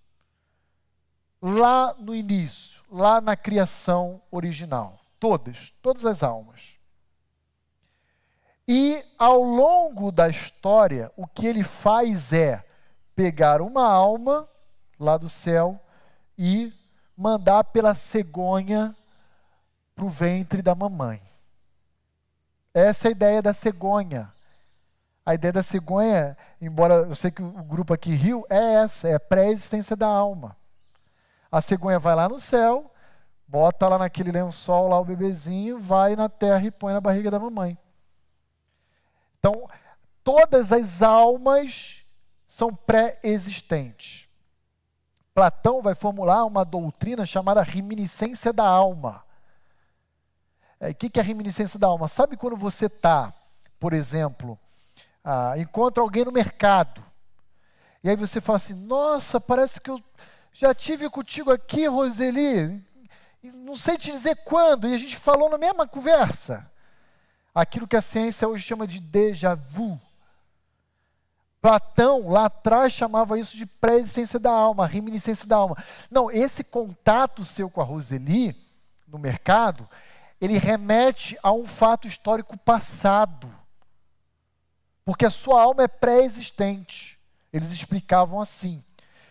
lá 1.41 1.95
no 1.99 2.15
início, 2.15 2.83
lá 2.91 3.21
na 3.21 3.37
criação 3.37 4.21
original. 4.31 4.99
Todas, 5.21 5.73
todas 5.81 6.05
as 6.05 6.23
almas. 6.23 6.75
E 8.67 9.05
ao 9.19 9.43
longo 9.43 10.11
da 10.11 10.29
história, 10.29 11.13
o 11.17 11.27
que 11.27 11.47
ele 11.47 11.63
faz 11.63 12.33
é 12.33 12.65
pegar 13.15 13.61
uma 13.61 13.87
alma 13.87 14.49
lá 14.99 15.17
do 15.17 15.29
céu 15.29 15.79
e 16.37 16.73
mandar 17.17 17.65
pela 17.65 17.95
cegonha 17.95 18.97
para 19.95 20.05
o 20.05 20.09
ventre 20.09 20.61
da 20.63 20.75
mamãe. 20.75 21.23
Essa 22.73 23.07
é 23.07 23.11
a 23.11 23.13
ideia 23.13 23.43
da 23.43 23.53
cegonha. 23.53 24.33
A 25.25 25.35
ideia 25.35 25.53
da 25.53 25.63
cegonha, 25.63 26.37
embora 26.61 26.95
eu 26.95 27.15
sei 27.15 27.31
que 27.31 27.43
o 27.43 27.63
grupo 27.63 27.95
aqui 27.95 28.15
riu, 28.15 28.45
é 28.51 28.75
essa, 28.75 29.09
é 29.09 29.15
a 29.15 29.21
pré-existência 29.21 29.97
da 29.97 30.07
alma. 30.07 30.57
A 31.51 31.61
cegonha 31.61 31.99
vai 31.99 32.15
lá 32.15 32.29
no 32.29 32.39
céu, 32.39 32.91
bota 33.47 33.89
lá 33.89 33.97
naquele 33.97 34.33
lençol 34.33 34.89
lá 34.89 34.99
o 34.99 35.05
bebezinho, 35.05 35.79
vai 35.79 36.17
na 36.17 36.29
terra 36.29 36.67
e 36.67 36.71
põe 36.71 36.93
na 36.93 37.01
barriga 37.01 37.31
da 37.31 37.39
mamãe. 37.39 37.79
Então, 39.39 39.69
todas 40.23 40.73
as 40.73 41.01
almas 41.01 42.05
são 42.49 42.75
pré-existentes. 42.75 44.29
Platão 45.33 45.81
vai 45.81 45.95
formular 45.95 46.45
uma 46.45 46.65
doutrina 46.65 47.25
chamada 47.25 47.63
reminiscência 47.63 48.53
da 48.53 48.67
alma. 48.67 49.25
É, 50.85 50.91
o 50.91 50.95
que 50.95 51.19
é 51.19 51.21
a 51.23 51.25
reminiscência 51.25 51.79
da 51.79 51.87
alma? 51.87 52.09
Sabe 52.09 52.37
quando 52.37 52.59
você 52.59 52.87
está, 52.87 53.33
por 53.81 53.95
exemplo, 53.95 54.59
ah, 55.25 55.55
encontra 55.57 56.03
alguém 56.03 56.27
no 56.27 56.31
mercado, 56.31 57.03
e 58.03 58.11
aí 58.11 58.17
você 58.17 58.39
fala 58.39 58.59
assim: 58.59 58.75
Nossa, 58.75 59.41
parece 59.41 59.81
que 59.81 59.91
eu 59.91 59.99
já 60.53 60.75
tive 60.75 61.09
contigo 61.09 61.51
aqui, 61.51 61.87
Roseli, 61.87 62.87
não 63.43 63.75
sei 63.75 63.97
te 63.97 64.13
dizer 64.13 64.37
quando, 64.45 64.87
e 64.87 64.95
a 64.95 64.99
gente 64.99 65.17
falou 65.17 65.49
na 65.49 65.57
mesma 65.57 65.89
conversa. 65.89 66.71
Aquilo 67.55 67.89
que 67.89 67.97
a 67.97 68.03
ciência 68.03 68.47
hoje 68.47 68.63
chama 68.63 68.87
de 68.87 69.01
déjà 69.01 69.55
vu. 69.55 69.99
Platão, 71.63 72.29
lá 72.29 72.45
atrás, 72.45 72.93
chamava 72.93 73.39
isso 73.39 73.57
de 73.57 73.65
pré-existência 73.65 74.39
da 74.39 74.51
alma, 74.51 74.87
reminiscência 74.87 75.47
da 75.47 75.57
alma. 75.57 75.83
Não, 76.11 76.31
esse 76.31 76.63
contato 76.63 77.43
seu 77.43 77.71
com 77.71 77.81
a 77.81 77.85
Roseli, 77.85 78.55
no 79.09 79.19
mercado, 79.19 79.89
ele 80.41 80.59
remete 80.59 81.39
a 81.43 81.53
um 81.53 81.65
fato 81.65 82.07
histórico 82.07 82.57
passado. 82.59 83.53
Porque 85.05 85.27
a 85.27 85.31
sua 85.31 85.63
alma 85.63 85.85
é 85.85 85.89
pré-existente. 85.89 87.19
Eles 87.53 87.71
explicavam 87.71 88.41
assim. 88.41 88.83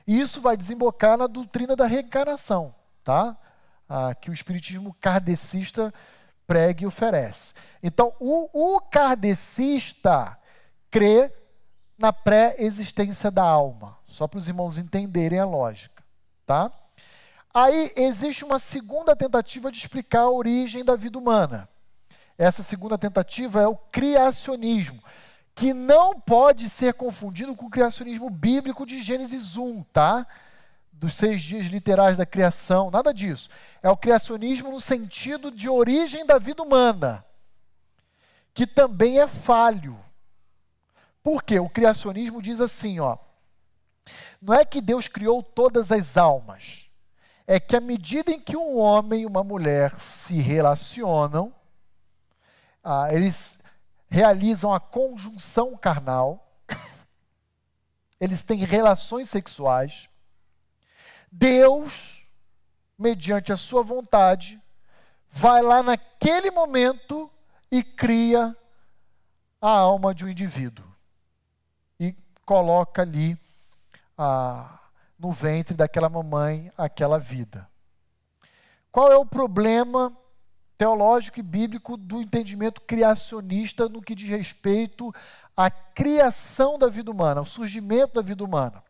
E 0.06 0.20
isso 0.20 0.42
vai 0.42 0.56
desembocar 0.56 1.18
na 1.18 1.28
doutrina 1.28 1.76
da 1.76 1.86
reencarnação, 1.86 2.74
tá? 3.04 3.38
Ah, 3.88 4.14
que 4.14 4.30
o 4.30 4.34
espiritismo 4.34 4.96
kardecista 5.00 5.94
prega 6.46 6.84
e 6.84 6.88
oferece. 6.88 7.54
Então, 7.82 8.14
o, 8.20 8.76
o 8.76 8.82
kardecista 8.82 10.38
crê 10.92 11.32
na 11.98 12.12
pré-existência 12.12 13.32
da 13.32 13.44
alma, 13.44 13.98
só 14.06 14.28
para 14.28 14.40
os 14.40 14.48
irmãos 14.48 14.78
entenderem 14.78 15.40
a 15.40 15.46
lógica, 15.46 16.04
tá? 16.46 16.72
Aí 17.54 17.92
existe 17.96 18.44
uma 18.44 18.58
segunda 18.58 19.16
tentativa 19.16 19.72
de 19.72 19.78
explicar 19.78 20.22
a 20.22 20.30
origem 20.30 20.84
da 20.84 20.96
vida 20.96 21.20
humana. 21.20 21.70
Essa 22.38 22.64
segunda 22.64 22.98
tentativa 22.98 23.62
é 23.62 23.68
o 23.68 23.76
criacionismo. 23.76 25.02
que 25.56 25.74
não 25.74 26.20
pode 26.20 26.70
ser 26.70 26.94
confundido 26.96 27.56
com 27.56 27.68
o 27.68 27.70
criacionismo 27.70 28.30
bíblico 28.30 28.86
de 28.86 29.02
Gênesis 29.02 29.56
1, 29.56 29.84
tá? 29.84 30.26
Dos 30.92 31.16
seis 31.16 31.42
dias 31.42 31.68
literais 31.68 32.18
da 32.18 32.26
criação, 32.26 32.90
nada 32.90 33.14
disso. 33.14 33.50
É 33.82 33.90
o 33.90 33.98
criacionismo 33.98 34.72
no 34.72 34.82
sentido 34.82 35.52
de 35.52 35.70
origem 35.70 36.26
da 36.26 36.40
vida 36.40 36.64
humana, 36.64 37.24
que 38.54 38.66
também 38.66 39.20
é 39.20 39.28
falho. 39.28 40.00
Por 41.22 41.44
quê? 41.44 41.60
O 41.60 41.70
criacionismo 41.70 42.42
diz 42.42 42.60
assim, 42.60 43.00
ó. 43.00 43.18
Não 44.42 44.54
é 44.54 44.66
que 44.66 44.82
Deus 44.82 45.08
criou 45.08 45.42
todas 45.42 45.92
as 45.92 46.18
almas. 46.18 46.83
É 47.46 47.60
que 47.60 47.76
à 47.76 47.82
medida 47.82 48.32
em 48.32 48.40
que 48.40 48.56
um 48.56 48.78
homem 48.78 49.22
e 49.22 49.26
uma 49.26 49.44
mulher 49.44 50.00
se 50.00 50.36
relacionam, 50.36 51.54
ah, 52.84 53.14
eles 53.14 53.58
realizam 54.10 54.74
a 54.74 54.80
conjunção 54.80 55.76
carnal, 55.76 56.54
eles 58.20 58.44
têm 58.44 58.60
relações 58.60 59.30
sexuais, 59.30 60.08
Deus, 61.32 62.24
mediante 62.98 63.52
a 63.52 63.58
sua 63.58 63.82
vontade, 63.82 64.62
vai 65.30 65.62
lá 65.62 65.82
naquele 65.82 66.52
momento 66.52 67.30
e 67.72 67.84
cria 67.84 68.56
a 69.60 69.70
alma 69.70 70.14
de 70.14 70.24
um 70.24 70.30
indivíduo 70.30 70.86
e 72.00 72.16
coloca 72.46 73.02
ali 73.02 73.36
a, 74.16 74.80
no 75.24 75.32
ventre 75.32 75.74
daquela 75.74 76.10
mamãe 76.10 76.70
aquela 76.78 77.18
vida. 77.18 77.68
Qual 78.92 79.12
é 79.12 79.16
o 79.16 79.26
problema 79.26 80.16
teológico 80.78 81.40
e 81.40 81.44
bíblico 81.44 81.96
do 81.96 82.22
entendimento 82.22 82.82
criacionista 82.82 83.88
no 83.88 84.02
que 84.02 84.14
diz 84.14 84.28
respeito 84.28 85.16
à 85.56 85.72
criação 85.72 86.78
da 86.78 86.90
vida 86.90 87.10
humana, 87.10 87.40
ao 87.40 87.46
surgimento 87.46 88.16
da 88.16 88.22
vida 88.22 88.44
humana. 88.44 88.84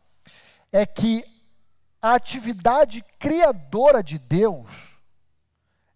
É 0.72 0.84
que 0.84 1.24
a 2.02 2.14
atividade 2.14 3.04
criadora 3.16 4.02
de 4.02 4.18
Deus, 4.18 4.98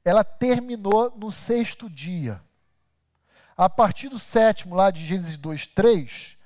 ela 0.05 0.23
terminou 0.23 1.13
no 1.17 1.33
sexto 1.33 1.91
dia. 1.91 2.41
A 3.57 3.69
partir 3.69 4.09
do 4.09 4.21
sétimo, 4.21 4.77
lá 4.77 4.93
de 4.93 5.05
Gênesis 5.05 5.37
2, 5.37 5.67
3, 5.67 6.38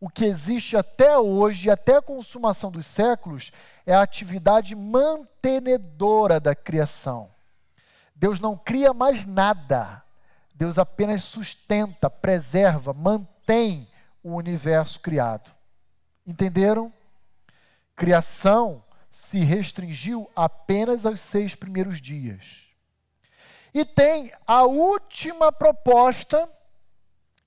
o 0.00 0.08
que 0.08 0.24
existe 0.24 0.78
até 0.78 1.18
hoje, 1.18 1.68
até 1.68 1.96
a 1.96 2.02
consumação 2.02 2.70
dos 2.70 2.86
séculos, 2.86 3.52
é 3.84 3.94
a 3.94 4.00
atividade 4.00 4.74
mantenedora 4.74 6.40
da 6.40 6.54
criação. 6.54 7.30
Deus 8.16 8.40
não 8.40 8.56
cria 8.56 8.94
mais 8.94 9.26
nada. 9.26 10.02
Deus 10.54 10.78
apenas 10.78 11.24
sustenta, 11.24 12.08
preserva, 12.08 12.94
mantém 12.94 13.86
o 14.22 14.34
universo 14.34 15.00
criado. 15.00 15.50
Entenderam? 16.26 16.92
Criação 17.94 18.82
se 19.10 19.40
restringiu 19.40 20.30
apenas 20.34 21.04
aos 21.04 21.20
seis 21.20 21.54
primeiros 21.54 22.00
dias. 22.00 22.62
E 23.74 23.84
tem 23.84 24.32
a 24.46 24.64
última 24.64 25.52
proposta, 25.52 26.48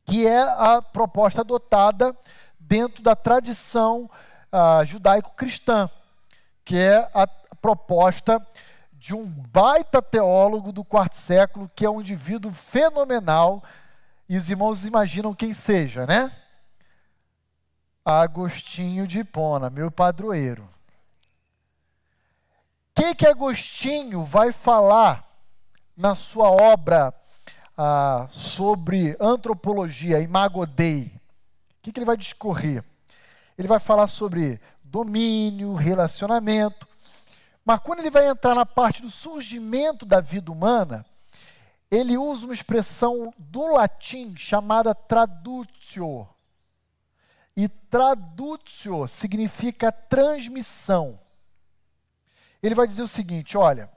que 0.06 0.28
é 0.28 0.42
a 0.42 0.82
proposta 0.82 1.42
adotada 1.42 2.16
dentro 2.68 3.04
da 3.04 3.16
tradição 3.16 4.10
uh, 4.52 4.86
judaico-cristã, 4.86 5.90
que 6.66 6.78
é 6.78 7.10
a 7.14 7.28
proposta 7.62 8.46
de 8.92 9.14
um 9.14 9.26
baita 9.26 10.02
teólogo 10.02 10.72
do 10.72 10.84
quarto 10.84 11.18
século, 11.18 11.70
que 11.76 11.86
é 11.86 11.90
um 11.90 12.02
indivíduo 12.02 12.52
fenomenal, 12.52 13.64
e 14.30 14.38
os 14.38 14.50
irmãos 14.50 14.86
imaginam 14.86 15.34
quem 15.34 15.54
seja, 15.54 16.06
né? 16.06 16.32
Agostinho 18.06 19.06
de 19.06 19.20
Hipona, 19.20 19.70
meu 19.70 19.92
padroeiro. 19.92 20.64
O 22.96 23.02
que, 23.02 23.16
que 23.16 23.28
Agostinho 23.28 24.24
vai 24.24 24.52
falar 24.52 25.28
na 25.96 26.16
sua 26.16 26.50
obra 26.50 27.14
ah, 27.78 28.28
sobre 28.30 29.18
antropologia, 29.20 30.20
Imago 30.20 30.66
Dei? 30.66 31.13
Que, 31.84 31.92
que 31.92 32.00
ele 32.00 32.06
vai 32.06 32.18
discorrer? 32.18 32.84
Ele 33.56 33.68
vai 33.68 33.80
falar 33.80 34.08
sobre 34.08 34.60
domínio, 34.84 35.76
relacionamento, 35.76 36.88
mas 37.64 37.80
quando 37.80 38.00
ele 38.00 38.10
vai 38.10 38.28
entrar 38.28 38.56
na 38.56 38.66
parte 38.66 39.02
do 39.02 39.10
surgimento 39.10 40.06
da 40.06 40.20
vida 40.20 40.52
humana, 40.52 41.06
ele 41.92 42.18
usa 42.18 42.46
uma 42.46 42.54
expressão 42.54 43.32
do 43.38 43.74
latim 43.74 44.36
chamada 44.36 44.96
tradutio. 44.96 46.28
E 47.56 47.68
tradutio 47.68 49.08
significa 49.08 49.92
transmissão. 49.92 51.20
Ele 52.64 52.74
vai 52.74 52.88
dizer 52.88 53.04
o 53.04 53.08
seguinte: 53.08 53.56
olha, 53.56 53.92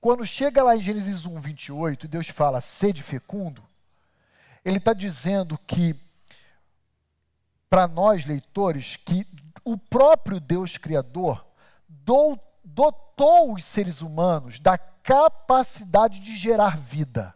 quando 0.00 0.26
chega 0.26 0.64
lá 0.64 0.76
em 0.76 0.80
Gênesis 0.80 1.24
1, 1.24 1.38
28, 1.38 2.08
Deus 2.08 2.28
fala, 2.28 2.60
sede 2.60 3.02
fecundo, 3.02 3.62
ele 4.64 4.78
está 4.78 4.92
dizendo 4.92 5.56
que, 5.64 5.94
para 7.72 7.88
nós 7.88 8.26
leitores, 8.26 8.96
que 8.96 9.26
o 9.64 9.78
próprio 9.78 10.38
Deus 10.38 10.76
Criador 10.76 11.42
dotou 11.88 13.54
os 13.54 13.64
seres 13.64 14.02
humanos 14.02 14.60
da 14.60 14.76
capacidade 14.76 16.20
de 16.20 16.36
gerar 16.36 16.76
vida. 16.76 17.34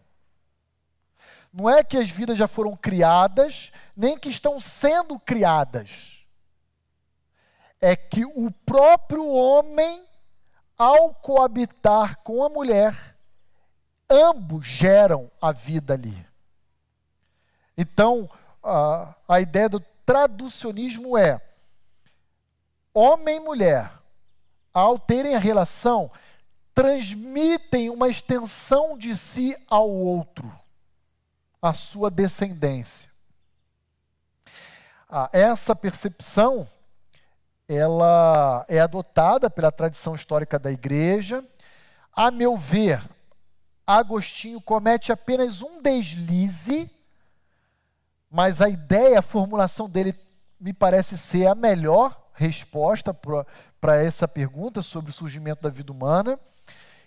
Não 1.51 1.71
é 1.71 1.83
que 1.83 1.97
as 1.97 2.11
vidas 2.11 2.37
já 2.37 2.47
foram 2.47 2.77
criadas, 2.77 3.73
nem 3.97 4.19
que 4.19 4.29
estão 4.29 4.61
sendo 4.61 5.19
criadas. 5.19 6.23
É 7.81 7.97
que 7.97 8.27
o 8.27 8.51
próprio 8.67 9.27
homem, 9.27 10.07
ao 10.77 11.15
coabitar 11.15 12.19
com 12.19 12.45
a 12.45 12.51
mulher, 12.51 13.17
ambos 14.11 14.67
geram 14.67 15.31
a 15.41 15.51
vida 15.51 15.95
ali. 15.95 16.27
Então, 17.75 18.29
a, 18.63 19.15
a 19.27 19.41
ideia 19.41 19.71
do 19.71 19.81
traducionismo 20.07 21.19
é: 21.19 21.41
homem 22.95 23.37
e 23.37 23.41
mulher 23.41 23.93
ao 24.73 24.99
terem 24.99 25.35
a 25.35 25.39
relação, 25.39 26.11
transmitem 26.75 27.89
uma 27.91 28.09
extensão 28.09 28.97
de 28.97 29.17
si 29.17 29.57
ao 29.69 29.91
outro, 29.91 30.53
a 31.61 31.73
sua 31.73 32.11
descendência. 32.11 33.11
Ah, 35.09 35.31
essa 35.33 35.75
percepção 35.75 36.69
ela 37.69 38.65
é 38.69 38.79
adotada 38.79 39.49
pela 39.51 39.73
tradição 39.73 40.15
histórica 40.15 40.59
da 40.59 40.71
igreja. 40.71 41.45
A 42.13 42.31
meu 42.31 42.57
ver, 42.57 43.03
Agostinho 43.87 44.61
comete 44.61 45.11
apenas 45.11 45.63
um 45.63 45.81
deslize, 45.81 46.91
mas 48.31 48.61
a 48.61 48.69
ideia, 48.69 49.19
a 49.19 49.23
formulação 49.23 49.89
dele 49.89 50.15
me 50.59 50.73
parece 50.73 51.17
ser 51.17 51.47
a 51.47 51.55
melhor 51.55 52.19
resposta 52.33 53.15
para 53.81 54.03
essa 54.03 54.27
pergunta 54.27 54.83
sobre 54.83 55.11
o 55.11 55.15
surgimento 55.15 55.63
da 55.63 55.71
vida 55.71 55.93
humana. 55.93 56.39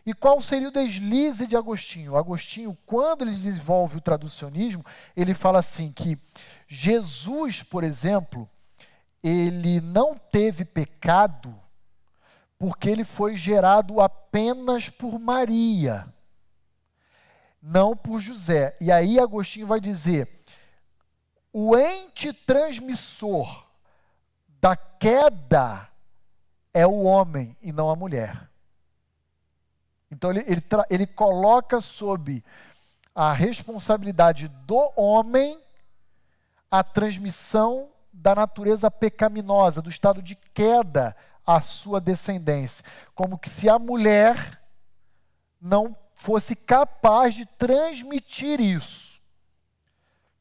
E 0.06 0.14
qual 0.14 0.41
seria 0.41 0.70
o 0.70 0.72
deslize 0.72 1.46
de 1.46 1.56
Agostinho? 1.56 2.16
Agostinho, 2.16 2.78
quando 2.86 3.24
ele 3.24 3.36
desenvolve 3.36 3.98
o 3.98 4.02
traducionismo, 4.02 4.84
ele 5.16 5.34
fala 5.34 5.60
assim 5.60 5.91
que 5.91 6.18
Jesus, 6.68 7.62
por 7.62 7.84
exemplo, 7.84 8.50
ele 9.22 9.82
não 9.82 10.16
teve 10.16 10.64
pecado 10.64 11.56
porque 12.58 12.90
ele 12.90 13.06
foi 13.06 13.38
gerado 13.38 14.02
apenas 14.02 14.90
por 14.90 15.18
Maria, 15.18 16.14
não 17.62 17.96
por 17.96 18.20
José. 18.20 18.76
E 18.82 18.91
aí 18.91 19.20
Agostinho 19.20 19.68
vai 19.68 19.80
dizer: 19.80 20.39
o 21.51 21.77
ente 21.77 22.31
transmissor 22.31 23.65
da 24.61 24.76
queda 24.76 25.89
é 26.73 26.85
o 26.85 27.03
homem 27.03 27.57
e 27.61 27.71
não 27.71 27.89
a 27.89 27.95
mulher. 27.95 28.49
Então 30.11 30.30
ele, 30.30 30.43
ele, 30.47 30.63
ele 30.89 31.07
coloca 31.07 31.81
sob 31.81 32.43
a 33.13 33.34
responsabilidade 33.34 34.47
do 34.47 34.93
homem 34.95 35.59
a 36.69 36.84
transmissão 36.84 37.89
da 38.13 38.35
natureza 38.35 38.91
pecaminosa, 38.91 39.81
do 39.81 39.89
estado 39.89 40.21
de 40.21 40.35
queda 40.53 41.15
à 41.45 41.61
sua 41.61 41.99
descendência. 41.99 42.85
Como 43.15 43.38
que 43.38 43.49
se 43.49 43.67
a 43.67 43.80
mulher 43.80 44.61
não 45.59 45.95
fosse 46.15 46.55
capaz 46.55 47.34
de 47.34 47.45
transmitir 47.45 48.59
isso. 48.59 49.09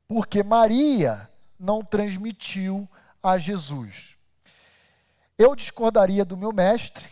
Porque 0.09 0.43
Maria 0.43 1.29
não 1.61 1.85
transmitiu 1.85 2.89
a 3.23 3.37
Jesus. 3.37 4.17
Eu 5.37 5.55
discordaria 5.55 6.25
do 6.25 6.37
meu 6.37 6.53
mestre, 6.53 7.05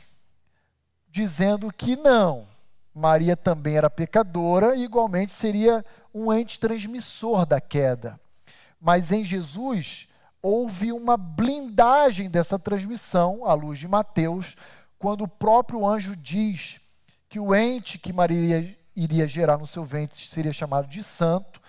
dizendo 1.11 1.71
que 1.73 1.95
não, 1.95 2.49
Maria 2.95 3.37
também 3.37 3.77
era 3.77 3.91
pecadora 3.91 4.75
e 4.75 4.85
igualmente 4.85 5.35
seria 5.35 5.85
um 6.13 6.33
ente 6.33 6.59
transmissor 6.59 7.45
da 7.45 7.61
queda. 7.61 8.19
Mas 8.81 9.13
em 9.13 9.23
Jesus 9.23 10.09
houve 10.41 10.93
uma 10.93 11.17
blindagem 11.19 12.31
dessa 12.31 12.59
transmissão, 12.59 13.45
à 13.45 13.53
luz 13.53 13.79
de 13.79 13.87
Mateus, 13.87 14.57
quando 14.99 15.25
o 15.25 15.29
próprio 15.29 15.87
anjo 15.87 16.17
diz 16.17 16.81
que 17.29 17.39
o 17.39 17.55
ente 17.55 17.99
que 17.99 18.13
Maria 18.13 18.75
iria 18.95 19.29
gerar 19.29 19.59
no 19.59 19.67
seu 19.67 19.85
ventre 19.85 20.19
seria 20.19 20.53
chamado 20.53 20.89
de 20.89 21.03
santo, 21.03 21.61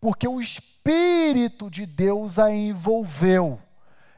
porque 0.00 0.26
o 0.26 0.40
Espírito 0.40 1.70
de 1.70 1.84
Deus 1.84 2.38
a 2.38 2.52
envolveu. 2.52 3.60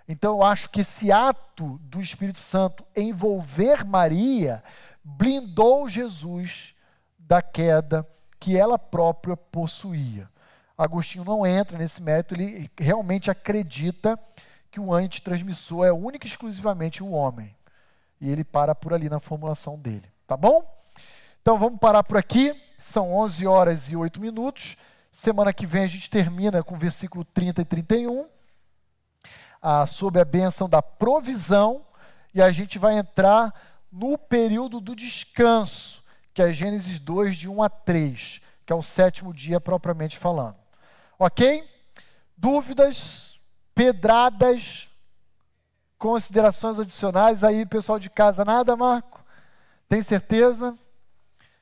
Então 0.06 0.36
eu 0.36 0.42
acho 0.42 0.68
que 0.70 0.80
esse 0.80 1.10
ato 1.10 1.78
do 1.82 2.00
Espírito 2.00 2.38
Santo 2.38 2.84
envolver 2.96 3.84
Maria 3.84 4.62
blindou 5.02 5.88
Jesus 5.88 6.74
da 7.18 7.42
queda 7.42 8.06
que 8.38 8.56
ela 8.56 8.78
própria 8.78 9.36
possuía. 9.36 10.28
Agostinho 10.76 11.24
não 11.24 11.46
entra 11.46 11.78
nesse 11.78 12.02
mérito, 12.02 12.34
ele 12.34 12.70
realmente 12.78 13.30
acredita 13.30 14.18
que 14.70 14.80
o 14.80 14.92
antitransmissor 14.92 15.86
é 15.86 15.92
único 15.92 16.26
e 16.26 16.28
exclusivamente 16.28 17.02
o 17.02 17.10
homem. 17.10 17.54
E 18.20 18.30
ele 18.30 18.42
para 18.42 18.74
por 18.74 18.92
ali 18.92 19.08
na 19.08 19.20
formulação 19.20 19.78
dele. 19.78 20.10
Tá 20.26 20.36
bom? 20.36 20.64
Então 21.40 21.58
vamos 21.58 21.78
parar 21.78 22.02
por 22.02 22.16
aqui. 22.16 22.54
São 22.78 23.14
11 23.14 23.46
horas 23.46 23.90
e 23.90 23.96
8 23.96 24.20
minutos. 24.20 24.76
Semana 25.12 25.52
que 25.52 25.66
vem 25.66 25.84
a 25.84 25.86
gente 25.86 26.08
termina 26.08 26.62
com 26.62 26.74
o 26.74 26.78
versículo 26.78 27.22
30 27.22 27.60
e 27.60 27.64
31, 27.66 28.26
ah, 29.60 29.86
sobre 29.86 30.18
a 30.18 30.24
bênção 30.24 30.66
da 30.66 30.80
provisão, 30.80 31.84
e 32.34 32.40
a 32.40 32.50
gente 32.50 32.78
vai 32.78 32.96
entrar 32.96 33.52
no 33.92 34.16
período 34.16 34.80
do 34.80 34.96
descanso, 34.96 36.02
que 36.32 36.40
é 36.40 36.50
Gênesis 36.50 36.98
2, 36.98 37.36
de 37.36 37.46
1 37.46 37.62
a 37.62 37.68
3, 37.68 38.40
que 38.64 38.72
é 38.72 38.76
o 38.76 38.82
sétimo 38.82 39.34
dia 39.34 39.60
propriamente 39.60 40.16
falando. 40.16 40.56
Ok? 41.18 41.62
Dúvidas, 42.34 43.38
pedradas, 43.74 44.88
considerações 45.98 46.80
adicionais 46.80 47.44
aí, 47.44 47.66
pessoal 47.66 47.98
de 47.98 48.08
casa, 48.08 48.46
nada, 48.46 48.74
Marco? 48.74 49.22
Tem 49.90 50.00
certeza? 50.00 50.74